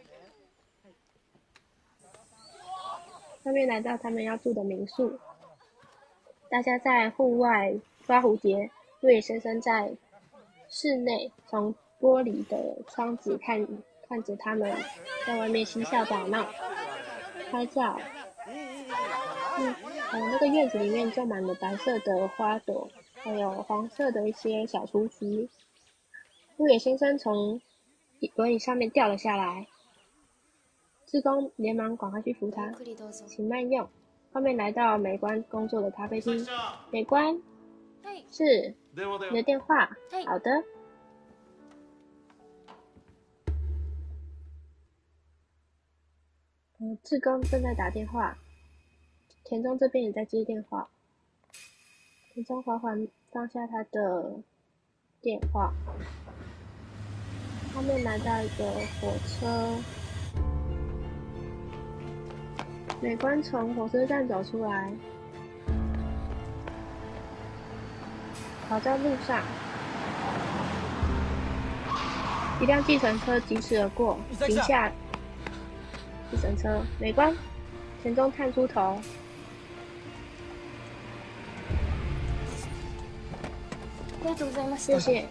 [3.44, 5.18] 他们来到他们要住的民宿，
[6.50, 7.74] 大家在户外
[8.06, 8.70] 抓蝴蝶，
[9.00, 9.90] 陆野先生在
[10.68, 13.66] 室内从玻璃的窗子看
[14.08, 14.70] 看着他们
[15.26, 16.46] 在外面嬉笑打闹、
[17.52, 18.00] 拍照。
[18.46, 19.74] 嗯，
[20.12, 25.48] 呃，那个院子里面种满了白色的花朵，还有黄色的一些小雏菊。
[26.56, 27.60] 陆野先生从
[28.36, 29.66] 轮椅上面掉了下来，
[31.06, 32.72] 志工连忙赶快去扶他，
[33.26, 33.88] 请慢用。
[34.32, 36.46] 后面来到美观工作的咖啡厅，
[36.90, 37.40] 美观
[38.02, 40.64] はい是電話だ你的电话，はい好的。
[47.03, 48.35] 志工正在打电话，
[49.45, 50.87] 田中这边也在接电话。
[52.33, 54.33] 田中缓缓放下他的
[55.21, 55.73] 电话，
[57.73, 58.65] 他们来到一个
[58.99, 59.77] 火车，
[63.01, 64.91] 美观从火车站走出来，
[68.67, 69.41] 跑在路上，
[72.59, 74.91] 一辆计程车疾驰而过，停下。
[76.30, 77.34] 计程车，美观，
[78.02, 79.00] 田中探出头，
[84.20, 85.26] ありがとうございまし谢谢。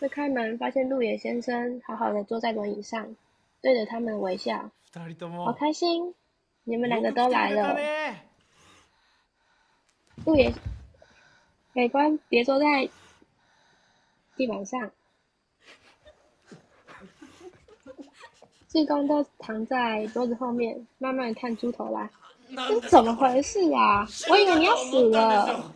[0.00, 3.16] 推开门，发现鹿野先生好好的坐在轮椅上，
[3.62, 5.52] 对着他们微笑，好二人とも。
[5.54, 6.14] 开心！
[6.64, 7.74] 你们两个都来了。
[7.74, 8.14] ね
[10.24, 10.52] 鹿野，
[11.72, 12.88] 美观，别坐在
[14.36, 14.90] 地板上。
[18.68, 22.10] 志工都躺在桌子后面，慢慢地探出头来。
[22.50, 24.06] 这是怎么回事啊？
[24.28, 25.72] 我以为你要死了。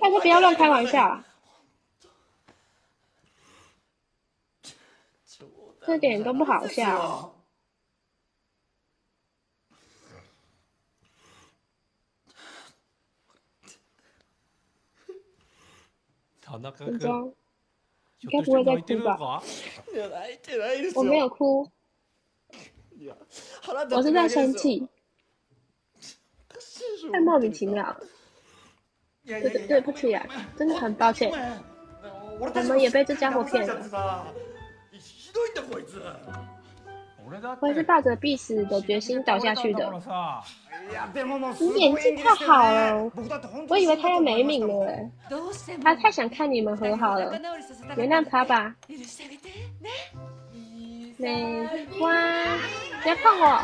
[0.00, 1.22] 大家不要乱开玩笑
[5.86, 7.32] 这点都不好笑。
[16.40, 17.32] 田中君田中，
[18.18, 19.42] ひょっとして泣いてるのか
[19.92, 21.00] いや泣いてないですよ。
[21.00, 21.70] 我没有哭，
[22.98, 23.16] いや
[23.62, 24.58] 腹立我是在ってるだけですよ生。
[24.58, 24.88] 气。
[27.10, 28.00] 太莫名其妙了。
[29.24, 30.26] 对对对不起啊，
[30.58, 31.30] 真的很抱歉，
[32.40, 34.34] 我们也被这家伙骗了。
[35.46, 36.02] ひどいんだこいつ
[37.24, 39.84] 我也是抱着必死的决心倒下去的。
[40.90, 45.08] いやでももうす你ごい演技太好了，僕だって本当我以为他要没命了哎。
[45.30, 49.48] どうしても他太想看你们和好了仲，直りさせたかった原谅他吧，許してあげて
[49.80, 49.88] ね
[51.16, 52.58] 美花，
[53.00, 53.62] 不要碰我，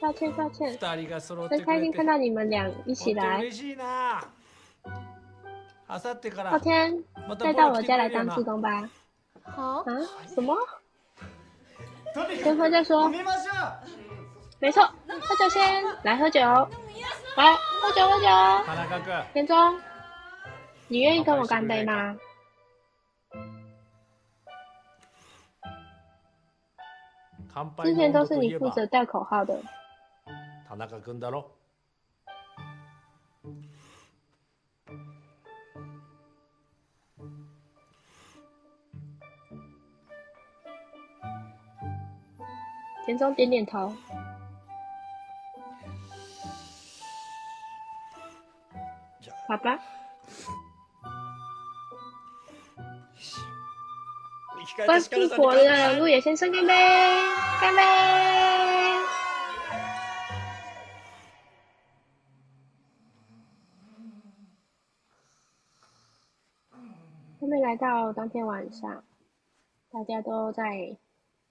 [0.00, 3.22] 抱歉抱歉，二人が揃っ真开てくれて心看到你们俩一起来。
[3.22, 4.24] 本当嬉しいな
[5.86, 8.88] あさってから后天また再到我家来当志工吧。
[9.44, 9.84] は啊？
[10.34, 10.56] 什么？
[12.44, 13.08] 等会儿再说。
[13.08, 13.92] 飲みましょう
[14.60, 16.40] 没错，喝酒先，来喝酒，
[17.36, 18.26] 来喝酒喝酒。
[18.64, 19.80] 田中君田中，
[20.88, 22.16] 你愿意跟我干杯吗？
[27.52, 29.60] 乾杯之前都是の温度といえば你负责带口号的。
[43.07, 43.95] 田中点点头。
[49.47, 49.79] 好吧，
[54.85, 56.73] 关闭火了，路野先生干杯，
[57.61, 57.81] 干杯！
[67.39, 69.01] 后面来到当天晚上，
[69.89, 70.97] 大家都在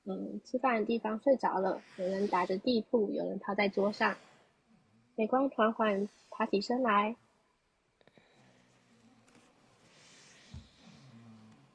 [0.05, 4.17] 嗯吃饭的地方睡着了，有人打着地铺，有人趴在桌上。
[5.15, 7.15] 美光缓缓爬起身来，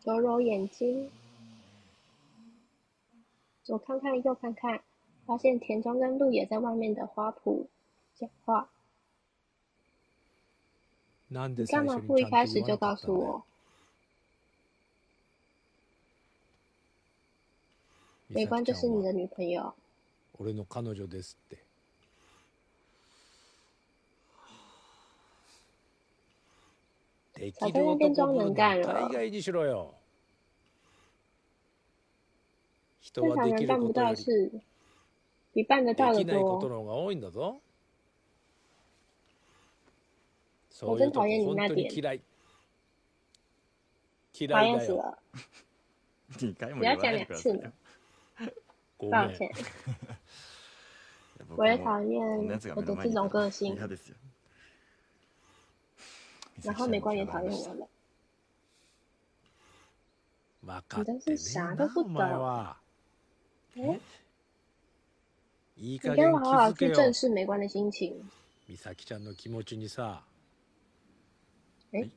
[0.03, 1.11] 揉揉眼睛，
[3.63, 4.83] 左看看右看看，
[5.27, 7.67] 发现田中跟鹿野在外面的花圃
[8.17, 8.71] 讲话。
[11.31, 13.45] なんで你干嘛不一开始就告诉我？
[18.34, 19.74] 美光就是你的女朋友，
[20.40, 21.64] 俺の彼女ですって。
[27.36, 29.94] できる男ぶるの大概にしろよ。
[33.02, 34.08] 人正はできる常人办不ことよ。
[34.08, 34.62] り到的事，
[35.54, 36.70] 比办得到的できないこと多。
[36.70, 37.60] の方が多いんだぞ。
[40.70, 42.22] そういうとこ我真讨厌你本当に那点嫌い
[44.34, 44.78] 讨嫌いだよ。
[44.78, 45.18] 厌死了！
[46.40, 47.74] 2回も不要讲言わないで两次呢くださいよ，
[49.01, 49.51] ごめん抱歉，
[51.39, 54.17] 僕も我也讨こん厌なやつが我的这目の前にいたら种个性，嫌ですよ
[56.63, 57.89] 然后美光也讨厌我了。
[60.63, 62.41] 分かってね你真是啥都不えなお前懂。
[62.41, 62.77] は
[63.77, 64.01] 哎，
[65.77, 68.15] 你いい加減跟我好好気づけよ去正视美观的心情。
[68.69, 70.25] 美咲ちゃんの気持ちにさ
[71.93, 72.09] 哎，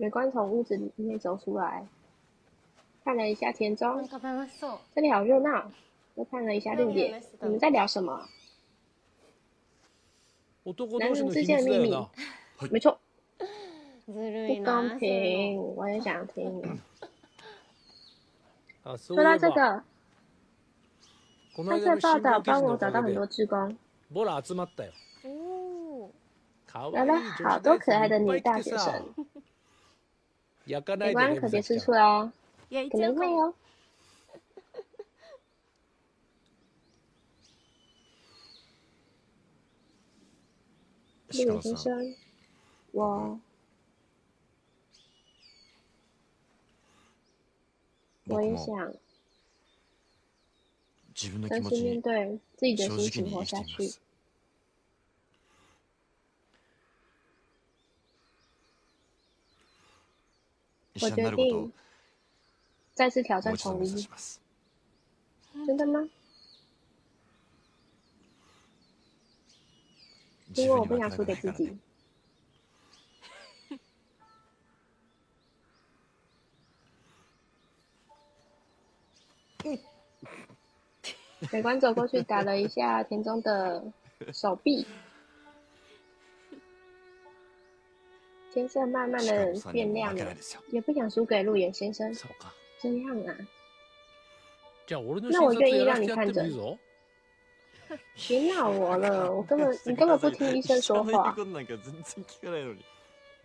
[0.00, 1.86] 美观从屋子里面走出来，
[3.04, 5.70] 看了一下田中，食べましょう这里好热闹。
[6.16, 8.26] 又看了一下绿野，你们在聊什么？
[10.64, 11.90] 男男人之间的秘密。
[12.70, 12.96] 没错，
[14.08, 16.80] ずる不いな公平，我也想听。
[18.82, 19.82] あそう说いえば到这个，
[21.54, 23.76] この他間の新在报道聞記事のお帮我找到かげで很多志工，
[24.10, 24.92] ボラ集まったよ
[25.24, 29.29] おーかわ来了いい女子好多可爱的女大生いっぱい来てさ大学生。
[30.66, 32.32] 焼かないで美观ね可别吃美咲ち醋哦，
[32.70, 33.54] いや一可能応こ会哦。
[41.28, 42.14] 绿野先生，
[42.92, 43.40] 我
[48.28, 48.94] 我也想
[51.14, 53.98] 自分の気真实持ちに面对自己的正心情活直に生下去。
[60.94, 61.72] 我緒にな决ることを定
[62.94, 64.08] 再次挑战もう一度统一目指し。
[64.10, 64.40] ます
[65.66, 66.08] 真的吗？
[70.52, 71.78] 自因为我分に不想输给自負けたくないからね己。
[81.52, 83.92] 美观走过去打了一下田中的
[84.32, 84.86] 手臂，
[88.52, 90.34] 天色慢慢的变亮了，
[90.70, 92.12] 也不想输给路野先生。
[92.14, 93.36] そうか这样啊，
[94.86, 96.78] じゃあ俺の那我診察やら愿意让せてやっても你看着いいぞ
[98.16, 102.84] 别闹我了， 我根本你根本不听医生说话，一緒の言うことなんか全然聞かないのに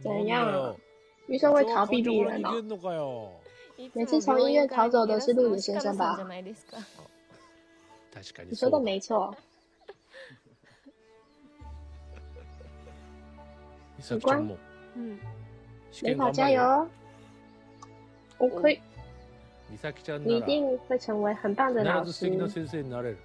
[0.01, 0.77] 怎样啊なんだよ？
[1.27, 2.51] 医生会逃避病人哦。
[2.51, 3.31] そう患者から逃げんのかよ
[3.93, 7.23] 每次从医院逃走的是路野先生吧いつも病院から逃げ出すからじゃない
[8.13, 9.35] ですか 確かに你说的没错，
[13.97, 14.19] 美咲
[14.95, 15.19] ちゃんもうん
[15.91, 16.89] 試美好験頑張るよ加油哦！
[18.39, 18.81] 我可以，
[19.69, 22.37] 美咲ちゃん你一なら定会成为很棒的老必ず素师敵。
[22.37, 23.17] な先生になれる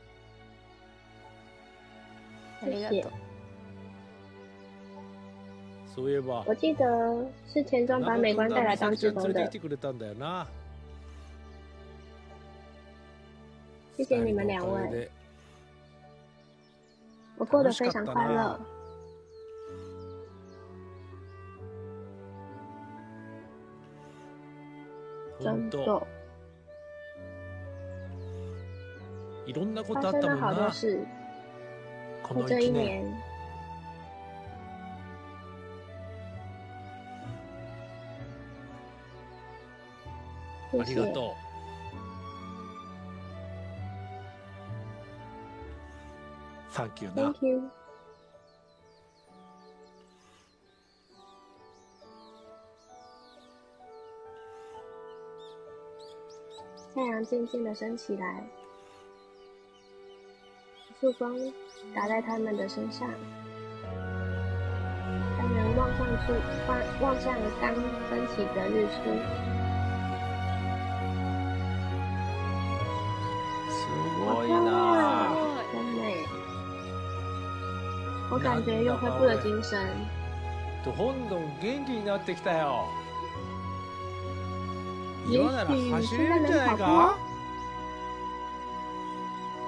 [2.62, 3.12] ありがとう
[5.94, 6.84] そういえば我记得
[7.46, 10.46] 是田中把美观带来当志工的美咲ちゃん連れてき，てくれたんだよな
[13.96, 15.10] 谢谢你们两位，二人のおかげで
[17.38, 18.60] 我过得非常快乐。
[25.41, 26.07] ちゃんと。
[29.47, 30.71] いろんなことあったもんな。
[30.71, 30.73] 好。
[32.27, 33.15] この一年。
[40.79, 41.51] ありがとう。
[46.73, 47.09] Thank you.
[47.09, 47.80] Thank you.
[56.94, 58.44] 太阳渐渐的升起来，
[60.88, 61.36] 一束光
[61.94, 63.06] 打在他们的身上，
[65.38, 66.32] 让人望上去，
[66.66, 68.96] 望望向刚升起的日出。
[73.68, 73.76] す
[74.24, 74.98] 好ごい漂亮な
[75.72, 76.02] 真美。
[78.30, 79.86] 我感觉又恢复了精神。
[80.84, 82.86] どんどん元気になってきたよ
[85.28, 87.18] 也今なら许走れ现在るんじゃない能跑步哦か。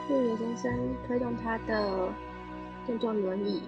[0.09, 2.13] 路野先生推动他的
[2.87, 3.63] 电动轮椅，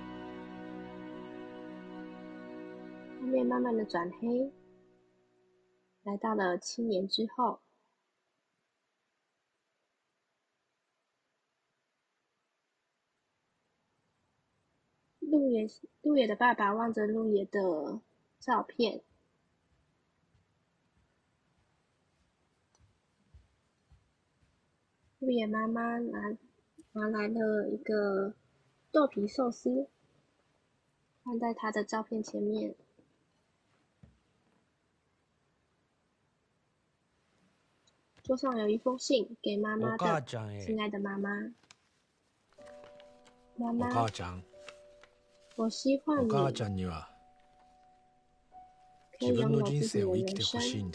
[3.20, 4.50] 画面慢慢的转黑，
[6.04, 7.60] 来到了七年之后。
[15.20, 15.68] 路野
[16.02, 18.00] 路野的爸爸望着路野的
[18.40, 19.02] 照片，
[25.24, 26.36] 路野妈妈拿
[26.92, 28.34] 拿来了一个
[28.90, 29.88] 豆皮寿司，
[31.22, 32.74] 放在他的照片前面。
[38.22, 41.52] 桌上有一封信给妈妈お母的，ちゃんへ亲爱的妈妈，
[43.56, 44.42] 妈お妈母，ちゃん
[45.56, 47.08] 我希望你お母ちゃんには
[49.18, 50.90] 可以自分拥有自己の人生的人を生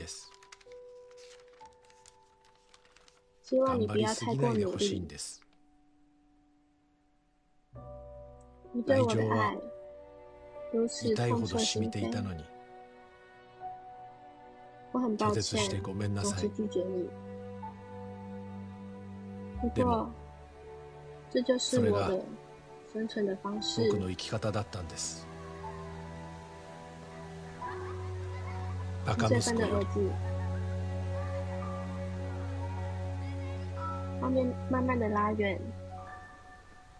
[3.49, 4.72] 希望你不頑張りす要太过ぎないで努力。
[4.73, 5.41] ほしいんです
[8.73, 9.57] 你对我的愛情は爱
[10.73, 12.43] 如此痛い痛彻ほど染み心扉ていた，のに
[14.93, 17.09] 我很抱拒絶して歉，ごめんな总是さい拒绝你。
[19.61, 20.09] 不でも过，
[21.31, 22.23] 这就是それが我的
[22.93, 23.88] 生存的方式。
[23.89, 25.27] 僕の生き方だったんです
[29.05, 30.28] バカ这息子よ份的儿子。
[34.20, 35.59] 画面慢慢的拉远，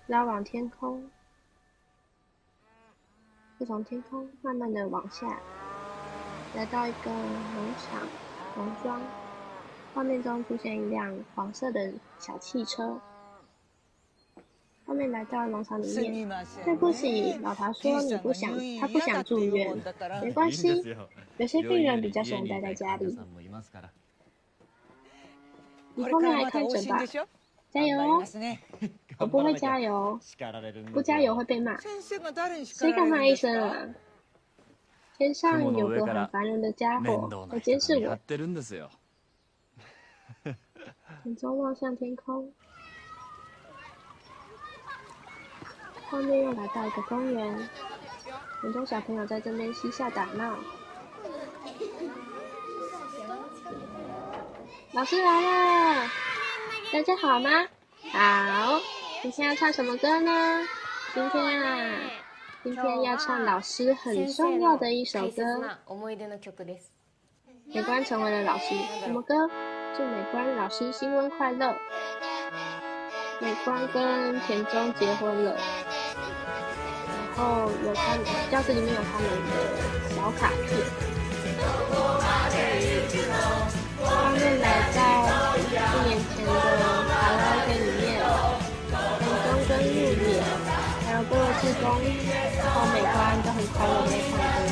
[0.07, 1.09] 拉往天空，
[3.59, 5.39] 再从天空慢慢的往下，
[6.57, 8.09] 来到一个农场
[8.57, 9.01] 农庄。
[9.93, 12.99] 画面中出现一辆黄色的小汽车。
[14.87, 16.29] 画面来到农场里面，
[16.65, 19.77] 对不起，老陶说你不想，他不想住院，
[20.23, 20.97] 没关系。
[21.37, 23.19] 有些病人比较喜欢待在家里。
[25.96, 26.98] 你后面来看诊吧，
[27.72, 28.24] 加油哦！
[29.20, 30.20] 我不会加油，
[30.94, 31.78] 不加油会被骂。
[31.80, 33.88] 谁敢骂医生啊？
[35.18, 38.18] 天上有个很烦人的家伙在监视我。
[38.28, 38.90] てるんですよ
[41.24, 42.52] 眼中望向天空，
[46.10, 47.70] 画面又来到一个公园，
[48.62, 50.58] 很多小朋友在这边嬉笑打闹。
[54.94, 56.10] 老师来了，
[56.92, 57.50] 大家好吗？
[58.12, 58.80] 好，
[59.24, 60.66] 你现在要唱什么歌呢？
[61.14, 62.00] 今天啊，
[62.64, 65.28] 今天要唱老师很重要的一首歌。
[65.28, 66.92] 思い出の曲です
[67.74, 69.50] 美观成为了老师，什么歌？
[69.98, 71.76] 祝美观老师新婚快乐！
[73.40, 75.58] 美观跟田中结婚了，
[77.18, 79.58] 然后有他们教室里面有他们的
[80.16, 80.80] 小卡片。
[84.11, 84.99] 画面来到
[85.57, 85.59] 一
[86.09, 88.03] 年前的卡拉 OK 里面，
[89.19, 90.43] 田中跟路野
[91.07, 91.85] 还有各位志工，
[92.59, 94.70] 然后美观都很快乐的唱歌。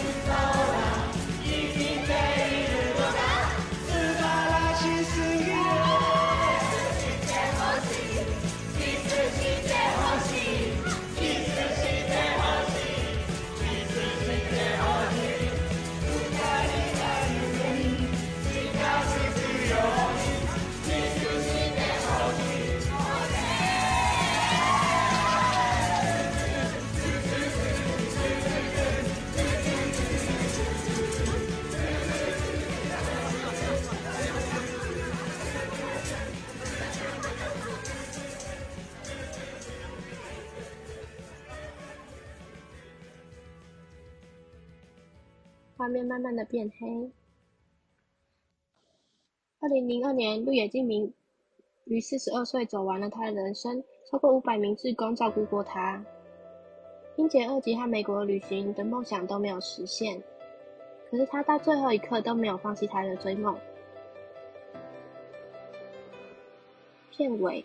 [45.79, 47.13] 画面慢慢的变黑。
[49.61, 51.15] 二零零二年，鹿野静明
[51.85, 56.05] 于四十二岁走完了他的人生，超过五百名志工照顾过他。
[57.15, 60.21] 英杰二级和美国旅行的梦想都没有实现，
[61.09, 63.57] 可是他到最后一刻都没有放弃他的追梦。
[67.13, 67.65] 片尾。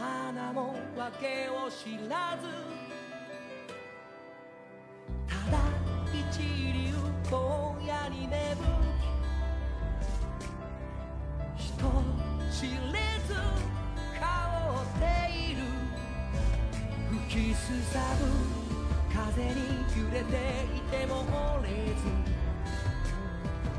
[0.00, 2.48] 花も訳を知らず。
[5.28, 5.58] ただ
[6.08, 6.96] 一流
[7.28, 7.36] 荒
[7.84, 8.68] 野に眠り
[11.54, 11.68] 人
[12.50, 12.96] 知れ
[13.28, 13.34] ず
[14.18, 14.24] 香
[14.80, 15.04] って
[15.36, 15.58] いる。
[17.28, 18.24] 吹きすさぶ
[19.14, 19.50] 風に
[19.98, 20.32] 揺れて
[20.74, 21.10] いても
[21.60, 22.00] 折れず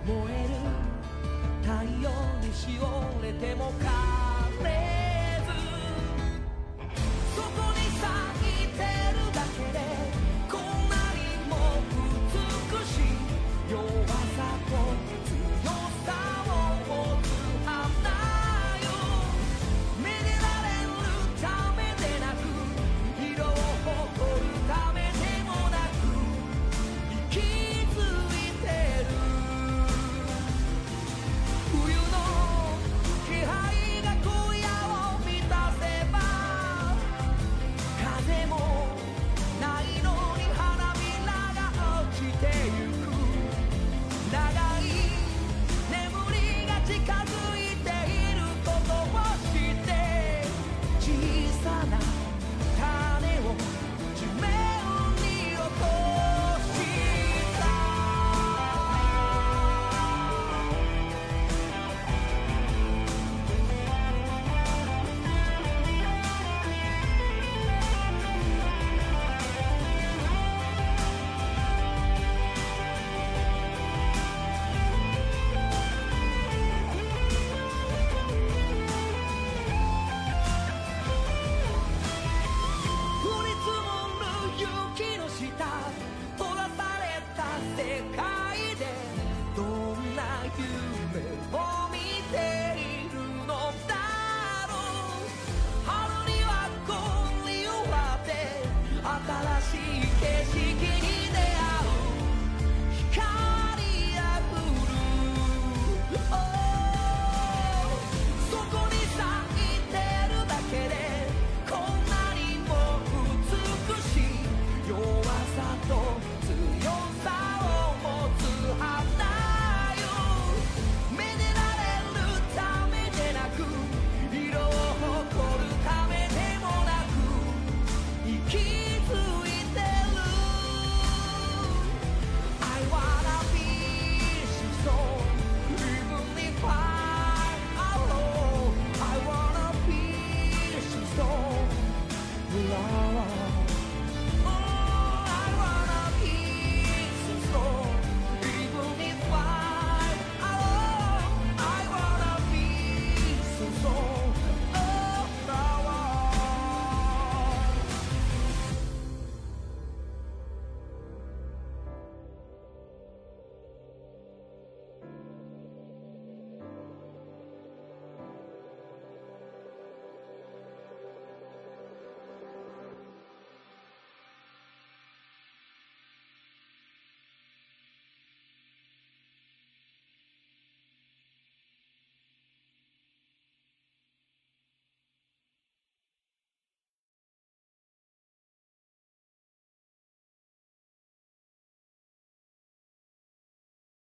[0.05, 0.49] 燃える
[1.63, 1.67] 太
[1.99, 2.05] 陽
[2.41, 2.83] にしお
[3.23, 3.83] れても枯
[4.63, 5.10] れ